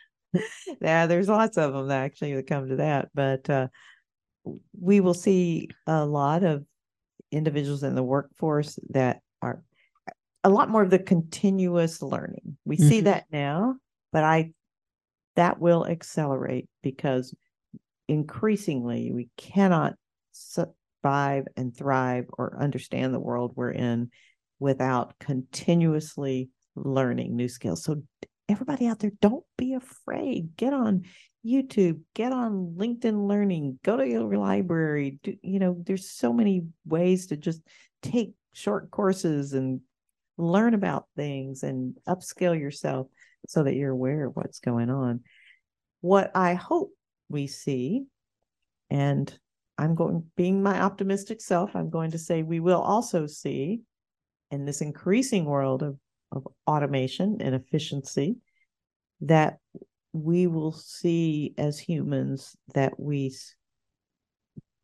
yeah, 0.80 1.06
there's 1.06 1.28
lots 1.28 1.58
of 1.58 1.72
them 1.74 1.88
that 1.88 2.02
actually 2.02 2.34
that 2.34 2.46
come 2.46 2.68
to 2.68 2.76
that, 2.76 3.10
but 3.14 3.48
uh, 3.50 3.68
we 4.78 5.00
will 5.00 5.14
see 5.14 5.68
a 5.86 6.04
lot 6.04 6.42
of 6.42 6.64
individuals 7.30 7.82
in 7.82 7.94
the 7.94 8.02
workforce 8.02 8.78
that 8.90 9.20
are 9.42 9.62
a 10.44 10.50
lot 10.50 10.68
more 10.70 10.82
of 10.82 10.90
the 10.90 10.98
continuous 10.98 12.02
learning. 12.02 12.56
We 12.64 12.76
see 12.76 13.00
Mhm. 13.00 13.04
that 13.04 13.24
now, 13.32 13.76
but 14.12 14.24
I 14.24 14.52
that 15.34 15.58
will 15.58 15.86
accelerate 15.86 16.68
because 16.82 17.34
increasingly 18.08 19.12
we 19.12 19.28
cannot 19.36 19.96
survive 20.32 21.46
and 21.56 21.76
thrive 21.76 22.26
or 22.38 22.56
understand 22.58 23.12
the 23.12 23.20
world 23.20 23.52
we're 23.54 23.72
in 23.72 24.10
without 24.58 25.18
continuously 25.18 26.48
learning 26.74 27.36
new 27.36 27.48
skills. 27.48 27.82
So 27.82 28.02
everybody 28.48 28.86
out 28.86 29.00
there, 29.00 29.12
don't 29.20 29.44
be 29.58 29.74
afraid. 29.74 30.56
Get 30.56 30.72
on 30.72 31.04
YouTube, 31.46 32.00
get 32.14 32.32
on 32.32 32.74
LinkedIn 32.76 33.28
Learning, 33.28 33.78
go 33.84 33.96
to 33.96 34.06
your 34.06 34.36
library. 34.36 35.18
Do, 35.22 35.36
you 35.42 35.58
know, 35.58 35.76
there's 35.86 36.10
so 36.10 36.32
many 36.32 36.66
ways 36.84 37.28
to 37.28 37.36
just 37.36 37.62
take 38.02 38.32
short 38.52 38.90
courses 38.90 39.52
and 39.52 39.80
learn 40.36 40.74
about 40.74 41.06
things 41.16 41.62
and 41.62 41.96
upskill 42.08 42.58
yourself 42.58 43.06
so 43.48 43.62
that 43.62 43.74
you're 43.74 43.92
aware 43.92 44.26
of 44.26 44.36
what's 44.36 44.60
going 44.60 44.90
on. 44.90 45.20
What 46.00 46.30
I 46.34 46.54
hope 46.54 46.90
we 47.28 47.46
see, 47.46 48.04
and 48.90 49.32
I'm 49.78 49.94
going, 49.94 50.24
being 50.36 50.62
my 50.62 50.80
optimistic 50.80 51.40
self, 51.40 51.76
I'm 51.76 51.90
going 51.90 52.12
to 52.12 52.18
say 52.18 52.42
we 52.42 52.60
will 52.60 52.80
also 52.80 53.26
see 53.26 53.80
in 54.50 54.64
this 54.64 54.80
increasing 54.80 55.44
world 55.44 55.82
of, 55.82 55.98
of 56.32 56.46
automation 56.66 57.38
and 57.40 57.54
efficiency 57.54 58.36
that 59.22 59.58
we 60.16 60.46
will 60.46 60.72
see 60.72 61.54
as 61.58 61.78
humans 61.78 62.56
that 62.74 62.98
we 62.98 63.34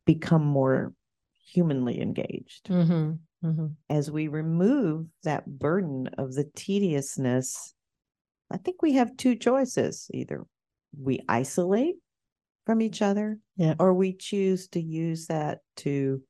become 0.05 0.43
more 0.45 0.93
humanly 1.45 2.01
engaged 2.01 2.69
Mhm, 2.69 3.19
mhm. 3.43 3.75
as 3.89 4.11
we 4.11 4.27
remove 4.27 5.07
that 5.23 5.45
burden 5.47 6.07
of 6.17 6.33
the 6.33 6.45
tediousness, 6.55 7.73
I 8.51 8.57
think 8.57 8.81
we 8.81 8.93
have 8.93 9.17
two 9.17 9.35
choices. 9.35 10.09
Either 10.13 10.45
we 10.97 11.19
isolate 11.27 11.95
from 12.65 12.81
each 12.81 13.01
other 13.01 13.39
Yeah. 13.55 13.75
or 13.79 13.93
we 13.93 14.13
choose 14.13 14.67
to 14.69 14.81
use 14.81 15.27
that 15.27 15.59
to 15.77 16.21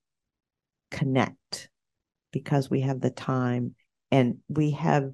connect 0.92 1.70
because 2.32 2.70
we 2.70 2.82
have 2.82 3.02
the 3.02 3.12
time 3.12 3.76
and 4.12 4.40
we 4.48 4.72
have 4.72 5.12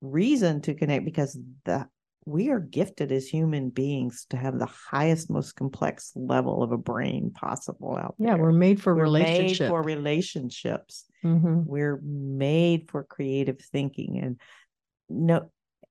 reason 0.00 0.60
to 0.62 0.74
connect 0.74 1.04
because 1.04 1.38
the 1.64 1.88
we 2.28 2.50
are 2.50 2.60
gifted 2.60 3.10
as 3.10 3.26
human 3.26 3.70
beings 3.70 4.26
to 4.30 4.36
have 4.36 4.58
the 4.58 4.66
highest 4.66 5.30
most 5.30 5.52
complex 5.56 6.12
level 6.14 6.62
of 6.62 6.72
a 6.72 6.78
brain 6.78 7.30
possible 7.30 7.96
out 7.96 8.14
Yeah, 8.18 8.26
there. 8.28 8.36
Yeah, 8.36 8.42
we're 8.42 8.52
made 8.52 8.80
for 8.80 8.94
We're 8.94 9.02
relationship. 9.04 9.60
made 9.60 9.68
for 9.68 9.82
relationships 9.82 11.04
Mhm. 11.24 11.64
we're 11.66 12.00
made 12.02 12.88
for 12.90 13.02
creative 13.02 13.60
thinking 13.60 14.18
and 14.18 14.40
no 15.08 15.50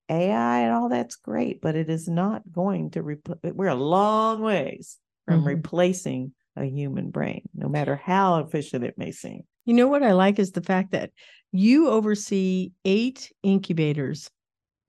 AI 0.09 0.59
and 0.61 0.73
all 0.73 0.87
that's 0.87 1.17
great, 1.17 1.59
but 1.61 1.75
it 1.75 1.89
is 1.89 2.07
not 2.07 2.49
going 2.49 2.91
to 2.91 3.01
replace. 3.03 3.39
We're 3.43 3.67
a 3.67 3.75
long 3.75 4.41
ways 4.41 4.97
from 5.25 5.41
Mhm. 5.41 5.47
replacing 5.47 6.33
a 6.55 6.63
human 6.65 7.09
brain, 7.09 7.41
no 7.53 7.67
matter 7.67 7.95
how 7.97 8.39
efficient 8.39 8.85
it 8.85 8.97
may 8.97 9.11
seem. 9.11 9.41
You 9.65 9.73
know 9.73 9.87
what 9.87 10.01
I 10.03 10.13
like 10.13 10.39
is 10.39 10.51
the 10.53 10.61
fact 10.63 10.91
that 10.91 11.11
you 11.51 11.89
oversee 11.89 12.71
eight 12.85 13.31
incubators. 13.43 14.29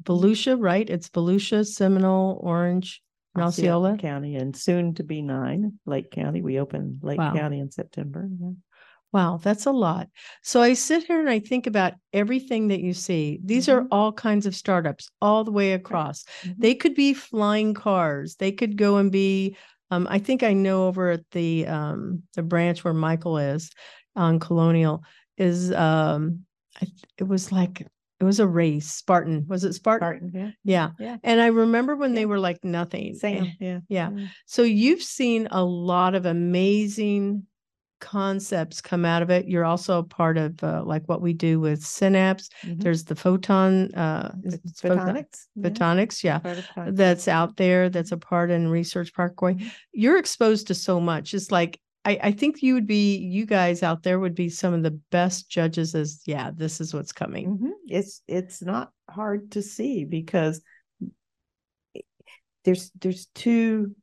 Volusia, 0.05 0.57
right? 0.59 0.88
It's 0.88 1.09
Volusia, 1.09 1.66
Seminole, 1.66 2.40
Orange, 2.42 3.03
and 3.34 3.44
Osceola. 3.44 3.96
County 3.99 4.36
and 4.36 4.57
soon 4.57 4.94
to 4.94 5.05
be 5.05 5.22
nine, 5.22 5.78
Lake 5.86 6.11
County. 6.11 6.42
We 6.42 6.59
open 6.61 7.01
Lake 7.03 7.18
Wow. 7.18 7.34
County 7.34 7.61
in 7.61 7.70
September. 7.70 8.28
Yeah. 8.40 8.51
Wow, 9.11 9.40
that's 9.42 9.64
a 9.64 9.72
lot. 9.72 10.09
So 10.42 10.61
I 10.61 10.74
sit 10.74 11.05
here 11.05 11.18
and 11.18 11.30
I 11.30 11.38
think 11.38 11.66
about 11.66 11.94
everything 12.12 12.68
that 12.68 12.80
you 12.80 12.92
see. 12.92 13.40
These 13.42 13.66
are 13.68 13.82
Mhm. 13.82 13.88
all 13.90 14.12
kinds 14.12 14.44
of 14.44 14.55
startups 14.55 15.09
all 15.22 15.44
the 15.44 15.51
way 15.51 15.72
across. 15.72 16.24
Mhm. 16.42 16.55
They 16.59 16.74
could 16.74 16.94
be 16.94 17.14
flying 17.14 17.72
cars. 17.72 18.36
They 18.36 18.53
could 18.53 18.76
go 18.76 18.99
and 18.99 19.11
be 19.11 19.57
um, 19.90 20.07
I 20.11 20.18
think 20.18 20.42
I 20.42 20.53
know 20.53 20.86
over 20.86 21.09
at 21.09 21.22
the 21.30 21.66
um 21.66 22.22
the 22.34 22.42
branch 22.42 22.84
where 22.84 22.92
Michael 22.92 23.38
is 23.38 23.70
on 24.14 24.38
Colonial 24.38 25.03
is 25.38 25.72
um 25.72 26.40
I, 26.76 26.84
th- 26.84 27.05
it 27.16 27.24
was 27.26 27.51
like 27.51 27.86
it 28.21 28.25
was 28.25 28.41
a 28.41 28.47
race. 28.47 28.91
Spartan. 28.91 29.47
Was 29.49 29.64
it 29.64 29.75
Spartan? 29.75 30.31
Spartan, 30.31 30.31
yeah. 30.35 30.51
Yeah. 30.64 30.91
Yeah. 30.99 31.16
And 31.23 31.41
I 31.41 31.47
remember 31.47 31.95
when 31.97 32.14
they 32.14 32.27
were 32.27 32.41
like 32.41 32.64
nothing. 32.64 33.14
Same. 33.14 33.45
Eh, 33.45 33.51
Yeah. 33.61 33.81
Yeah. 33.89 34.11
So 34.47 34.62
you've 34.62 35.03
seen 35.03 35.49
a 35.51 35.62
lot 35.64 36.14
of 36.14 36.27
amazing 36.27 37.45
concepts 38.01 38.81
come 38.81 39.05
out 39.05 39.23
of 39.23 39.31
it. 39.31 39.49
You're 39.49 39.64
also 39.64 39.99
a 39.99 40.05
part 40.05 40.39
of 40.39 40.62
uh, 40.62 40.83
like 40.85 41.03
what 41.09 41.21
we 41.21 41.33
do 41.33 41.59
with 41.59 41.83
Synapse. 41.85 42.49
Mhm. 42.64 42.81
There's 42.81 43.05
the 43.05 43.16
photon 43.16 43.93
uh 43.95 44.35
Photonics. 44.45 45.47
Yeah. 45.57 45.69
photonics, 45.69 46.25
yeah. 46.25 46.39
Photonics. 46.41 46.97
That's 46.97 47.29
out 47.29 47.57
there, 47.57 47.89
that's 47.91 48.12
a 48.12 48.16
part 48.16 48.51
in 48.51 48.69
Research 48.69 49.12
Parkway. 49.12 49.55
Mhm. 49.55 49.71
You're 49.93 50.19
exposed 50.19 50.69
to 50.69 50.75
so 50.75 51.01
much. 51.01 51.35
It's 51.35 51.51
like 51.51 51.81
I, 52.05 52.18
I 52.22 52.32
think 52.32 52.62
you 52.62 52.74
would 52.74 52.86
be 52.86 53.16
you 53.18 53.44
guys 53.44 53.82
out 53.82 54.03
there 54.03 54.18
would 54.18 54.34
be 54.34 54.49
some 54.49 54.72
of 54.72 54.82
the 54.82 54.99
best 55.11 55.51
judges 55.51 55.94
as 55.94 56.22
yeah, 56.26 56.51
this 56.55 56.80
is 56.80 56.94
what's 56.94 57.12
coming. 57.12 57.59
Mhm. 57.59 57.70
It's 57.88 58.22
it's 58.26 58.62
not 58.62 58.92
hard 59.11 59.53
to 59.53 59.62
see 59.62 60.05
because 60.05 60.62
there's 62.64 62.90
there's 63.01 63.26
two 63.34 63.94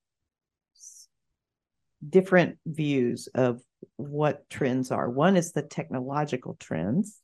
different 2.08 2.58
views 2.66 3.28
of 3.34 3.62
what 3.96 4.50
trends 4.50 4.92
are. 4.92 5.10
One 5.10 5.36
is 5.36 5.52
the 5.52 5.64
technological 5.64 6.56
trends, 6.60 7.20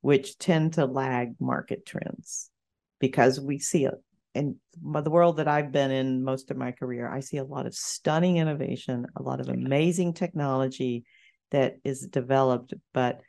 which 0.00 0.38
tend 0.38 0.74
to 0.74 0.86
lag 0.86 1.34
market 1.40 1.86
trends 1.86 2.50
because 2.98 3.40
we 3.40 3.58
see 3.58 3.84
it 3.84 3.94
in 4.34 4.56
the 4.82 5.10
world 5.10 5.38
that 5.38 5.48
I've 5.48 5.72
been 5.72 5.90
in 5.90 6.22
most 6.22 6.50
of 6.50 6.56
my 6.56 6.72
career. 6.72 7.08
I 7.08 7.20
see 7.20 7.38
a 7.38 7.44
lot 7.44 7.66
of 7.66 7.74
stunning 7.74 8.36
innovation, 8.36 9.06
a 9.16 9.22
lot 9.22 9.40
of 9.40 9.48
amazing 9.48 10.14
technology 10.14 11.04
that 11.50 11.76
is 11.84 12.06
developed, 12.06 12.74
but 12.94 13.20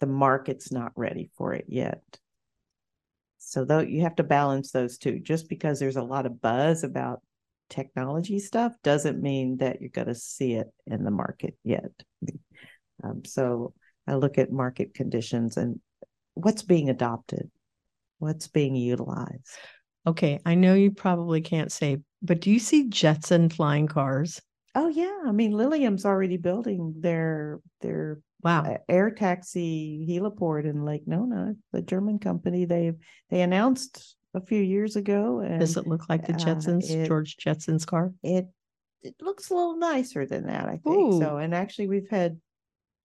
the 0.00 0.06
market's 0.06 0.70
not 0.70 0.92
ready 0.96 1.30
for 1.36 1.54
it 1.54 1.64
yet. 1.68 2.02
So 3.38 3.64
though 3.64 3.80
you 3.80 4.02
have 4.02 4.16
to 4.16 4.24
balance 4.24 4.70
those 4.70 4.98
two. 4.98 5.18
Just 5.18 5.48
because 5.48 5.78
there's 5.78 5.96
a 5.96 6.02
lot 6.02 6.26
of 6.26 6.40
buzz 6.40 6.84
about 6.84 7.22
technology 7.70 8.38
stuff 8.38 8.72
doesn't 8.82 9.22
mean 9.22 9.58
that 9.58 9.80
you're 9.80 9.90
going 9.90 10.08
to 10.08 10.14
see 10.14 10.54
it 10.54 10.68
in 10.86 11.04
the 11.04 11.10
market 11.10 11.56
yet. 11.64 11.90
Um, 13.02 13.24
so 13.24 13.74
I 14.06 14.14
look 14.14 14.38
at 14.38 14.52
market 14.52 14.94
conditions 14.94 15.56
and 15.56 15.80
what's 16.34 16.62
being 16.62 16.90
adopted, 16.90 17.50
what's 18.18 18.48
being 18.48 18.74
utilized. 18.74 19.48
Okay, 20.06 20.38
I 20.44 20.54
know 20.54 20.74
you 20.74 20.90
probably 20.90 21.40
can't 21.40 21.72
say, 21.72 21.98
but 22.22 22.40
do 22.40 22.50
you 22.50 22.58
see 22.58 22.88
Jetson 22.88 23.48
flying 23.48 23.86
cars? 23.88 24.40
Oh 24.74 24.88
yeah, 24.88 25.22
I 25.24 25.32
mean 25.32 25.52
Lilium's 25.52 26.04
already 26.04 26.36
building 26.36 26.94
their 26.98 27.60
their 27.80 28.20
Wow. 28.42 28.64
uh, 28.64 28.78
air 28.90 29.10
taxi 29.10 30.04
heliport 30.06 30.66
in 30.66 30.84
Lake 30.84 31.06
Nona, 31.08 31.54
the 31.72 31.80
German 31.80 32.18
company. 32.18 32.66
They 32.66 32.92
they 33.30 33.40
announced 33.40 34.16
a 34.34 34.40
few 34.44 34.60
years 34.60 34.96
ago, 34.96 35.38
and 35.40 35.60
Does 35.60 35.76
it 35.78 35.86
look 35.86 36.08
like 36.10 36.26
the 36.26 36.34
uh, 36.34 36.36
Jetsons, 36.36 36.90
it- 36.90 37.06
George 37.06 37.36
Jetson's 37.38 37.86
car? 37.86 38.12
it 38.22 38.48
it 39.02 39.14
looks 39.20 39.50
a 39.50 39.54
little 39.54 39.76
nicer 39.76 40.26
than 40.26 40.46
that, 40.46 40.68
I 40.68 40.78
think. 40.78 41.12
So, 41.22 41.36
and 41.38 41.54
actually, 41.54 41.88
we've 41.88 42.08
had 42.10 42.40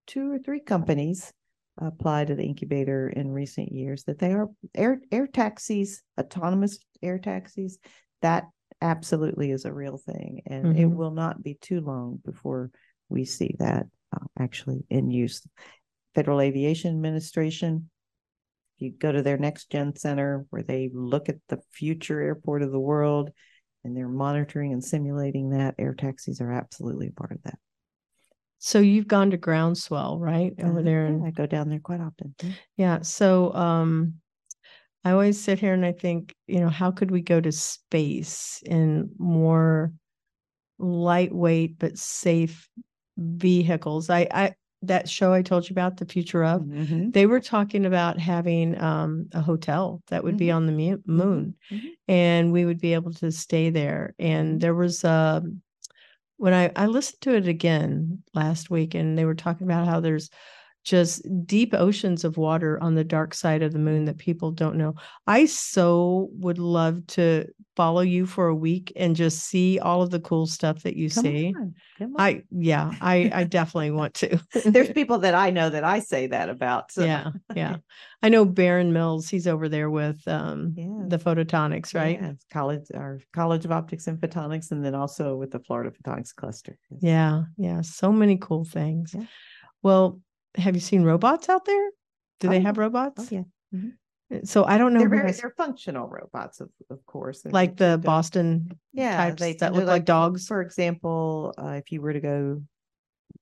two 0.08 0.32
or 0.32 0.40
three 0.40 0.60
companies 0.62 1.32
apply 1.78 2.26
to 2.26 2.36
the 2.36 2.44
incubator 2.44 3.10
in 3.10 3.32
recent 3.32 3.72
years 3.72 4.04
that 4.06 4.20
they 4.20 4.34
are 4.34 4.50
air 4.76 5.02
air 5.12 5.28
taxis, 5.28 6.02
autonomous 6.20 6.80
air 7.02 7.20
taxis. 7.20 7.80
That 8.22 8.50
absolutely 8.82 9.52
is 9.52 9.66
a 9.66 9.74
real 9.74 9.98
thing, 9.98 10.42
and 10.46 10.78
it 10.78 10.86
Mhm. 10.86 10.96
will 10.96 11.12
not 11.12 11.44
be 11.44 11.56
too 11.56 11.82
long 11.82 12.20
before 12.24 12.72
we 13.10 13.26
see 13.26 13.56
that 13.60 13.88
uh, 14.14 14.26
actually 14.38 14.86
in 14.90 15.12
use. 15.12 15.46
Federal 16.16 16.42
Aviation 16.42 16.92
Administration. 16.96 17.90
You 18.78 18.92
go 18.92 19.12
to 19.12 19.22
their 19.22 19.38
next 19.38 19.70
gen 19.70 19.96
center 19.96 20.46
where 20.50 20.64
they 20.64 20.90
look 20.94 21.30
at 21.30 21.36
the 21.50 21.62
future 21.72 22.22
airport 22.22 22.62
of 22.64 22.72
the 22.72 22.80
world 22.80 23.30
and 23.84 23.96
they're 23.96 24.08
monitoring 24.08 24.74
and 24.74 24.84
simulating 24.84 25.50
that, 25.52 25.76
air 25.78 25.94
taxis 25.94 26.42
are 26.42 26.52
absolutely 26.52 27.08
a 27.08 27.12
part 27.12 27.32
of 27.32 27.44
that. 27.44 27.60
So 28.58 28.80
you've 28.80 29.08
gone 29.08 29.32
to 29.32 29.38
Groundswell, 29.38 30.20
right? 30.20 30.54
Over 30.62 30.80
Uh, 30.80 30.84
there 30.84 31.18
yeah, 31.20 31.26
I 31.26 31.32
go 31.32 31.46
down 31.46 31.70
there 31.70 31.80
quite 31.80 32.02
often. 32.02 32.36
yeah. 32.44 32.52
Yeah. 32.76 33.02
So 33.02 33.54
um 33.54 34.16
I 35.06 35.12
always 35.12 35.40
sit 35.42 35.60
here 35.60 35.74
and 35.74 35.86
I 35.86 35.92
think, 35.94 36.36
you 36.48 36.60
know, 36.60 36.70
how 36.70 36.92
could 36.92 37.12
we 37.12 37.22
go 37.22 37.40
to 37.40 37.52
space 37.52 38.62
in 38.66 39.10
more 39.18 39.94
lightweight 40.80 41.80
but 41.80 41.98
safe 41.98 42.70
vehicles? 43.18 44.10
I 44.10 44.28
I 44.32 44.56
that 44.84 45.10
show 45.10 45.34
I 45.34 45.42
told 45.44 45.70
you 45.70 45.74
about, 45.74 45.98
the 45.98 46.06
future 46.06 46.44
of, 46.46 46.66
Mhm, 46.66 47.14
they 47.14 47.26
were 47.28 47.42
talking 47.42 47.86
about 47.86 48.20
having 48.20 48.80
um 48.82 49.28
a 49.34 49.42
hotel 49.42 50.02
that 50.10 50.24
would 50.24 50.38
be 50.38 50.48
Mhm. 50.48 50.56
on 50.56 50.66
the 50.68 50.72
mu- 50.74 51.04
moon 51.08 51.56
mhm. 51.72 51.96
and 52.08 52.54
we 52.54 52.66
would 52.66 52.80
be 52.82 52.94
able 52.94 53.14
to 53.14 53.32
stay 53.32 53.70
there. 53.72 54.16
And 54.20 54.60
Mhm. 54.60 54.62
there 54.62 54.76
was 54.76 55.04
um 55.06 55.62
when 56.38 56.54
I 56.54 56.72
I 56.76 56.88
listened 56.88 57.22
to 57.22 57.36
it 57.36 57.48
again 57.48 58.24
last 58.34 58.70
week 58.70 58.96
and 58.96 59.18
they 59.18 59.26
were 59.26 59.36
talking 59.36 59.68
about 59.68 59.88
how 59.88 60.00
there's 60.00 60.30
just 60.84 61.22
deep 61.46 61.74
oceans 61.74 62.24
of 62.24 62.38
water 62.38 62.82
on 62.82 62.96
the 62.96 63.04
dark 63.04 63.34
side 63.34 63.62
of 63.62 63.74
the 63.74 63.80
moon 63.80 64.06
that 64.06 64.18
people 64.18 64.52
don't 64.52 64.78
know. 64.78 64.96
I 65.28 65.46
so 65.46 66.30
would 66.34 66.58
love 66.58 67.06
to 67.08 67.46
follow 67.76 68.02
you 68.02 68.26
for 68.26 68.48
a 68.48 68.56
week 68.56 68.92
and 68.96 69.16
just 69.16 69.40
see 69.46 69.80
all 69.80 70.02
of 70.02 70.10
the 70.10 70.20
cool 70.20 70.48
stuff 70.48 70.84
that 70.84 70.96
you 70.96 71.10
Come 71.10 71.24
see. 71.24 71.54
on, 71.56 71.74
on. 72.02 72.14
I 72.18 72.44
yeah, 72.52 72.92
I 73.02 73.30
I 73.34 73.44
definitely 73.44 73.92
want 73.92 74.14
to. 74.16 74.40
There's 74.66 74.92
people 74.92 75.20
that 75.20 75.34
I 75.36 75.50
know 75.50 75.70
that 75.70 75.84
I 75.84 76.00
say 76.00 76.28
that 76.28 76.50
about. 76.50 76.92
So. 76.92 77.04
yeah, 77.06 77.32
yeah. 77.56 77.78
I 78.22 78.30
know 78.30 78.44
Baron 78.44 78.92
Mills, 78.92 79.30
he's 79.30 79.48
over 79.48 79.70
there 79.70 79.90
with 79.90 80.26
um 80.28 80.74
Yeah. 80.76 81.04
the 81.08 81.18
photonics, 81.20 81.94
right? 81.94 82.20
Yeah, 82.22 82.34
college, 82.52 82.88
our 82.96 83.20
College 83.34 83.66
of 83.66 83.72
Optics 83.72 84.08
and 84.08 84.18
Photonics, 84.20 84.72
and 84.72 84.84
then 84.84 84.96
also 84.96 85.36
with 85.36 85.52
the 85.52 85.60
Florida 85.60 85.92
Photonics 85.92 86.34
Cluster. 86.34 86.78
Yeah, 87.02 87.44
yeah, 87.58 87.82
so 87.82 88.12
many 88.12 88.38
cool 88.38 88.66
things. 88.66 89.14
Yeah. 89.14 89.26
Well, 89.82 90.20
have 90.56 90.76
you 90.76 90.82
seen 90.82 91.04
robots 91.04 91.50
out 91.50 91.66
there? 91.66 91.90
Do 92.40 92.48
Oh, 92.48 92.52
they 92.52 92.62
have 92.62 92.78
robots? 92.78 93.28
Oh 93.32 93.44
yeah, 93.72 94.40
So 94.44 94.64
I 94.64 94.78
don't 94.78 94.94
know 94.94 95.00
they're 95.00 95.10
very 95.10 95.32
they're 95.32 95.54
functional 95.58 96.08
robots, 96.08 96.60
of 96.62 96.70
of 96.90 97.06
course. 97.06 97.42
They're- 97.42 97.52
like 97.52 97.76
the 97.78 98.00
Boston 98.04 98.72
yeah 98.94 99.18
types 99.18 99.40
they 99.42 99.54
that 99.54 99.74
look 99.74 99.86
like 99.88 100.06
dogs. 100.06 100.48
For 100.48 100.62
example, 100.62 101.54
uh, 101.58 101.74
if 101.84 101.92
you 101.92 102.02
were 102.02 102.14
to 102.14 102.20
go, 102.20 102.62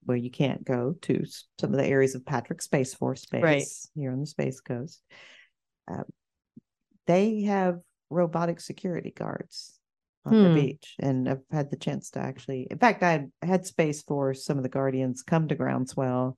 well, 0.06 0.18
you 0.18 0.32
can't 0.32 0.64
go 0.66 0.96
to 1.04 1.24
some 1.60 1.72
of 1.72 1.78
the 1.78 1.86
areas 1.86 2.16
of 2.16 2.26
Patrick 2.26 2.62
Space 2.62 2.94
Force 2.94 3.26
Base 3.26 3.44
Right. 3.44 3.66
here 3.96 4.12
on 4.12 4.20
the 4.20 4.26
Space 4.26 4.60
Coast. 4.62 5.02
Uh, 5.90 6.04
they 7.06 7.42
have 7.44 7.80
robotic 8.10 8.60
security 8.60 9.12
guards 9.12 9.80
on 10.26 10.34
Hmm. 10.34 10.44
the 10.44 10.54
beach, 10.62 10.96
and 11.00 11.30
I've 11.30 11.44
had 11.52 11.70
the 11.70 11.78
chance 11.78 12.10
to 12.12 12.20
actually. 12.20 12.68
In 12.72 12.78
fact, 12.80 13.04
I 13.04 13.28
had, 13.42 13.66
Space 13.66 14.02
Force, 14.02 14.44
some 14.44 14.58
of 14.58 14.64
the 14.64 14.70
Guardians, 14.70 15.22
come 15.24 15.48
to 15.48 15.56
Groundswell 15.56 16.38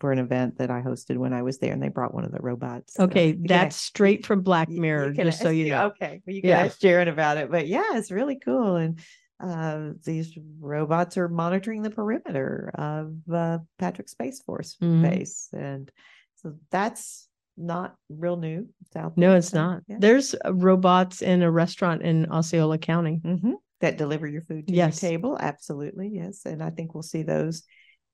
for 0.00 0.12
an 0.12 0.18
event 0.18 0.58
that 0.58 0.70
I 0.70 0.80
hosted 0.82 1.16
when 1.16 1.32
I 1.32 1.42
was 1.42 1.58
there, 1.58 1.72
and 1.72 1.82
they 1.82 1.88
brought 1.88 2.14
one 2.14 2.24
of 2.24 2.32
the 2.32 2.40
robots. 2.40 2.98
Okay, 2.98 3.32
that's 3.32 3.76
straight 3.76 4.26
from 4.26 4.42
Black 4.42 4.68
Mirror, 4.68 5.12
just 5.12 5.40
so 5.40 5.50
you 5.50 5.70
know. 5.70 5.86
Okay, 5.86 6.20
well, 6.26 6.34
you 6.34 6.42
can 6.42 6.50
Yeah. 6.50 6.60
ask 6.60 6.80
Jaron 6.80 7.08
about 7.08 7.36
it, 7.36 7.50
but 7.50 7.66
yeah, 7.66 7.96
it's 7.96 8.10
really 8.10 8.38
cool. 8.38 8.76
And 8.76 8.98
uh, 9.42 9.90
these 10.04 10.36
robots 10.60 11.16
are 11.18 11.28
monitoring 11.28 11.82
the 11.82 11.90
perimeter 11.90 12.70
of 12.74 13.14
uh, 13.32 13.58
Patrick 13.78 14.08
Space 14.08 14.40
Force 14.42 14.76
Mhm. 14.82 15.02
base, 15.02 15.48
and 15.52 15.90
so 16.36 16.54
that's 16.70 17.28
not 17.56 17.94
real 18.08 18.36
new. 18.36 18.68
It's 18.86 18.96
out 18.96 19.16
No, 19.16 19.36
it's 19.36 19.50
so, 19.50 19.58
not. 19.58 19.82
yeah. 19.86 19.96
There's 20.00 20.34
uh, 20.44 20.52
robots 20.52 21.22
in 21.22 21.42
a 21.42 21.50
restaurant 21.50 22.02
in 22.02 22.26
Osceola 22.30 22.78
County. 22.78 23.20
Mhm. 23.24 23.54
That 23.80 23.98
deliver 23.98 24.26
your 24.26 24.42
food 24.42 24.66
to 24.66 24.72
Yes. 24.72 25.02
your 25.02 25.10
table. 25.10 25.36
Absolutely. 25.38 26.08
Yes. 26.12 26.46
And 26.46 26.62
I 26.62 26.70
think 26.70 26.94
we'll 26.94 27.02
see 27.02 27.22
those 27.22 27.62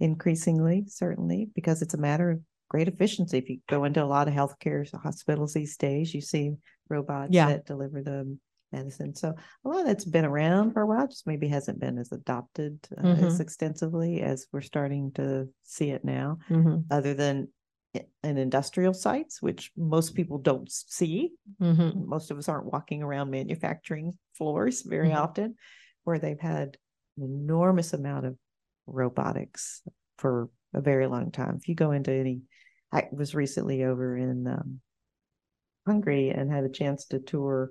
increasingly, 0.01 0.85
certainly, 0.89 1.51
because 1.55 1.83
it's 1.83 1.95
a 1.95 1.99
matter 1.99 2.31
of 2.31 2.41
great 2.69 2.89
efficiency. 2.89 3.39
If 3.39 3.49
you 3.49 3.61
go 3.69 3.85
into 3.85 4.03
a 4.03 4.07
lot 4.07 4.29
of 4.29 4.35
healthcare 4.35 4.91
hospitals 5.03 5.55
these 5.55 5.77
days, 5.77 6.15
you 6.15 6.21
see 6.21 6.55
robots 6.89 7.35
Yeah. 7.35 7.47
that 7.49 7.67
deliver 7.67 8.03
the 8.03 8.39
medicine. 8.73 9.15
So 9.15 9.35
a 9.65 9.69
lot 9.69 9.81
of 9.81 9.87
that's 9.87 10.05
been 10.05 10.25
around 10.25 10.73
for 10.73 10.83
a 10.83 10.87
while, 10.87 11.09
just 11.09 11.27
maybe 11.27 11.49
hasn't 11.49 11.81
been 11.81 11.99
as 11.99 12.13
adopted 12.13 12.79
uh, 12.97 13.01
as 13.03 13.35
Mhm. 13.37 13.41
extensively 13.41 14.23
as 14.23 14.47
we're 14.53 14.61
starting 14.61 15.11
to 15.13 15.49
see 15.63 15.91
it 15.91 16.05
now, 16.05 16.39
Mhm, 16.49 16.85
other 16.91 17.15
than 17.15 17.49
in 18.23 18.39
industrial 18.39 18.95
sites, 18.95 19.43
which 19.43 19.73
most 19.77 20.15
people 20.15 20.39
don't 20.39 20.71
see 20.71 21.33
mhm. 21.61 22.07
most 22.07 22.31
of 22.31 22.39
us 22.39 22.49
aren't 22.49 22.73
walking 22.73 23.03
around 23.03 23.31
manufacturing 23.31 24.17
floors 24.35 24.83
very 24.83 25.09
Mhm. 25.09 25.17
often 25.17 25.57
where 26.05 26.21
they've 26.21 26.39
had 26.39 26.77
an 27.19 27.25
enormous 27.25 27.93
amount 27.93 28.27
of 28.27 28.39
robotics 28.91 29.83
for 30.19 30.49
a 30.75 30.81
very 30.81 31.07
long 31.07 31.31
time. 31.31 31.57
If 31.57 31.69
you 31.69 31.75
go 31.75 31.93
into 31.93 32.13
any, 32.13 32.43
I 32.93 33.09
was 33.13 33.35
recently 33.35 33.85
over 33.85 34.17
in 34.17 34.47
um, 34.47 34.81
Hungary 35.87 36.31
and 36.31 36.51
had 36.51 36.65
a 36.65 36.71
chance 36.71 37.07
to 37.07 37.19
tour 37.19 37.71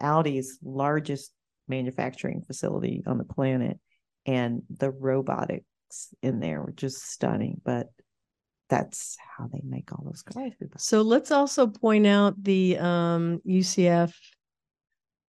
Audi's 0.00 0.58
largest 0.62 1.32
manufacturing 1.68 2.42
facility 2.42 3.02
on 3.06 3.18
the 3.18 3.24
planet, 3.24 3.78
and 4.26 4.62
the 4.70 4.90
robotics 4.90 5.64
in 6.22 6.40
there 6.40 6.60
were 6.60 6.72
just 6.72 7.10
stunning. 7.10 7.60
But 7.64 7.88
that's 8.68 9.16
how 9.36 9.48
they 9.52 9.60
make 9.64 9.92
all 9.92 10.04
those 10.04 10.22
cars. 10.22 10.52
So 10.78 11.02
let's 11.02 11.30
also 11.30 11.66
point 11.66 12.06
out 12.06 12.42
the 12.42 12.78
um, 12.78 13.40
UCF, 13.46 14.12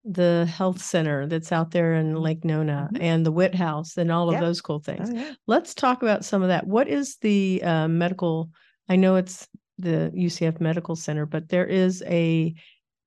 the 0.08 0.46
health 0.56 0.82
center 0.82 1.26
that's 1.26 1.52
out 1.52 1.72
there 1.72 1.96
in 1.96 2.16
Lake 2.16 2.46
Nona 2.46 2.90
Mhm. 2.94 3.02
and 3.02 3.26
the 3.26 3.32
Witt 3.32 3.56
House 3.56 3.98
and 3.98 4.12
all 4.12 4.30
of 4.30 4.40
those 4.40 4.62
cool 4.62 4.80
things. 4.80 5.10
Oh, 5.10 5.14
yeah. 5.16 5.34
Let's 5.48 5.74
talk 5.74 6.04
about 6.04 6.24
some 6.24 6.44
of 6.44 6.50
that. 6.50 6.68
What 6.68 6.88
is 6.88 7.18
the 7.18 7.62
uh, 7.64 7.88
medical? 7.88 8.52
I 8.88 8.98
know 8.98 9.16
it's 9.16 9.48
the 9.80 10.12
UCF 10.14 10.62
Medical 10.62 10.96
Center, 10.96 11.26
but 11.26 11.50
there 11.50 11.66
is 11.66 12.04
a 12.06 12.54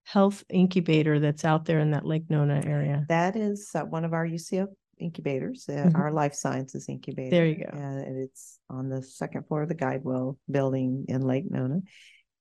health 0.04 0.42
incubator 0.48 1.20
that's 1.20 1.44
out 1.44 1.66
there 1.66 1.78
in 1.78 1.92
that 1.92 2.04
Lake 2.04 2.28
Nona 2.28 2.62
area. 2.66 3.04
That 3.08 3.36
is 3.36 3.70
uh, 3.74 3.82
one 3.84 4.04
of 4.04 4.12
our 4.12 4.26
UCF 4.26 4.68
incubators, 4.98 5.66
uh, 5.68 5.72
Mhm. 5.92 5.94
our 5.94 6.10
life 6.12 6.34
sciences 6.34 6.88
incubator. 6.88 7.30
There 7.30 7.46
you 7.46 7.56
go. 7.58 7.70
And 7.72 8.18
it's 8.18 8.58
on 8.68 8.88
the 8.88 9.02
second 9.02 9.44
floor 9.46 9.62
of 9.62 9.68
the 9.68 9.74
Guidewell 9.76 10.36
building 10.50 11.04
in 11.08 11.22
Lake 11.22 11.48
Nona. 11.48 11.80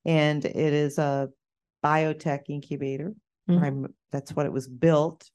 And 0.06 0.44
it 0.44 0.56
is 0.74 0.98
a 0.98 1.30
biotech 1.84 2.50
incubator. 2.50 3.14
Mhm. 3.48 3.60
Prim- 3.60 3.94
That's 4.12 4.36
what 4.36 4.46
it 4.46 4.52
was 4.54 4.68
built. 4.68 5.30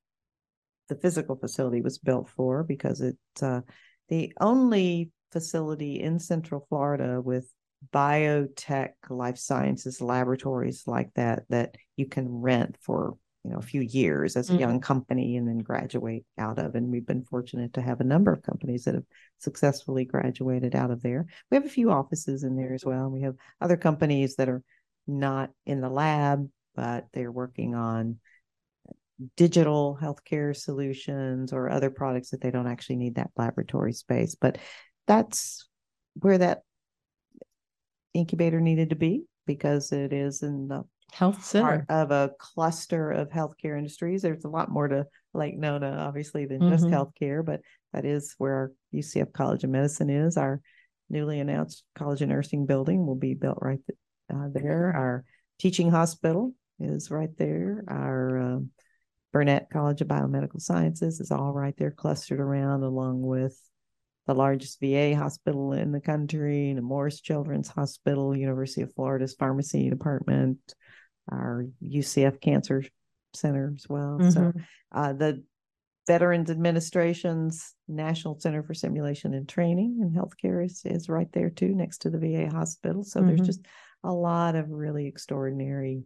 The 0.89 0.97
physical 0.97 1.37
facility 1.37 1.81
was 1.81 1.99
built 1.99 2.29
for 2.29 2.63
because 2.65 3.01
it's 3.01 3.43
uh, 3.43 3.63
the 4.09 4.33
only 4.41 5.11
facility 5.31 6.01
in 6.01 6.19
Central 6.19 6.67
Florida 6.69 7.21
with 7.21 7.51
biotech 7.93 8.91
life 9.09 9.39
sciences 9.39 10.01
laboratories 10.01 10.85
like 10.87 11.11
that 11.15 11.45
that 11.49 11.77
you 11.97 12.07
can 12.07 12.29
rent 12.29 12.77
for 12.81 13.17
you 13.45 13.51
know 13.51 13.59
a 13.59 13.63
few 13.63 13.81
years 13.81 14.37
as 14.37 14.51
a 14.51 14.53
Mhm. 14.53 14.61
young 14.61 14.81
company 14.81 15.37
and 15.37 15.49
then 15.49 15.59
graduate 15.59 16.25
out 16.39 16.59
of 16.61 16.77
and 16.77 16.93
we've 16.93 17.07
been 17.07 17.25
fortunate 17.25 17.73
to 17.73 17.83
have 17.83 18.01
a 18.01 18.05
number 18.05 18.33
of 18.33 18.43
companies 18.43 18.85
that 18.85 18.95
have 18.95 19.07
successfully 19.39 20.05
graduated 20.05 20.77
out 20.77 20.93
of 20.93 21.03
there 21.03 21.27
we 21.51 21.57
have 21.57 21.67
a 21.67 21.69
few 21.69 21.91
offices 21.91 22.45
in 22.45 22.55
there 22.55 22.73
as 22.73 22.85
well 22.85 23.11
we 23.11 23.23
have 23.23 23.35
other 23.61 23.77
companies 23.77 24.37
that 24.37 24.49
are 24.49 24.63
not 25.09 25.51
in 25.67 25.81
the 25.81 25.91
lab 25.91 26.49
but 26.75 27.07
they're 27.13 27.33
working 27.33 27.75
on 27.75 28.19
digital 29.37 29.97
healthcare 30.01 30.57
solutions 30.57 31.53
or 31.53 31.71
other 31.71 31.91
products 31.91 32.31
that 32.31 32.41
they 32.41 32.51
don't 32.51 32.67
actually 32.67 32.97
need 32.97 33.15
that 33.17 33.31
laboratory 33.37 33.93
space 33.93 34.35
but 34.35 34.59
that's 35.07 35.69
where 36.15 36.39
that 36.39 36.63
incubator 38.15 38.61
needed 38.61 38.91
to 38.91 38.97
be 38.97 39.25
because 39.47 39.93
it 39.93 40.13
is 40.13 40.43
in 40.43 40.69
the 40.69 40.83
Health 41.13 41.45
center. 41.45 41.85
part 41.87 41.91
of 41.91 42.11
a 42.11 42.31
cluster 42.39 43.11
of 43.11 43.29
healthcare 43.29 43.77
industries. 43.77 44.23
There's 44.23 44.45
a 44.45 44.49
lot 44.49 44.71
more 44.71 44.89
to 44.89 45.07
Lake 45.35 45.59
Nona, 45.59 45.91
obviously, 45.93 46.47
than 46.47 46.61
just 46.71 46.85
Mhm. 46.87 46.91
healthcare, 46.91 47.45
but 47.45 47.61
that 47.93 48.05
is 48.07 48.35
where 48.39 48.53
our 48.55 48.73
UCF 48.93 49.33
College 49.33 49.65
of 49.65 49.71
Medicine 49.71 50.09
is. 50.11 50.37
Our 50.39 50.61
newly 51.11 51.39
announced 51.41 51.85
College 51.95 52.23
of 52.23 52.29
Nursing 52.31 52.65
building 52.67 53.05
will 53.07 53.15
be 53.17 53.35
built 53.35 53.59
right 53.61 53.81
th- 53.87 53.99
uh, 54.33 54.49
there. 54.53 54.93
Our 54.95 55.25
teaching 55.59 55.91
hospital 55.91 56.55
is 56.85 57.11
right 57.11 57.35
there. 57.37 57.85
Our 57.89 58.39
um, 58.39 58.71
Burnett 59.33 59.71
College 59.71 60.01
of 60.01 60.09
Biomedical 60.09 60.61
Sciences 60.61 61.21
is 61.21 61.31
all 61.31 61.53
right 61.53 61.77
there, 61.77 61.91
clustered 61.91 62.41
around, 62.41 62.83
along 62.83 63.23
with 63.23 63.59
the 64.27 64.35
largest 64.35 64.79
VA 64.81 65.17
hospital 65.17 65.73
in 65.73 65.91
the 65.91 66.01
country, 66.01 66.69
the 66.69 66.81
Nemours 66.81 67.21
Children's 67.21 67.69
Hospital, 67.69 68.37
University 68.37 68.83
of 68.83 68.95
Florida's 68.95 69.35
pharmacy 69.35 69.91
department, 69.91 70.59
our 71.31 71.67
UCF 71.81 72.41
Cancer 72.41 72.85
Center 73.35 73.73
as 73.75 73.89
well. 73.89 74.21
So 74.31 74.41
Mhm. 74.41 74.65
uh, 74.93 75.13
the 75.15 75.43
Veterans 76.07 76.51
Administration's 76.51 77.75
National 77.89 78.39
Center 78.39 78.63
for 78.63 78.75
Simulation 78.75 79.35
and 79.35 79.49
Training 79.49 80.01
in 80.01 80.11
Healthcare 80.11 80.65
is, 80.65 80.83
is 80.85 81.09
right 81.09 81.31
there 81.33 81.49
too, 81.51 81.75
next 81.75 81.99
to 81.99 82.11
the 82.11 82.19
VA 82.19 82.49
hospital. 82.51 83.05
So 83.05 83.23
there's 83.23 83.41
Mhm. 83.41 83.47
just 83.47 83.67
a 84.05 84.13
lot 84.13 84.57
of 84.57 84.71
really 84.71 85.07
extraordinary 85.07 86.05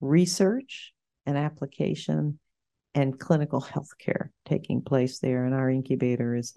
research 0.00 0.92
and 1.26 1.36
application 1.36 2.38
and 2.94 3.18
clinical 3.18 3.60
healthcare 3.60 4.30
taking 4.46 4.82
place 4.82 5.18
there. 5.20 5.44
And 5.44 5.54
our 5.54 5.70
incubator 5.70 6.34
is 6.34 6.54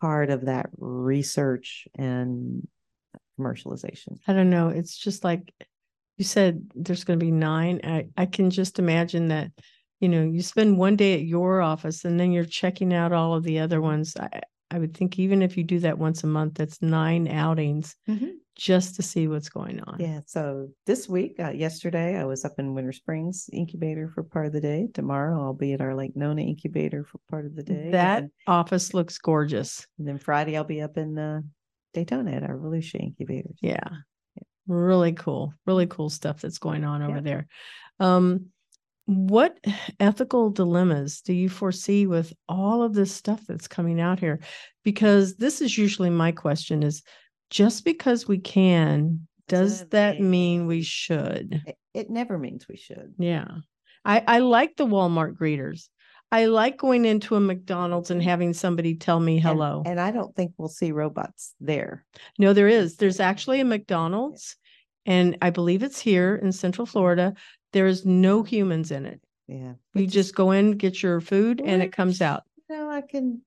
part 0.00 0.30
of 0.30 0.46
that 0.46 0.70
research 0.78 1.86
and 1.98 2.66
commercialization. 3.38 4.18
I 4.26 4.32
don't 4.32 4.50
know. 4.50 4.68
It's 4.68 4.96
just 4.96 5.24
like 5.24 5.52
you 6.16 6.24
said, 6.24 6.70
there's 6.74 7.04
going 7.04 7.18
to 7.18 7.24
be 7.24 7.32
nine. 7.32 7.80
I, 7.84 8.06
I 8.16 8.26
can 8.26 8.50
just 8.50 8.78
imagine 8.78 9.28
that, 9.28 9.50
you 10.00 10.08
know, 10.08 10.22
you 10.22 10.42
spend 10.42 10.78
one 10.78 10.96
day 10.96 11.14
at 11.14 11.24
your 11.24 11.60
office 11.60 12.04
and 12.04 12.18
then 12.18 12.32
you're 12.32 12.44
checking 12.44 12.92
out 12.92 13.12
all 13.12 13.34
of 13.34 13.42
the 13.42 13.58
other 13.58 13.80
ones. 13.80 14.16
I, 14.18 14.40
I 14.70 14.78
would 14.78 14.94
think 14.94 15.18
even 15.18 15.42
if 15.42 15.56
you 15.56 15.64
do 15.64 15.80
that 15.80 15.98
once 15.98 16.22
a 16.22 16.28
month, 16.28 16.54
that's 16.54 16.80
nine 16.80 17.26
outings 17.26 17.96
mm-hmm. 18.08 18.30
Just 18.60 18.94
to 18.96 19.02
see 19.02 19.26
what's 19.26 19.48
going 19.48 19.80
on. 19.80 19.96
Yeah. 19.98 20.20
So 20.26 20.68
this 20.84 21.08
week, 21.08 21.36
uh, 21.40 21.48
yesterday, 21.48 22.18
I 22.18 22.24
was 22.26 22.44
up 22.44 22.52
in 22.58 22.74
Winter 22.74 22.92
Springs 22.92 23.48
incubator 23.54 24.06
for 24.06 24.22
part 24.22 24.44
of 24.44 24.52
the 24.52 24.60
day. 24.60 24.86
Tomorrow, 24.92 25.42
I'll 25.42 25.54
be 25.54 25.72
at 25.72 25.80
our 25.80 25.94
Lake 25.94 26.14
Nona 26.14 26.42
incubator 26.42 27.02
for 27.04 27.18
part 27.30 27.46
of 27.46 27.56
the 27.56 27.62
day. 27.62 27.88
That 27.92 28.24
And, 28.24 28.30
office 28.46 28.92
looks 28.92 29.16
gorgeous. 29.16 29.86
and 29.98 30.06
then 30.06 30.18
Friday, 30.18 30.58
I'll 30.58 30.64
be 30.64 30.82
up 30.82 30.98
in 30.98 31.18
uh, 31.18 31.40
Daytona 31.94 32.32
at 32.32 32.42
our 32.42 32.58
Volusia 32.58 33.00
incubator. 33.00 33.48
Yeah. 33.62 33.80
Really 34.66 35.14
cool. 35.14 35.54
Really 35.66 35.86
cool 35.86 36.10
stuff 36.10 36.42
that's 36.42 36.58
going 36.58 36.84
on 36.84 37.02
over 37.02 37.16
Yeah. 37.16 37.20
there. 37.22 37.46
Um, 37.98 38.46
what 39.06 39.58
ethical 40.00 40.50
dilemmas 40.50 41.22
do 41.22 41.32
you 41.32 41.48
foresee 41.48 42.06
with 42.06 42.34
all 42.46 42.82
of 42.82 42.92
this 42.92 43.12
stuff 43.14 43.40
that's 43.48 43.68
coming 43.68 44.02
out 44.02 44.20
here? 44.20 44.40
Because 44.84 45.36
this 45.36 45.62
is 45.62 45.78
usually 45.78 46.10
my 46.10 46.30
question 46.30 46.82
is 46.82 47.02
just 47.50 47.84
because 47.84 48.26
we 48.26 48.38
can, 48.38 49.26
does 49.48 49.86
that 49.88 50.20
mean 50.20 50.30
mean 50.30 50.66
we 50.66 50.82
should? 50.82 51.62
It, 51.66 51.76
it 51.92 52.10
never 52.10 52.38
means 52.38 52.68
we 52.68 52.76
should. 52.76 53.14
Yeah. 53.18 53.48
I, 54.04 54.22
I 54.26 54.38
like 54.38 54.76
the 54.76 54.86
Walmart 54.86 55.36
greeters. 55.36 55.88
I 56.32 56.46
like 56.46 56.78
going 56.78 57.04
into 57.04 57.34
a 57.34 57.40
McDonald's 57.40 58.10
and 58.12 58.22
having 58.22 58.54
somebody 58.54 58.94
tell 58.94 59.18
me 59.18 59.40
hello. 59.40 59.82
And, 59.84 60.00
I 60.00 60.12
don't 60.12 60.34
think 60.36 60.52
we'll 60.56 60.68
see 60.68 60.92
robots 60.92 61.54
there. 61.60 62.04
No, 62.38 62.52
there 62.52 62.68
is. 62.68 62.96
There's 62.96 63.18
actually 63.18 63.60
a 63.60 63.64
McDonald's, 63.64 64.56
and 65.04 65.36
I 65.42 65.50
believe 65.50 65.82
it's 65.82 65.98
here 65.98 66.36
in 66.36 66.52
Central 66.52 66.86
Florida. 66.86 67.34
There 67.72 67.86
is 67.86 68.06
no 68.06 68.44
humans 68.44 68.92
in 68.92 69.06
it. 69.06 69.20
Yeah. 69.48 69.72
You 69.94 70.06
just 70.06 70.36
go 70.36 70.52
in, 70.52 70.76
get 70.76 71.02
your 71.02 71.20
food, 71.20 71.60
and 71.60 71.82
it 71.82 71.92
comes 71.92 72.22
out. 72.22 72.44
You 72.68 72.76
know, 72.76 72.88
I 72.88 73.00
can 73.00 73.42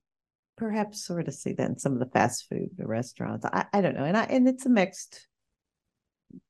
perhaps 0.58 1.06
sort 1.06 1.28
of 1.28 1.34
see 1.34 1.54
that 1.54 1.70
in 1.70 1.78
some 1.78 1.94
of 1.94 2.00
the 2.00 2.06
fast 2.08 2.48
food 2.50 2.70
restaurants. 2.78 3.46
I, 3.46 3.66
I 3.74 3.82
don't 3.82 3.96
know. 3.96 4.06
And 4.06 4.18
I 4.18 4.24
and 4.24 4.48
it's 4.48 4.66
a 4.66 4.70
mixed 4.70 5.28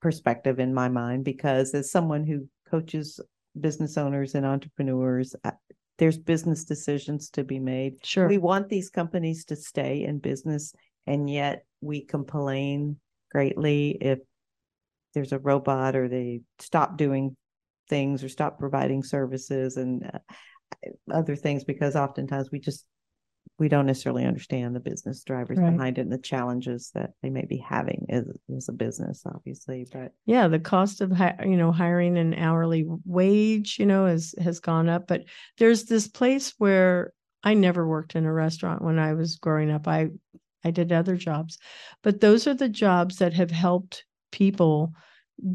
perspective 0.01 0.60
in 0.60 0.74
my 0.74 0.89
mind 0.89 1.26
because 1.26 1.74
as 1.74 1.91
someone 1.91 2.26
who 2.26 2.47
coaches 2.70 3.20
business 3.60 3.97
owners 3.97 4.36
and 4.36 4.45
entrepreneurs, 4.45 5.36
I, 5.43 5.54
there's 5.97 6.18
business 6.18 6.66
decisions 6.66 7.30
to 7.32 7.43
be 7.43 7.60
made. 7.60 7.95
Sure. 8.04 8.28
We 8.28 8.38
want 8.38 8.70
these 8.70 8.89
companies 8.89 9.45
to 9.45 9.56
stay 9.56 10.04
in 10.04 10.20
business, 10.20 10.74
and 11.06 11.30
yet 11.30 11.66
we 11.82 12.01
complain 12.06 12.97
greatly 13.32 13.97
if 14.01 14.20
there's 15.14 15.32
a 15.32 15.39
robot 15.39 15.95
or 15.95 16.08
they 16.08 16.41
stop 16.60 16.97
doing 16.97 17.36
things 17.89 18.24
or 18.24 18.30
stop 18.30 18.58
providing 18.58 19.04
services. 19.04 19.78
And 19.78 20.10
uh, 20.12 20.20
other 21.12 21.36
things 21.36 21.64
because 21.64 21.95
oftentimes 21.95 22.49
we 22.51 22.60
just 22.60 22.86
we 23.64 23.70
don't 23.70 23.86
necessarily 23.86 24.26
understand 24.26 24.76
the 24.76 24.82
business 24.82 25.24
drivers 25.24 25.57
Right. 25.57 25.72
behind 25.72 25.97
it 25.97 26.01
and 26.01 26.11
the 26.11 26.18
challenges 26.18 26.91
that 26.95 27.11
they 27.22 27.30
may 27.30 27.45
be 27.45 27.55
having 27.55 28.05
as, 28.09 28.26
as 28.53 28.68
a 28.68 28.74
business, 28.74 29.24
obviously. 29.26 29.88
But 29.89 30.11
Yeah, 30.26 30.49
the 30.49 30.59
cost 30.59 30.99
of 30.99 31.18
you 31.45 31.55
know 31.55 31.72
hiring 31.72 32.18
an 32.18 32.34
hourly 32.34 32.86
wage, 33.05 33.80
you 33.80 33.86
know, 33.86 34.05
has 34.05 34.36
has 34.41 34.59
gone 34.59 34.89
up. 34.89 35.07
But 35.07 35.24
there's 35.59 35.86
this 35.86 36.09
place 36.09 36.53
where 36.57 37.14
I 37.41 37.53
never 37.53 37.88
worked 37.88 38.18
in 38.18 38.26
a 38.26 38.34
restaurant 38.34 38.82
when 38.82 38.99
I 38.99 39.14
was 39.14 39.38
growing 39.38 39.72
up. 39.72 39.88
I 39.88 40.09
I 40.66 40.72
did 40.72 40.91
other 40.91 41.16
jobs, 41.16 41.57
but 42.01 42.20
those 42.20 42.45
are 42.45 42.53
the 42.53 42.68
jobs 42.68 43.20
that 43.20 43.32
have 43.32 43.51
helped 43.51 44.03
people 44.34 44.93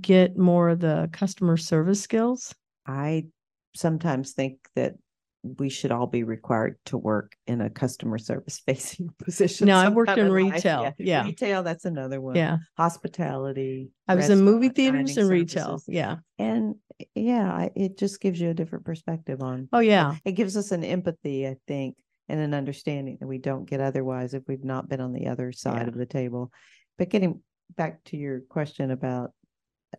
get 0.01 0.39
more 0.39 0.71
of 0.71 0.81
the 0.81 1.11
customer 1.13 1.59
service 1.59 2.01
skills. 2.01 2.55
I 2.87 3.27
sometimes 3.75 4.33
think 4.33 4.61
that 4.77 4.95
we 5.43 5.69
should 5.69 5.93
all 5.93 6.07
be 6.07 6.25
required 6.25 6.77
to 6.87 6.99
work 6.99 7.33
in 7.47 7.61
a 7.61 7.71
customer 7.71 8.19
service 8.19 8.59
facing 8.67 9.09
position. 9.25 9.67
No, 9.69 9.77
I 9.77 9.89
worked 9.89 10.11
in 10.19 10.29
life. 10.29 10.55
retail, 10.55 10.93
yeah. 10.99 11.25
Retail, 11.25 11.63
that's 11.63 11.85
another 11.85 12.21
one. 12.21 12.35
Yeah, 12.35 12.59
Hospitality. 12.77 13.91
I 14.09 14.15
was 14.15 14.31
in 14.31 14.41
movie 14.43 14.69
theaters 14.71 15.17
and 15.17 15.29
retail. 15.29 15.65
services. 15.79 15.85
Yeah. 15.89 16.17
And 16.39 16.75
yeah, 17.15 17.69
it 17.77 17.97
just 17.99 18.21
gives 18.21 18.41
you 18.41 18.51
a 18.51 18.55
different 18.55 18.85
perspective 18.85 19.41
on 19.43 19.69
Oh 19.73 19.79
yeah. 19.79 20.17
it 20.25 20.33
gives 20.33 20.57
us 20.57 20.73
an 20.73 20.83
empathy, 20.83 21.47
I 21.47 21.57
think, 21.69 21.97
and 22.29 22.41
an 22.41 22.55
understanding 22.55 23.19
that 23.21 23.27
we 23.29 23.39
don't 23.39 23.65
get 23.69 23.81
otherwise 23.81 24.35
if 24.35 24.43
we've 24.49 24.65
not 24.65 24.89
been 24.89 25.01
on 25.01 25.13
the 25.13 25.29
other 25.29 25.53
side 25.53 25.83
Yeah. 25.83 25.89
of 25.89 25.95
the 25.95 26.07
table. 26.07 26.51
But 26.99 27.11
getting 27.11 27.41
back 27.77 28.03
to 28.05 28.17
your 28.17 28.41
question 28.41 28.91
about 28.91 29.31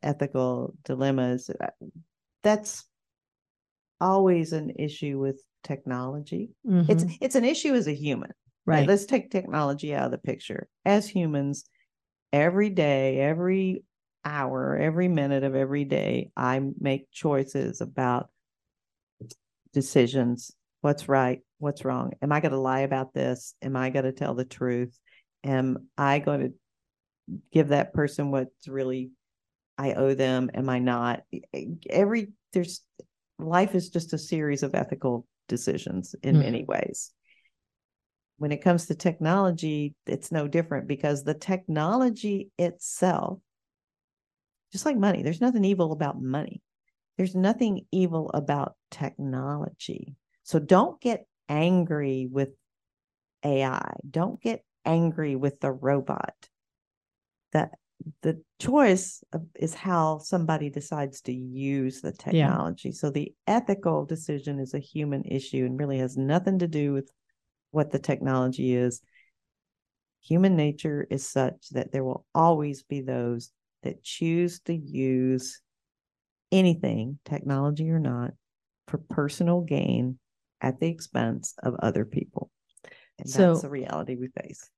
ethical 0.03 0.73
dilemmas, 0.83 1.49
uh, 1.49 1.67
that's 2.43 2.85
always 4.01 4.53
an 4.53 4.71
issue 4.77 5.19
with 5.19 5.41
technology. 5.63 6.51
It's 6.65 7.03
Mhm. 7.03 7.17
it's 7.21 7.35
an 7.35 7.45
issue 7.45 7.73
as 7.73 7.87
a 7.87 7.93
human. 7.93 8.31
Uh, 8.31 8.33
right. 8.65 8.87
Let's 8.87 9.05
take 9.05 9.31
technology 9.31 9.93
out 9.93 10.05
of 10.05 10.11
the 10.11 10.17
picture. 10.17 10.67
As 10.85 11.07
humans, 11.07 11.65
every 12.31 12.69
day, 12.69 13.19
every 13.19 13.83
hour, 14.23 14.77
every 14.77 15.07
minute 15.07 15.43
of 15.43 15.55
every 15.55 15.85
day, 15.85 16.31
I 16.35 16.61
make 16.79 17.09
choices 17.11 17.81
about 17.81 18.29
decisions. 19.73 20.51
What's 20.81 21.09
right? 21.09 21.41
What's 21.57 21.83
wrong? 21.83 22.13
Am 22.21 22.31
I 22.31 22.39
going 22.39 22.51
to 22.51 22.59
lie 22.59 22.81
about 22.81 23.13
this? 23.13 23.53
Am 23.61 23.75
I 23.75 23.89
going 23.89 24.05
to 24.05 24.11
tell 24.11 24.33
the 24.33 24.45
truth? 24.45 24.97
Am 25.43 25.89
I 25.97 26.19
going 26.19 26.41
to 26.41 26.53
give 27.51 27.69
that 27.69 27.93
person 27.93 28.31
what's 28.31 28.67
really 28.67 29.11
I 29.77 29.93
owe 29.93 30.13
them? 30.13 30.49
Am 30.53 30.69
I 30.69 30.79
not? 30.79 31.21
Every 31.89 32.33
there's 32.53 32.83
life 33.39 33.73
is 33.75 33.89
just 33.89 34.13
a 34.13 34.17
series 34.17 34.63
of 34.63 34.75
ethical 34.75 35.25
decisions 35.47 36.15
in 36.21 36.35
Mhm. 36.35 36.39
many 36.39 36.63
ways 36.65 37.13
when 38.39 38.53
it 38.53 38.63
comes 38.63 38.85
to 38.85 38.95
technology, 38.95 39.93
it's 40.05 40.31
no 40.31 40.47
different 40.47 40.87
because 40.87 41.23
the 41.23 41.33
technology 41.33 42.49
itself, 42.57 43.39
just 44.71 44.85
like 44.85 44.97
money, 44.97 45.21
there's 45.21 45.41
nothing 45.41 45.65
evil 45.65 45.91
about 45.91 46.21
money. 46.21 46.61
There's 47.17 47.35
nothing 47.35 47.85
evil 47.91 48.31
about 48.33 48.75
technology. 48.91 50.15
So 50.43 50.57
don't 50.57 51.01
get 51.01 51.27
angry 51.49 52.29
with 52.31 52.49
AI. 53.43 53.97
Don't 54.09 54.41
get 54.41 54.63
angry 54.85 55.35
with 55.35 55.59
the 55.59 55.71
robot. 55.71 56.33
That 57.51 57.71
the 58.21 58.41
choice 58.59 59.23
of, 59.33 59.45
is 59.55 59.73
how 59.73 60.19
somebody 60.19 60.69
decides 60.69 61.21
to 61.21 61.33
use 61.33 62.01
the 62.01 62.11
technology. 62.11 62.91
So 62.91 63.09
the 63.09 63.33
ethical 63.47 64.05
decision 64.05 64.59
is 64.59 64.73
a 64.73 64.79
human 64.79 65.23
issue 65.25 65.65
and 65.65 65.79
really 65.79 65.97
has 65.99 66.17
nothing 66.17 66.59
to 66.59 66.67
do 66.67 66.93
with 66.93 67.11
what 67.71 67.91
the 67.91 67.99
technology 67.99 68.73
is. 68.73 69.01
Human 70.21 70.55
nature 70.55 71.07
is 71.09 71.27
such 71.27 71.69
that 71.71 71.91
there 71.91 72.03
will 72.03 72.25
always 72.33 72.83
be 72.83 73.01
those 73.01 73.51
that 73.83 74.03
choose 74.03 74.59
to 74.61 74.73
use 74.73 75.61
anything, 76.51 77.19
technology 77.25 77.89
or 77.89 77.99
not, 77.99 78.31
for 78.87 78.97
personal 78.97 79.61
gain 79.61 80.19
at 80.61 80.79
the 80.79 80.87
expense 80.87 81.53
of 81.63 81.75
other 81.75 82.05
people. 82.05 82.49
And 83.17 83.29
So- 83.29 83.53
that's 83.53 83.61
the 83.61 83.69
reality 83.69 84.15
we 84.15 84.27
face. 84.27 84.69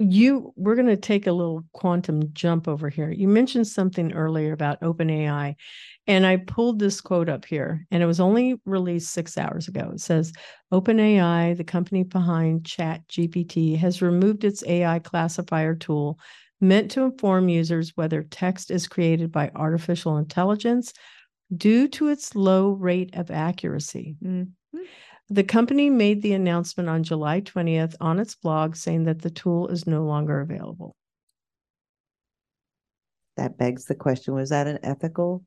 You 0.00 0.50
we're 0.56 0.74
going 0.74 0.86
to 0.86 0.96
take 0.96 1.26
a 1.26 1.32
little 1.32 1.62
quantum 1.74 2.32
jump 2.32 2.66
over 2.66 2.88
here. 2.88 3.10
You 3.10 3.28
mentioned 3.28 3.66
something 3.66 4.12
earlier 4.14 4.54
about 4.54 4.80
openai 4.80 5.54
and 6.06 6.26
i 6.26 6.38
pulled 6.38 6.78
this 6.78 7.02
quote 7.02 7.28
up 7.28 7.44
here 7.44 7.86
and 7.90 8.02
it 8.02 8.06
was 8.06 8.18
only 8.18 8.56
released 8.64 9.12
six 9.12 9.36
hours 9.36 9.68
ago. 9.68 9.90
It 9.92 10.00
says 10.00 10.32
openai 10.72 11.54
the 11.54 11.64
company 11.64 12.02
behind 12.02 12.64
chat 12.64 13.06
gpt 13.08 13.76
has 13.76 14.00
removed 14.00 14.44
its 14.44 14.64
ai 14.66 14.98
classifier 15.00 15.74
tool 15.74 16.18
meant 16.62 16.90
to 16.92 17.02
inform 17.02 17.50
users 17.50 17.92
whether 17.94 18.22
text 18.22 18.70
is 18.70 18.88
created 18.88 19.30
by 19.30 19.50
artificial 19.54 20.16
intelligence 20.16 20.94
due 21.54 21.88
to 21.88 22.08
its 22.08 22.34
low 22.34 22.70
rate 22.70 23.14
of 23.16 23.30
accuracy 23.30 24.16
mm-hmm. 24.24 24.80
The 25.30 25.44
company 25.44 25.88
made 25.88 26.22
the 26.22 26.32
announcement 26.32 26.88
on 26.88 27.04
July 27.04 27.40
20th 27.40 27.94
on 28.00 28.18
its 28.18 28.34
blog 28.34 28.74
saying 28.74 29.04
that 29.04 29.22
the 29.22 29.30
tool 29.30 29.68
is 29.68 29.86
no 29.86 30.04
longer 30.04 30.40
available. 30.40 30.96
That 33.36 33.56
begs 33.56 33.84
the 33.84 33.94
question 33.94 34.34
was 34.34 34.50
that 34.50 34.66
an 34.66 34.80
ethical 34.82 35.44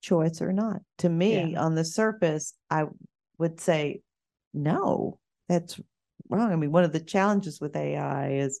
choice 0.00 0.40
or 0.40 0.52
not? 0.52 0.80
To 0.98 1.10
me, 1.10 1.54
on 1.54 1.74
the 1.74 1.84
surface, 1.84 2.54
I 2.70 2.86
would 3.38 3.60
say 3.60 4.00
no, 4.54 5.18
that's 5.46 5.78
wrong. 6.30 6.50
I 6.50 6.56
mean, 6.56 6.72
one 6.72 6.84
of 6.84 6.92
the 6.92 7.00
challenges 7.00 7.60
with 7.60 7.76
AI 7.76 8.32
is 8.32 8.60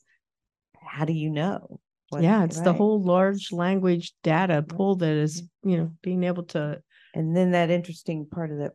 how 0.80 1.06
do 1.06 1.14
you 1.14 1.30
know? 1.30 1.80
yeah, 2.20 2.44
it's 2.44 2.60
the 2.60 2.74
whole 2.74 3.02
large 3.02 3.52
language 3.52 4.12
data 4.22 4.62
pool 4.62 4.96
that 4.96 5.14
is, 5.14 5.40
mm-hmm. 5.40 5.70
you 5.70 5.76
know, 5.78 5.92
being 6.02 6.24
able 6.24 6.42
to, 6.42 6.82
And 7.14 7.34
then 7.34 7.52
that 7.52 7.70
interesting 7.70 8.26
part 8.26 8.50
of 8.50 8.58
that 8.58 8.72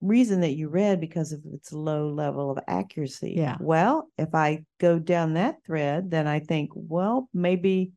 reason 0.00 0.40
that 0.40 0.56
you 0.56 0.68
read 0.68 1.00
because 1.00 1.32
of 1.32 1.44
its 1.52 1.72
low 1.72 2.08
level 2.10 2.50
of 2.50 2.58
accuracy. 2.66 3.34
Yeah. 3.36 3.58
Well, 3.58 4.10
if 4.18 4.34
I 4.34 4.64
go 4.78 4.98
down 4.98 5.34
that 5.34 5.62
thread, 5.64 6.10
then 6.10 6.26
I 6.26 6.40
think, 6.40 6.70
well, 6.74 7.28
maybe, 7.34 7.92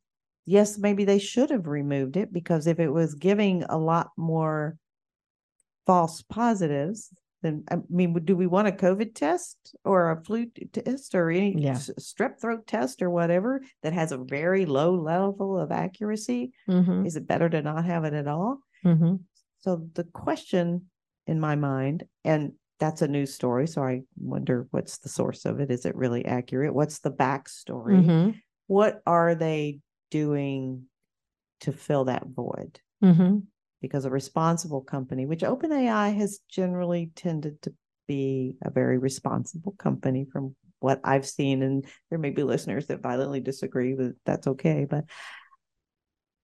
yes, 0.46 0.78
maybe 0.78 1.06
they 1.06 1.20
should 1.20 1.50
have 1.50 1.68
removed 1.68 2.18
it 2.18 2.34
because 2.34 2.68
if 2.68 2.80
it 2.80 2.90
was 2.90 3.16
giving 3.16 3.64
a 3.64 3.78
lot 3.78 4.12
more 4.18 4.78
false 5.86 6.22
positives, 6.22 7.10
then 7.42 7.64
I 7.70 7.78
mean, 7.90 8.14
do 8.24 8.36
we 8.36 8.48
want 8.48 8.68
a 8.68 8.72
COVID 8.72 9.16
test 9.16 9.76
or 9.84 10.12
a 10.12 10.24
flu 10.24 10.46
test 10.48 11.14
or 11.14 11.30
any 11.30 11.54
Yeah. 11.54 11.84
strep 12.00 12.40
throat 12.40 12.68
test 12.68 13.02
or 13.02 13.10
whatever 13.10 13.62
that 13.82 13.94
has 13.94 14.12
a 14.12 14.18
very 14.18 14.66
low 14.66 14.96
level 14.96 15.60
of 15.60 15.72
accuracy? 15.72 16.54
Mhm, 16.68 17.04
Is 17.04 17.16
it 17.18 17.28
better 17.28 17.50
to 17.50 17.62
not 17.62 17.86
have 17.86 18.06
it 18.06 18.14
at 18.14 18.28
all? 18.28 18.60
mhm. 18.84 19.26
So 19.60 19.90
the 19.96 20.04
question 20.04 20.90
in 21.28 21.40
my 21.40 21.56
mind, 21.56 22.06
and 22.24 22.54
that's 22.80 23.02
a 23.02 23.08
news 23.08 23.34
story, 23.34 23.68
so 23.68 23.82
I 23.84 24.02
wonder 24.18 24.68
what's 24.72 24.98
the 24.98 25.10
source 25.10 25.46
of 25.46 25.60
it? 25.60 25.72
Is 25.72 25.86
it 25.86 25.96
really 25.96 26.26
accurate? 26.26 26.74
What's 26.74 27.00
the 27.00 27.12
backstory? 27.12 28.06
Mhm, 28.06 28.42
What 28.68 29.02
are 29.06 29.36
they 29.36 29.80
doing 30.12 30.90
to 31.62 31.72
fill 31.72 32.06
that 32.06 32.28
void? 32.28 32.80
mhm. 33.02 33.44
Because 33.82 34.06
a 34.06 34.10
responsible 34.10 34.82
company, 34.82 35.26
which 35.26 35.42
OpenAI 35.42 36.16
has 36.16 36.40
generally 36.50 37.12
tended 37.16 37.62
to 37.62 37.74
be 38.08 38.58
a 38.62 38.70
very 38.70 38.98
responsible 38.98 39.74
company 39.78 40.26
from 40.26 40.56
what 40.80 41.00
I've 41.04 41.26
seen, 41.26 41.62
and 41.62 41.86
there 42.10 42.20
may 42.20 42.32
be 42.32 42.44
listeners 42.44 42.88
that 42.88 43.02
violently 43.02 43.40
disagree, 43.40 43.94
but 43.94 44.14
that's 44.26 44.48
okay. 44.48 44.86
But 44.90 45.06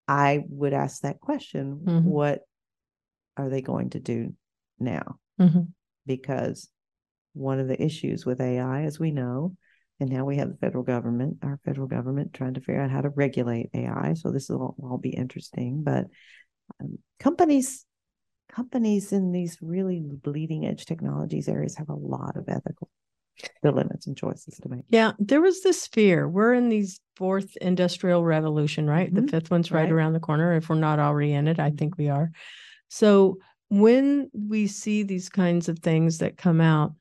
I 0.07 0.43
would 0.47 0.73
ask 0.73 1.01
that 1.01 1.19
question: 1.19 1.81
Mhm. 1.83 2.03
What 2.03 2.41
are 3.35 3.49
they 3.49 3.61
going 3.61 3.89
to 3.91 3.99
do 3.99 4.35
now? 4.79 5.19
Mhm. 5.39 5.69
Because 6.05 6.69
one 7.33 7.59
of 7.59 7.67
the 7.67 7.81
issues 7.81 8.25
with 8.25 8.41
AI, 8.41 8.83
as 8.83 8.99
we 8.99 9.11
know, 9.11 9.55
and 9.99 10.09
now 10.09 10.25
we 10.25 10.37
have 10.37 10.49
the 10.49 10.57
federal 10.57 10.83
government, 10.83 11.37
our 11.43 11.59
federal 11.65 11.87
government 11.87 12.33
trying 12.33 12.53
to 12.53 12.61
figure 12.61 12.81
out 12.81 12.91
how 12.91 13.01
to 13.01 13.09
regulate 13.09 13.69
AI. 13.73 14.13
So 14.13 14.31
this 14.31 14.49
will 14.49 14.75
all 14.81 14.97
be 14.97 15.09
interesting. 15.09 15.83
But 15.83 16.05
um, 16.81 16.99
companies, 17.19 17.85
companies 18.49 19.11
in 19.11 19.31
these 19.31 19.57
really 19.61 20.01
bleeding 20.01 20.65
edge 20.65 20.85
technologies 20.85 21.49
areas 21.49 21.75
have 21.75 21.89
a 21.89 21.95
lot 21.95 22.37
of 22.37 22.45
ethical 22.47 22.89
dilemmas 23.61 24.07
and 24.07 24.17
choices 24.17 24.57
to 24.57 24.69
make. 24.69 24.85
Yeah, 24.89 25.13
there 25.19 25.41
was 25.41 25.61
this 25.61 25.87
fear. 25.87 26.27
We're 26.27 26.53
in 26.53 26.69
these 26.69 26.99
fourth 27.15 27.55
industrial 27.57 28.23
revolution, 28.23 28.87
right? 28.87 29.13
The 29.13 29.21
Mhm, 29.21 29.31
fifth 29.31 29.51
one's 29.51 29.71
right 29.71 29.83
right. 29.83 29.91
around 29.91 30.13
the 30.13 30.19
corner. 30.19 30.55
If 30.55 30.69
we're 30.69 30.75
not 30.75 30.99
already 30.99 31.33
in 31.33 31.47
it, 31.47 31.59
I 31.59 31.71
think 31.71 31.97
we 31.97 32.09
are. 32.09 32.31
So 32.87 33.37
when 33.69 34.29
we 34.33 34.67
see 34.67 35.03
these 35.03 35.29
kinds 35.29 35.69
of 35.69 35.79
things 35.79 36.17
that 36.19 36.37
come 36.37 36.59
out, 36.59 36.93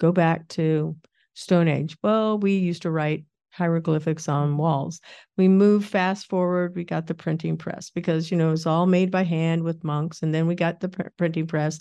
go 0.00 0.12
back 0.12 0.48
to 0.48 0.96
Stone 1.34 1.68
Age. 1.68 1.96
Well, 2.02 2.38
we 2.38 2.56
used 2.56 2.82
to 2.82 2.90
write 2.90 3.24
hieroglyphics 3.50 4.28
on 4.28 4.56
walls. 4.56 5.00
We 5.36 5.48
move 5.48 5.84
fast 5.84 6.28
forward. 6.28 6.74
We 6.74 6.84
got 6.84 7.06
the 7.06 7.14
printing 7.14 7.56
press 7.56 7.90
because, 7.90 8.30
you 8.30 8.36
know, 8.36 8.52
it's 8.52 8.66
all 8.66 8.86
made 8.86 9.10
by 9.10 9.22
hand 9.22 9.62
with 9.62 9.84
monks. 9.84 10.22
And 10.22 10.34
then 10.34 10.46
we 10.46 10.54
got 10.54 10.80
the 10.80 10.88
pr- 10.88 11.08
printing 11.16 11.46
press. 11.46 11.78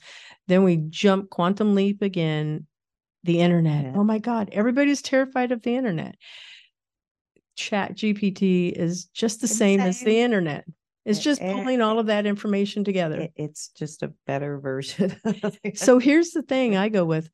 Then 0.47 0.63
we 0.63 0.77
jump 0.89 1.29
quantum 1.29 1.73
leap 1.73 2.01
again, 2.01 2.67
the 3.23 3.39
internet. 3.39 3.85
Yeah. 3.85 3.93
Oh 3.95 4.03
my 4.03 4.19
God. 4.19 4.49
Everybody's 4.51 5.01
terrified 5.01 5.51
of 5.51 5.63
the 5.63 5.75
internet. 5.75 6.15
Chat 7.55 7.95
GPT 7.95 8.71
is 8.71 9.05
just 9.05 9.41
the 9.41 9.47
the 9.47 9.53
same 9.53 9.79
as 9.79 10.01
the 10.01 10.19
internet. 10.19 10.65
It's 11.05 11.19
just 11.19 11.41
and- 11.41 11.59
pulling 11.59 11.81
all 11.81 11.99
of 11.99 12.05
that 12.07 12.25
information 12.25 12.83
together. 12.83 13.27
It's 13.35 13.69
just 13.69 14.03
a 14.03 14.13
better 14.27 14.59
version. 14.59 15.15
So 15.75 15.99
here's 15.99 16.31
the 16.31 16.41
thing 16.43 16.75
I 16.77 16.89
go 16.89 17.05
with 17.05 17.29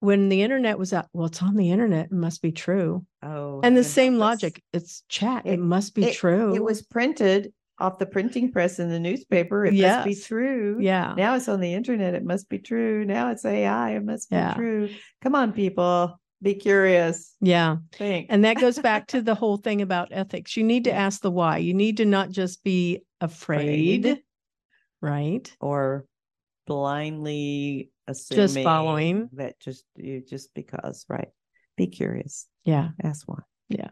when 0.00 0.28
the 0.28 0.42
internet 0.42 0.78
was 0.78 0.92
out, 0.92 1.06
well, 1.12 1.26
it's 1.26 1.42
on 1.42 1.56
the 1.56 1.70
internet, 1.72 2.06
it 2.06 2.12
must 2.12 2.40
be 2.40 2.52
true. 2.52 3.04
oh, 3.22 3.60
And 3.64 3.76
the 3.76 3.82
same 3.82 4.16
logic, 4.18 4.62
it's 4.72 5.02
chat, 5.08 5.44
it, 5.44 5.54
It- 5.54 5.60
must 5.60 5.94
be 5.94 6.04
it- 6.04 6.14
true. 6.14 6.54
It 6.54 6.62
was 6.62 6.82
printed 6.82 7.52
off 7.80 7.98
the 7.98 8.06
printing 8.06 8.50
press 8.52 8.78
in 8.80 8.88
the 8.90 8.98
newspaper. 8.98 9.64
It 9.64 9.74
must 9.74 10.04
be 10.04 10.14
true. 10.14 10.78
yeah. 10.80 11.14
Now 11.16 11.34
it's 11.36 11.48
on 11.48 11.60
the 11.60 11.72
internet. 11.74 12.14
It 12.14 12.24
must 12.24 12.48
be 12.48 12.58
true. 12.58 13.04
Now 13.04 13.30
it's 13.30 13.44
AI. 13.44 13.90
It 13.96 14.04
must 14.04 14.30
be 14.30 14.36
Yeah. 14.36 14.54
true. 14.54 14.88
Come 15.22 15.34
on, 15.36 15.52
people. 15.52 16.18
Be 16.40 16.54
curious. 16.54 17.34
Yeah. 17.40 17.76
Think. 17.92 18.26
And 18.30 18.44
that 18.44 18.58
goes 18.58 18.78
back 18.78 19.08
to 19.08 19.22
the 19.22 19.34
whole 19.36 19.56
thing 19.56 19.82
about 19.82 20.08
ethics. 20.12 20.56
You 20.56 20.64
need 20.64 20.84
to 20.84 20.92
ask 20.92 21.20
the 21.20 21.30
why. 21.30 21.58
You 21.58 21.74
need 21.74 21.96
to 21.96 22.04
not 22.04 22.30
just 22.30 22.62
be 22.62 23.02
afraid, 23.20 24.06
Afraid. 24.06 24.22
right? 25.00 25.56
or 25.60 26.06
blindly 26.66 27.90
assuming 28.06 28.62
following. 28.64 29.28
that 29.32 29.58
just 29.58 29.84
you 29.96 30.20
just 30.20 30.54
because, 30.54 31.04
right? 31.08 31.28
Be 31.76 31.86
curious. 31.86 32.46
Yeah. 32.64 32.90
Ask 33.02 33.26
why. 33.26 33.40
Yeah. 33.68 33.90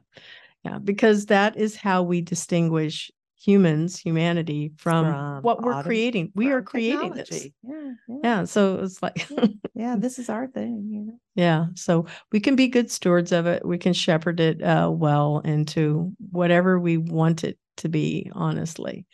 Yeah. 0.64 0.78
Because 0.78 1.26
that 1.26 1.56
is 1.56 1.74
how 1.76 2.02
we 2.02 2.20
distinguish 2.20 3.10
humans, 3.38 3.98
humanity 3.98 4.72
from, 4.76 5.06
From 5.06 5.42
what 5.42 5.62
we're 5.62 5.82
creating. 5.82 6.32
We 6.34 6.50
are 6.50 6.62
creating 6.62 7.12
this. 7.12 7.48
Yeah, 7.62 7.92
yeah. 8.08 8.16
Yeah. 8.24 8.44
So 8.44 8.80
it's 8.82 9.02
like, 9.02 9.28
Yeah, 9.74 9.96
this 9.98 10.18
is 10.18 10.28
our 10.28 10.46
thing, 10.46 10.88
you 10.90 11.00
know. 11.00 11.18
Yeah. 11.34 11.66
So 11.74 12.06
we 12.32 12.40
can 12.40 12.56
be 12.56 12.68
good 12.68 12.90
stewards 12.90 13.32
of 13.32 13.46
it. 13.46 13.64
We 13.64 13.78
can 13.78 13.92
shepherd 13.92 14.40
it 14.40 14.62
uh, 14.62 14.90
well 14.92 15.40
into 15.44 16.12
whatever 16.30 16.80
we 16.80 16.96
want 16.96 17.44
it 17.44 17.58
to 17.78 17.88
be, 17.88 18.30
honestly. 18.34 19.06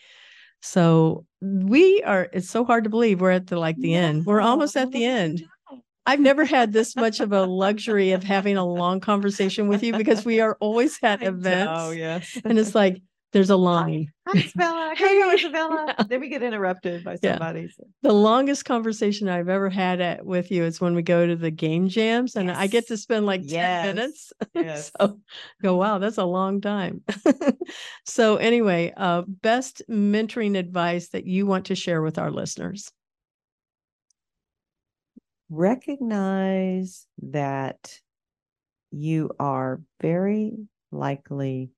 So 0.60 1.26
we 1.40 2.02
are, 2.04 2.28
it's 2.32 2.48
so 2.48 2.64
hard 2.64 2.84
to 2.84 2.90
believe 2.90 3.20
we're 3.20 3.32
at 3.32 3.48
the 3.48 3.58
like 3.58 3.76
the 3.76 3.94
end. 3.94 4.24
We're 4.24 4.40
almost 4.40 4.76
at 4.76 4.92
the 4.92 5.04
end. 5.04 5.44
I've 6.06 6.20
never 6.20 6.44
had 6.44 6.72
this 6.72 6.96
much 6.96 7.20
of 7.20 7.32
a 7.32 7.44
luxury 7.44 8.12
of 8.12 8.24
having 8.24 8.56
a 8.56 8.64
long 8.64 8.98
conversation 9.00 9.68
with 9.68 9.82
you 9.82 9.96
because 9.96 10.24
we 10.24 10.40
are 10.40 10.56
always 10.60 10.98
at 11.02 11.22
events. 11.22 11.72
Oh, 11.76 11.90
yes. 11.90 12.38
And 12.44 12.58
it's 12.58 12.74
like 12.74 13.00
there's 13.32 13.50
a 13.50 13.56
line. 13.56 14.12
Hi, 14.28 14.38
Isabella. 14.38 14.78
Hey. 14.96 15.06
Hey, 15.20 15.34
Isabella. 15.34 15.84
Yeah. 15.98 16.04
Then 16.08 16.20
we 16.20 16.28
get 16.28 16.42
interrupted 16.42 17.02
by 17.02 17.16
Yeah. 17.22 17.32
somebody. 17.32 17.68
so- 17.68 17.86
The 18.02 18.12
longest 18.12 18.64
conversation 18.66 19.28
I've 19.28 19.48
ever 19.48 19.70
had 19.70 20.00
at, 20.00 20.24
with 20.26 20.50
you 20.50 20.64
is 20.64 20.80
when 20.80 20.94
we 20.94 21.02
go 21.02 21.26
to 21.26 21.34
the 21.34 21.50
game 21.50 21.88
jams 21.88 22.36
and 22.36 22.50
I 22.50 22.66
get 22.66 22.88
to 22.88 22.96
spend 22.96 23.24
like 23.26 23.46
10 23.46 23.96
minutes. 23.96 24.32
Yes. 24.54 24.92
so 25.00 25.18
go, 25.62 25.76
wow, 25.76 25.98
that's 25.98 26.18
a 26.18 26.24
long 26.24 26.60
time. 26.60 27.02
so 28.04 28.36
anyway, 28.36 28.92
uh, 28.96 29.22
best 29.26 29.82
mentoring 29.90 30.56
advice 30.58 31.08
that 31.08 31.26
you 31.26 31.46
want 31.46 31.66
to 31.66 31.74
share 31.74 32.02
with 32.02 32.18
our 32.18 32.30
listeners. 32.30 32.90
recognize 35.54 37.06
that 37.20 38.00
you 38.90 39.30
are 39.38 39.82
very 40.00 40.54
likely 40.90 41.70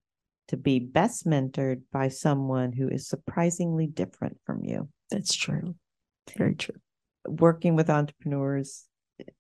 to 0.49 0.57
be 0.57 0.79
best 0.79 1.27
mentored 1.27 1.83
by 1.93 2.09
someone 2.09 2.73
who 2.73 2.89
is 2.89 3.09
surprisingly 3.09 3.87
different 3.87 4.39
from 4.45 4.65
you. 4.65 4.89
That's 5.11 5.35
true. 5.35 5.75
Very 6.37 6.55
true. 6.55 6.77
Working 7.27 7.77
with 7.77 7.91
entrepreneurs 7.91 8.85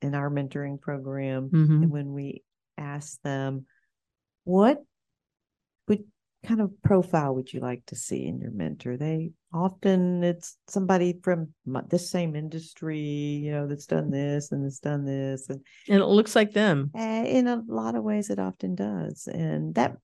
in 0.01 0.15
our 0.15 0.31
mentoring 0.31 0.81
program, 0.81 1.51
Mhm. 1.51 1.83
and 1.83 1.91
when 1.91 2.13
we 2.13 2.43
ask 2.79 3.21
them, 3.23 3.67
what 4.45 4.83
would 5.89 6.05
kind 6.45 6.61
of 6.61 6.71
profile 6.83 7.35
would 7.35 7.53
you 7.53 7.61
like 7.61 7.85
to 7.87 7.97
see 7.97 8.27
in 8.27 8.39
your 8.39 8.51
mentor? 8.51 8.97
They 8.97 9.33
often 9.53 10.23
it's 10.23 10.57
somebody 10.69 11.19
from 11.23 11.55
this 11.89 12.11
same 12.11 12.37
industry, 12.37 13.01
you 13.01 13.51
know, 13.51 13.67
that's 13.67 13.87
done 13.87 14.11
this 14.11 14.53
and 14.53 14.65
that's 14.65 14.81
done 14.81 15.05
this, 15.05 15.49
and 15.49 15.61
And 15.89 16.01
it 16.03 16.07
looks 16.07 16.37
like 16.37 16.53
them. 16.53 16.91
uh, 16.95 17.25
in 17.27 17.47
a 17.47 17.63
lot 17.67 17.95
of 17.95 18.05
ways, 18.05 18.31
it 18.31 18.39
often 18.39 18.75
does, 18.75 19.27
and 19.27 19.75
that 19.75 19.97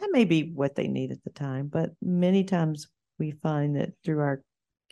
that 0.00 0.10
may 0.10 0.24
be 0.24 0.50
what 0.54 0.74
they 0.74 0.88
need 0.88 1.12
at 1.12 1.22
the 1.24 1.30
time. 1.30 1.68
But 1.68 1.90
many 2.02 2.44
times, 2.44 2.88
we 3.18 3.32
find 3.42 3.76
that 3.76 3.90
through 4.04 4.20
our 4.20 4.42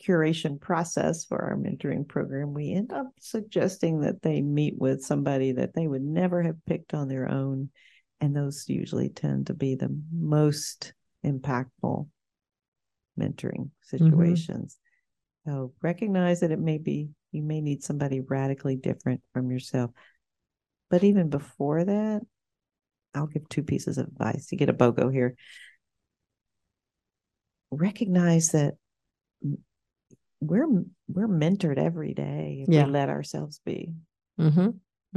curation 0.07 0.61
process 0.61 1.25
for 1.25 1.43
our 1.43 1.57
mentoring 1.57 2.07
program, 2.07 2.55
we 2.55 2.73
end 2.73 2.93
up 2.93 3.07
suggesting 3.19 4.01
that 4.03 4.23
they 4.23 4.41
meet 4.41 4.75
with 4.79 5.03
somebody 5.03 5.53
that 5.53 5.75
they 5.75 5.87
would 5.87 6.03
never 6.03 6.43
have 6.43 6.65
picked 6.67 6.95
on 6.95 7.09
their 7.09 7.29
own, 7.29 7.71
and 8.21 8.37
those 8.37 8.69
usually 8.69 9.09
tend 9.09 9.47
to 9.47 9.55
be 9.55 9.75
the 9.75 9.95
most 10.13 10.93
impactful 11.25 12.07
mentoring 13.19 13.71
mm-hmm. 13.71 13.97
situations. 13.97 14.79
So 15.47 15.73
recognize 15.83 16.41
that 16.41 16.53
it 16.53 16.61
may 16.61 16.79
be 16.79 17.09
you 17.33 17.43
may 17.43 17.61
need 17.61 17.83
somebody 17.83 18.21
radically 18.21 18.77
different 18.77 19.21
from 19.33 19.51
yourself. 19.51 19.91
But 20.91 21.05
even 21.05 21.29
before 21.29 21.85
that, 21.85 22.23
I'll 23.15 23.27
give 23.27 23.49
two 23.49 23.63
pieces 23.63 23.99
of 23.99 24.07
advice 24.09 24.47
to 24.47 24.57
get 24.57 24.69
a 24.69 24.73
BOGO 24.73 25.13
here. 25.13 25.37
Recognize 27.71 28.51
that 28.51 28.75
we're 30.41 30.69
we're 31.09 31.29
mentored 31.29 31.79
every 31.79 32.15
day 32.15 32.65
if 32.67 32.73
Yeah. 32.73 32.87
we 32.87 32.93
let 32.93 33.09
ourselves 33.09 33.61
be. 33.65 33.93
Mm-hmm. 34.41 34.69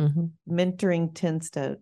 Mm-hmm. 0.02 0.26
Mentoring 0.50 1.14
tends 1.14 1.52
to, 1.52 1.78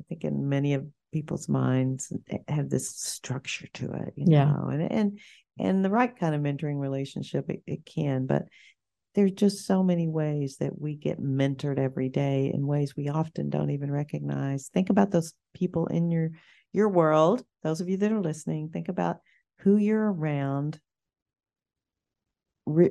I 0.00 0.02
think, 0.08 0.24
in 0.24 0.48
many 0.48 0.74
of 0.74 0.86
people's 1.12 1.48
minds, 1.48 2.12
eh, 2.30 2.38
have 2.48 2.70
this 2.70 2.90
structure 2.90 3.68
to 3.74 3.92
it. 3.92 4.14
You 4.16 4.26
Yeah. 4.28 4.44
know? 4.46 4.68
and 4.70 4.82
and 4.92 5.20
and 5.58 5.84
the 5.84 5.90
right 5.90 6.16
kind 6.16 6.34
of 6.34 6.40
mentoring 6.40 6.80
relationship, 6.80 7.48
it, 7.50 7.62
it 7.66 7.84
can, 7.86 8.26
but 8.26 8.44
there's 9.14 9.32
just 9.32 9.66
so 9.66 9.82
many 9.82 10.08
ways 10.08 10.56
that 10.58 10.80
we 10.80 10.96
get 10.96 11.20
mentored 11.20 11.78
every 11.78 12.08
day 12.08 12.50
in 12.52 12.66
ways 12.66 12.96
we 12.96 13.08
often 13.08 13.48
don't 13.48 13.70
even 13.70 13.90
recognize. 13.90 14.68
Think 14.68 14.90
about 14.90 15.12
those 15.12 15.32
people 15.54 15.86
in 15.86 16.10
your 16.10 16.30
your 16.72 16.88
world. 16.88 17.44
Those 17.62 17.80
of 17.80 17.88
you 17.88 17.96
that 17.98 18.12
are 18.12 18.20
listening, 18.20 18.68
think 18.68 18.88
about 18.88 19.18
who 19.60 19.76
you're 19.76 20.12
around 20.12 20.80
re- 22.66 22.90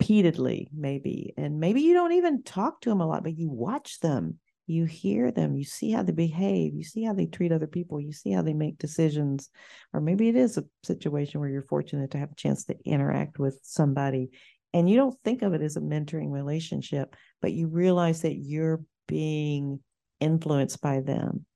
repeatedly, 0.00 0.70
maybe, 0.74 1.34
and 1.36 1.60
maybe 1.60 1.82
you 1.82 1.92
don't 1.94 2.12
even 2.12 2.42
talk 2.42 2.80
to 2.80 2.88
them 2.88 3.00
a 3.00 3.06
lot, 3.06 3.22
but 3.22 3.36
you 3.36 3.50
watch 3.50 4.00
them, 4.00 4.38
you 4.66 4.86
hear 4.86 5.30
them, 5.30 5.56
you 5.56 5.64
see 5.64 5.90
how 5.90 6.02
they 6.02 6.12
behave, 6.12 6.74
you 6.74 6.84
see 6.84 7.04
how 7.04 7.12
they 7.12 7.26
treat 7.26 7.52
other 7.52 7.66
people, 7.66 8.00
you 8.00 8.12
see 8.12 8.32
how 8.32 8.40
they 8.42 8.54
make 8.54 8.78
decisions, 8.78 9.50
or 9.92 10.00
maybe 10.00 10.28
it 10.28 10.36
is 10.36 10.56
a 10.56 10.64
situation 10.84 11.40
where 11.40 11.50
you're 11.50 11.62
fortunate 11.62 12.12
to 12.12 12.18
have 12.18 12.32
a 12.32 12.36
chance 12.36 12.64
to 12.64 12.76
interact 12.84 13.38
with 13.38 13.58
somebody 13.62 14.30
and 14.72 14.88
you 14.88 14.96
don't 14.96 15.18
think 15.24 15.42
of 15.42 15.54
it 15.54 15.62
as 15.62 15.76
a 15.76 15.80
mentoring 15.80 16.30
relationship, 16.30 17.16
but 17.40 17.52
you 17.52 17.68
realize 17.68 18.22
that 18.22 18.34
you're 18.36 18.82
being 19.06 19.80
influenced 20.20 20.80
by 20.80 21.00
them. 21.00 21.46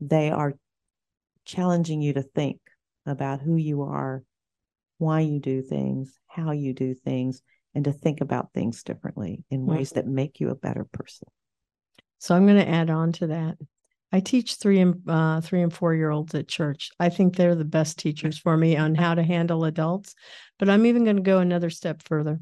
They 0.00 0.30
are 0.30 0.54
challenging 1.44 2.02
you 2.02 2.14
to 2.14 2.22
think 2.22 2.60
about 3.06 3.40
who 3.40 3.56
you 3.56 3.82
are, 3.82 4.22
why 4.98 5.20
you 5.20 5.40
do 5.40 5.62
things, 5.62 6.18
how 6.26 6.52
you 6.52 6.72
do 6.72 6.94
things, 6.94 7.42
and 7.74 7.84
to 7.84 7.92
think 7.92 8.20
about 8.20 8.52
things 8.52 8.82
differently 8.82 9.44
in 9.50 9.66
ways 9.66 9.90
that 9.90 10.06
make 10.06 10.40
you 10.40 10.50
a 10.50 10.54
better 10.54 10.84
person. 10.92 11.28
So 12.18 12.34
I'm 12.34 12.46
going 12.46 12.58
to 12.58 12.68
add 12.68 12.88
on 12.88 13.12
to 13.12 13.26
that. 13.28 13.56
I 14.12 14.20
teach 14.20 14.54
three 14.54 14.78
and 14.78 15.02
uh, 15.08 15.40
three 15.40 15.60
and 15.60 15.72
four 15.72 15.92
year 15.92 16.10
olds 16.10 16.34
at 16.36 16.46
church. 16.46 16.90
I 17.00 17.08
think 17.08 17.34
they're 17.34 17.56
the 17.56 17.64
best 17.64 17.98
teachers 17.98 18.38
for 18.38 18.56
me 18.56 18.76
on 18.76 18.94
how 18.94 19.14
to 19.14 19.24
handle 19.24 19.64
adults. 19.64 20.14
But 20.58 20.70
I'm 20.70 20.86
even 20.86 21.02
going 21.02 21.16
to 21.16 21.22
go 21.22 21.38
another 21.40 21.68
step 21.68 22.02
further, 22.04 22.40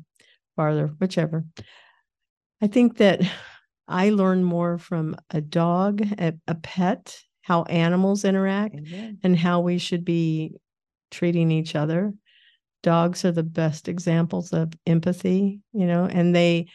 farther, 0.54 0.88
whichever. 0.98 1.46
I 2.60 2.66
think 2.66 2.98
that 2.98 3.22
I 3.88 4.10
learn 4.10 4.44
more 4.44 4.76
from 4.76 5.16
a 5.30 5.40
dog, 5.40 6.02
a, 6.02 6.34
a 6.46 6.54
pet, 6.54 7.18
how 7.42 7.64
animals 7.64 8.24
interact, 8.24 8.76
Amen. 8.76 9.18
and 9.22 9.36
how 9.36 9.60
we 9.60 9.78
should 9.78 10.04
be 10.04 10.54
treating 11.10 11.50
each 11.50 11.74
other. 11.76 12.14
Dogs 12.82 13.24
are 13.24 13.32
the 13.32 13.42
best 13.42 13.86
examples 13.88 14.52
of 14.52 14.72
empathy, 14.86 15.60
you 15.72 15.86
know, 15.86 16.04
and 16.04 16.34
they 16.34 16.68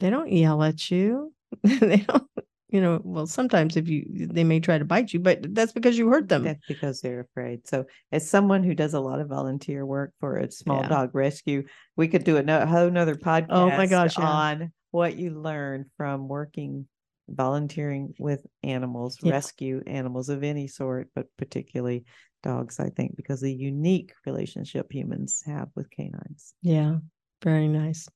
they 0.00 0.10
don't 0.10 0.30
yell 0.32 0.62
at 0.62 0.90
you. 0.90 1.32
they 1.62 1.98
don't, 1.98 2.26
you 2.68 2.80
know, 2.80 3.00
well, 3.04 3.26
sometimes 3.26 3.76
if 3.76 3.88
you 3.88 4.26
they 4.30 4.44
may 4.44 4.60
try 4.60 4.76
to 4.76 4.84
bite 4.84 5.12
you, 5.12 5.20
but 5.20 5.54
that's 5.54 5.72
because 5.72 5.96
you 5.96 6.08
hurt 6.08 6.28
them. 6.28 6.42
That's 6.42 6.66
because 6.66 7.00
they're 7.00 7.20
afraid. 7.20 7.66
So, 7.68 7.86
as 8.12 8.28
someone 8.28 8.62
who 8.64 8.74
does 8.74 8.94
a 8.94 9.00
lot 9.00 9.20
of 9.20 9.28
volunteer 9.28 9.86
work 9.86 10.12
for 10.20 10.36
a 10.38 10.50
small 10.50 10.82
Yeah. 10.82 10.88
dog 10.88 11.14
rescue, 11.14 11.64
we 11.96 12.08
could 12.08 12.24
do 12.24 12.36
a 12.36 12.42
no- 12.42 12.66
whole 12.66 12.90
nother 12.90 13.14
podcast 13.14 13.46
Oh 13.50 13.68
my 13.68 13.86
gosh, 13.86 14.18
yeah. 14.18 14.24
on 14.26 14.72
what 14.90 15.16
you 15.16 15.30
learn 15.40 15.86
from 15.96 16.28
working 16.28 16.86
volunteering 17.28 18.14
with 18.18 18.46
animals, 18.62 19.22
Yeah. 19.22 19.32
rescue 19.32 19.82
animals 19.86 20.28
of 20.28 20.42
any 20.42 20.68
sort, 20.68 21.10
but 21.14 21.28
particularly 21.36 22.04
dogs, 22.42 22.78
I 22.80 22.90
think, 22.90 23.16
because 23.16 23.40
the 23.40 23.54
unique 23.54 24.14
relationship 24.26 24.92
humans 24.92 25.42
have 25.46 25.70
with 25.74 25.90
canines. 25.90 26.54
Yeah, 26.62 26.98
very 27.42 27.68
nice. 27.68 28.08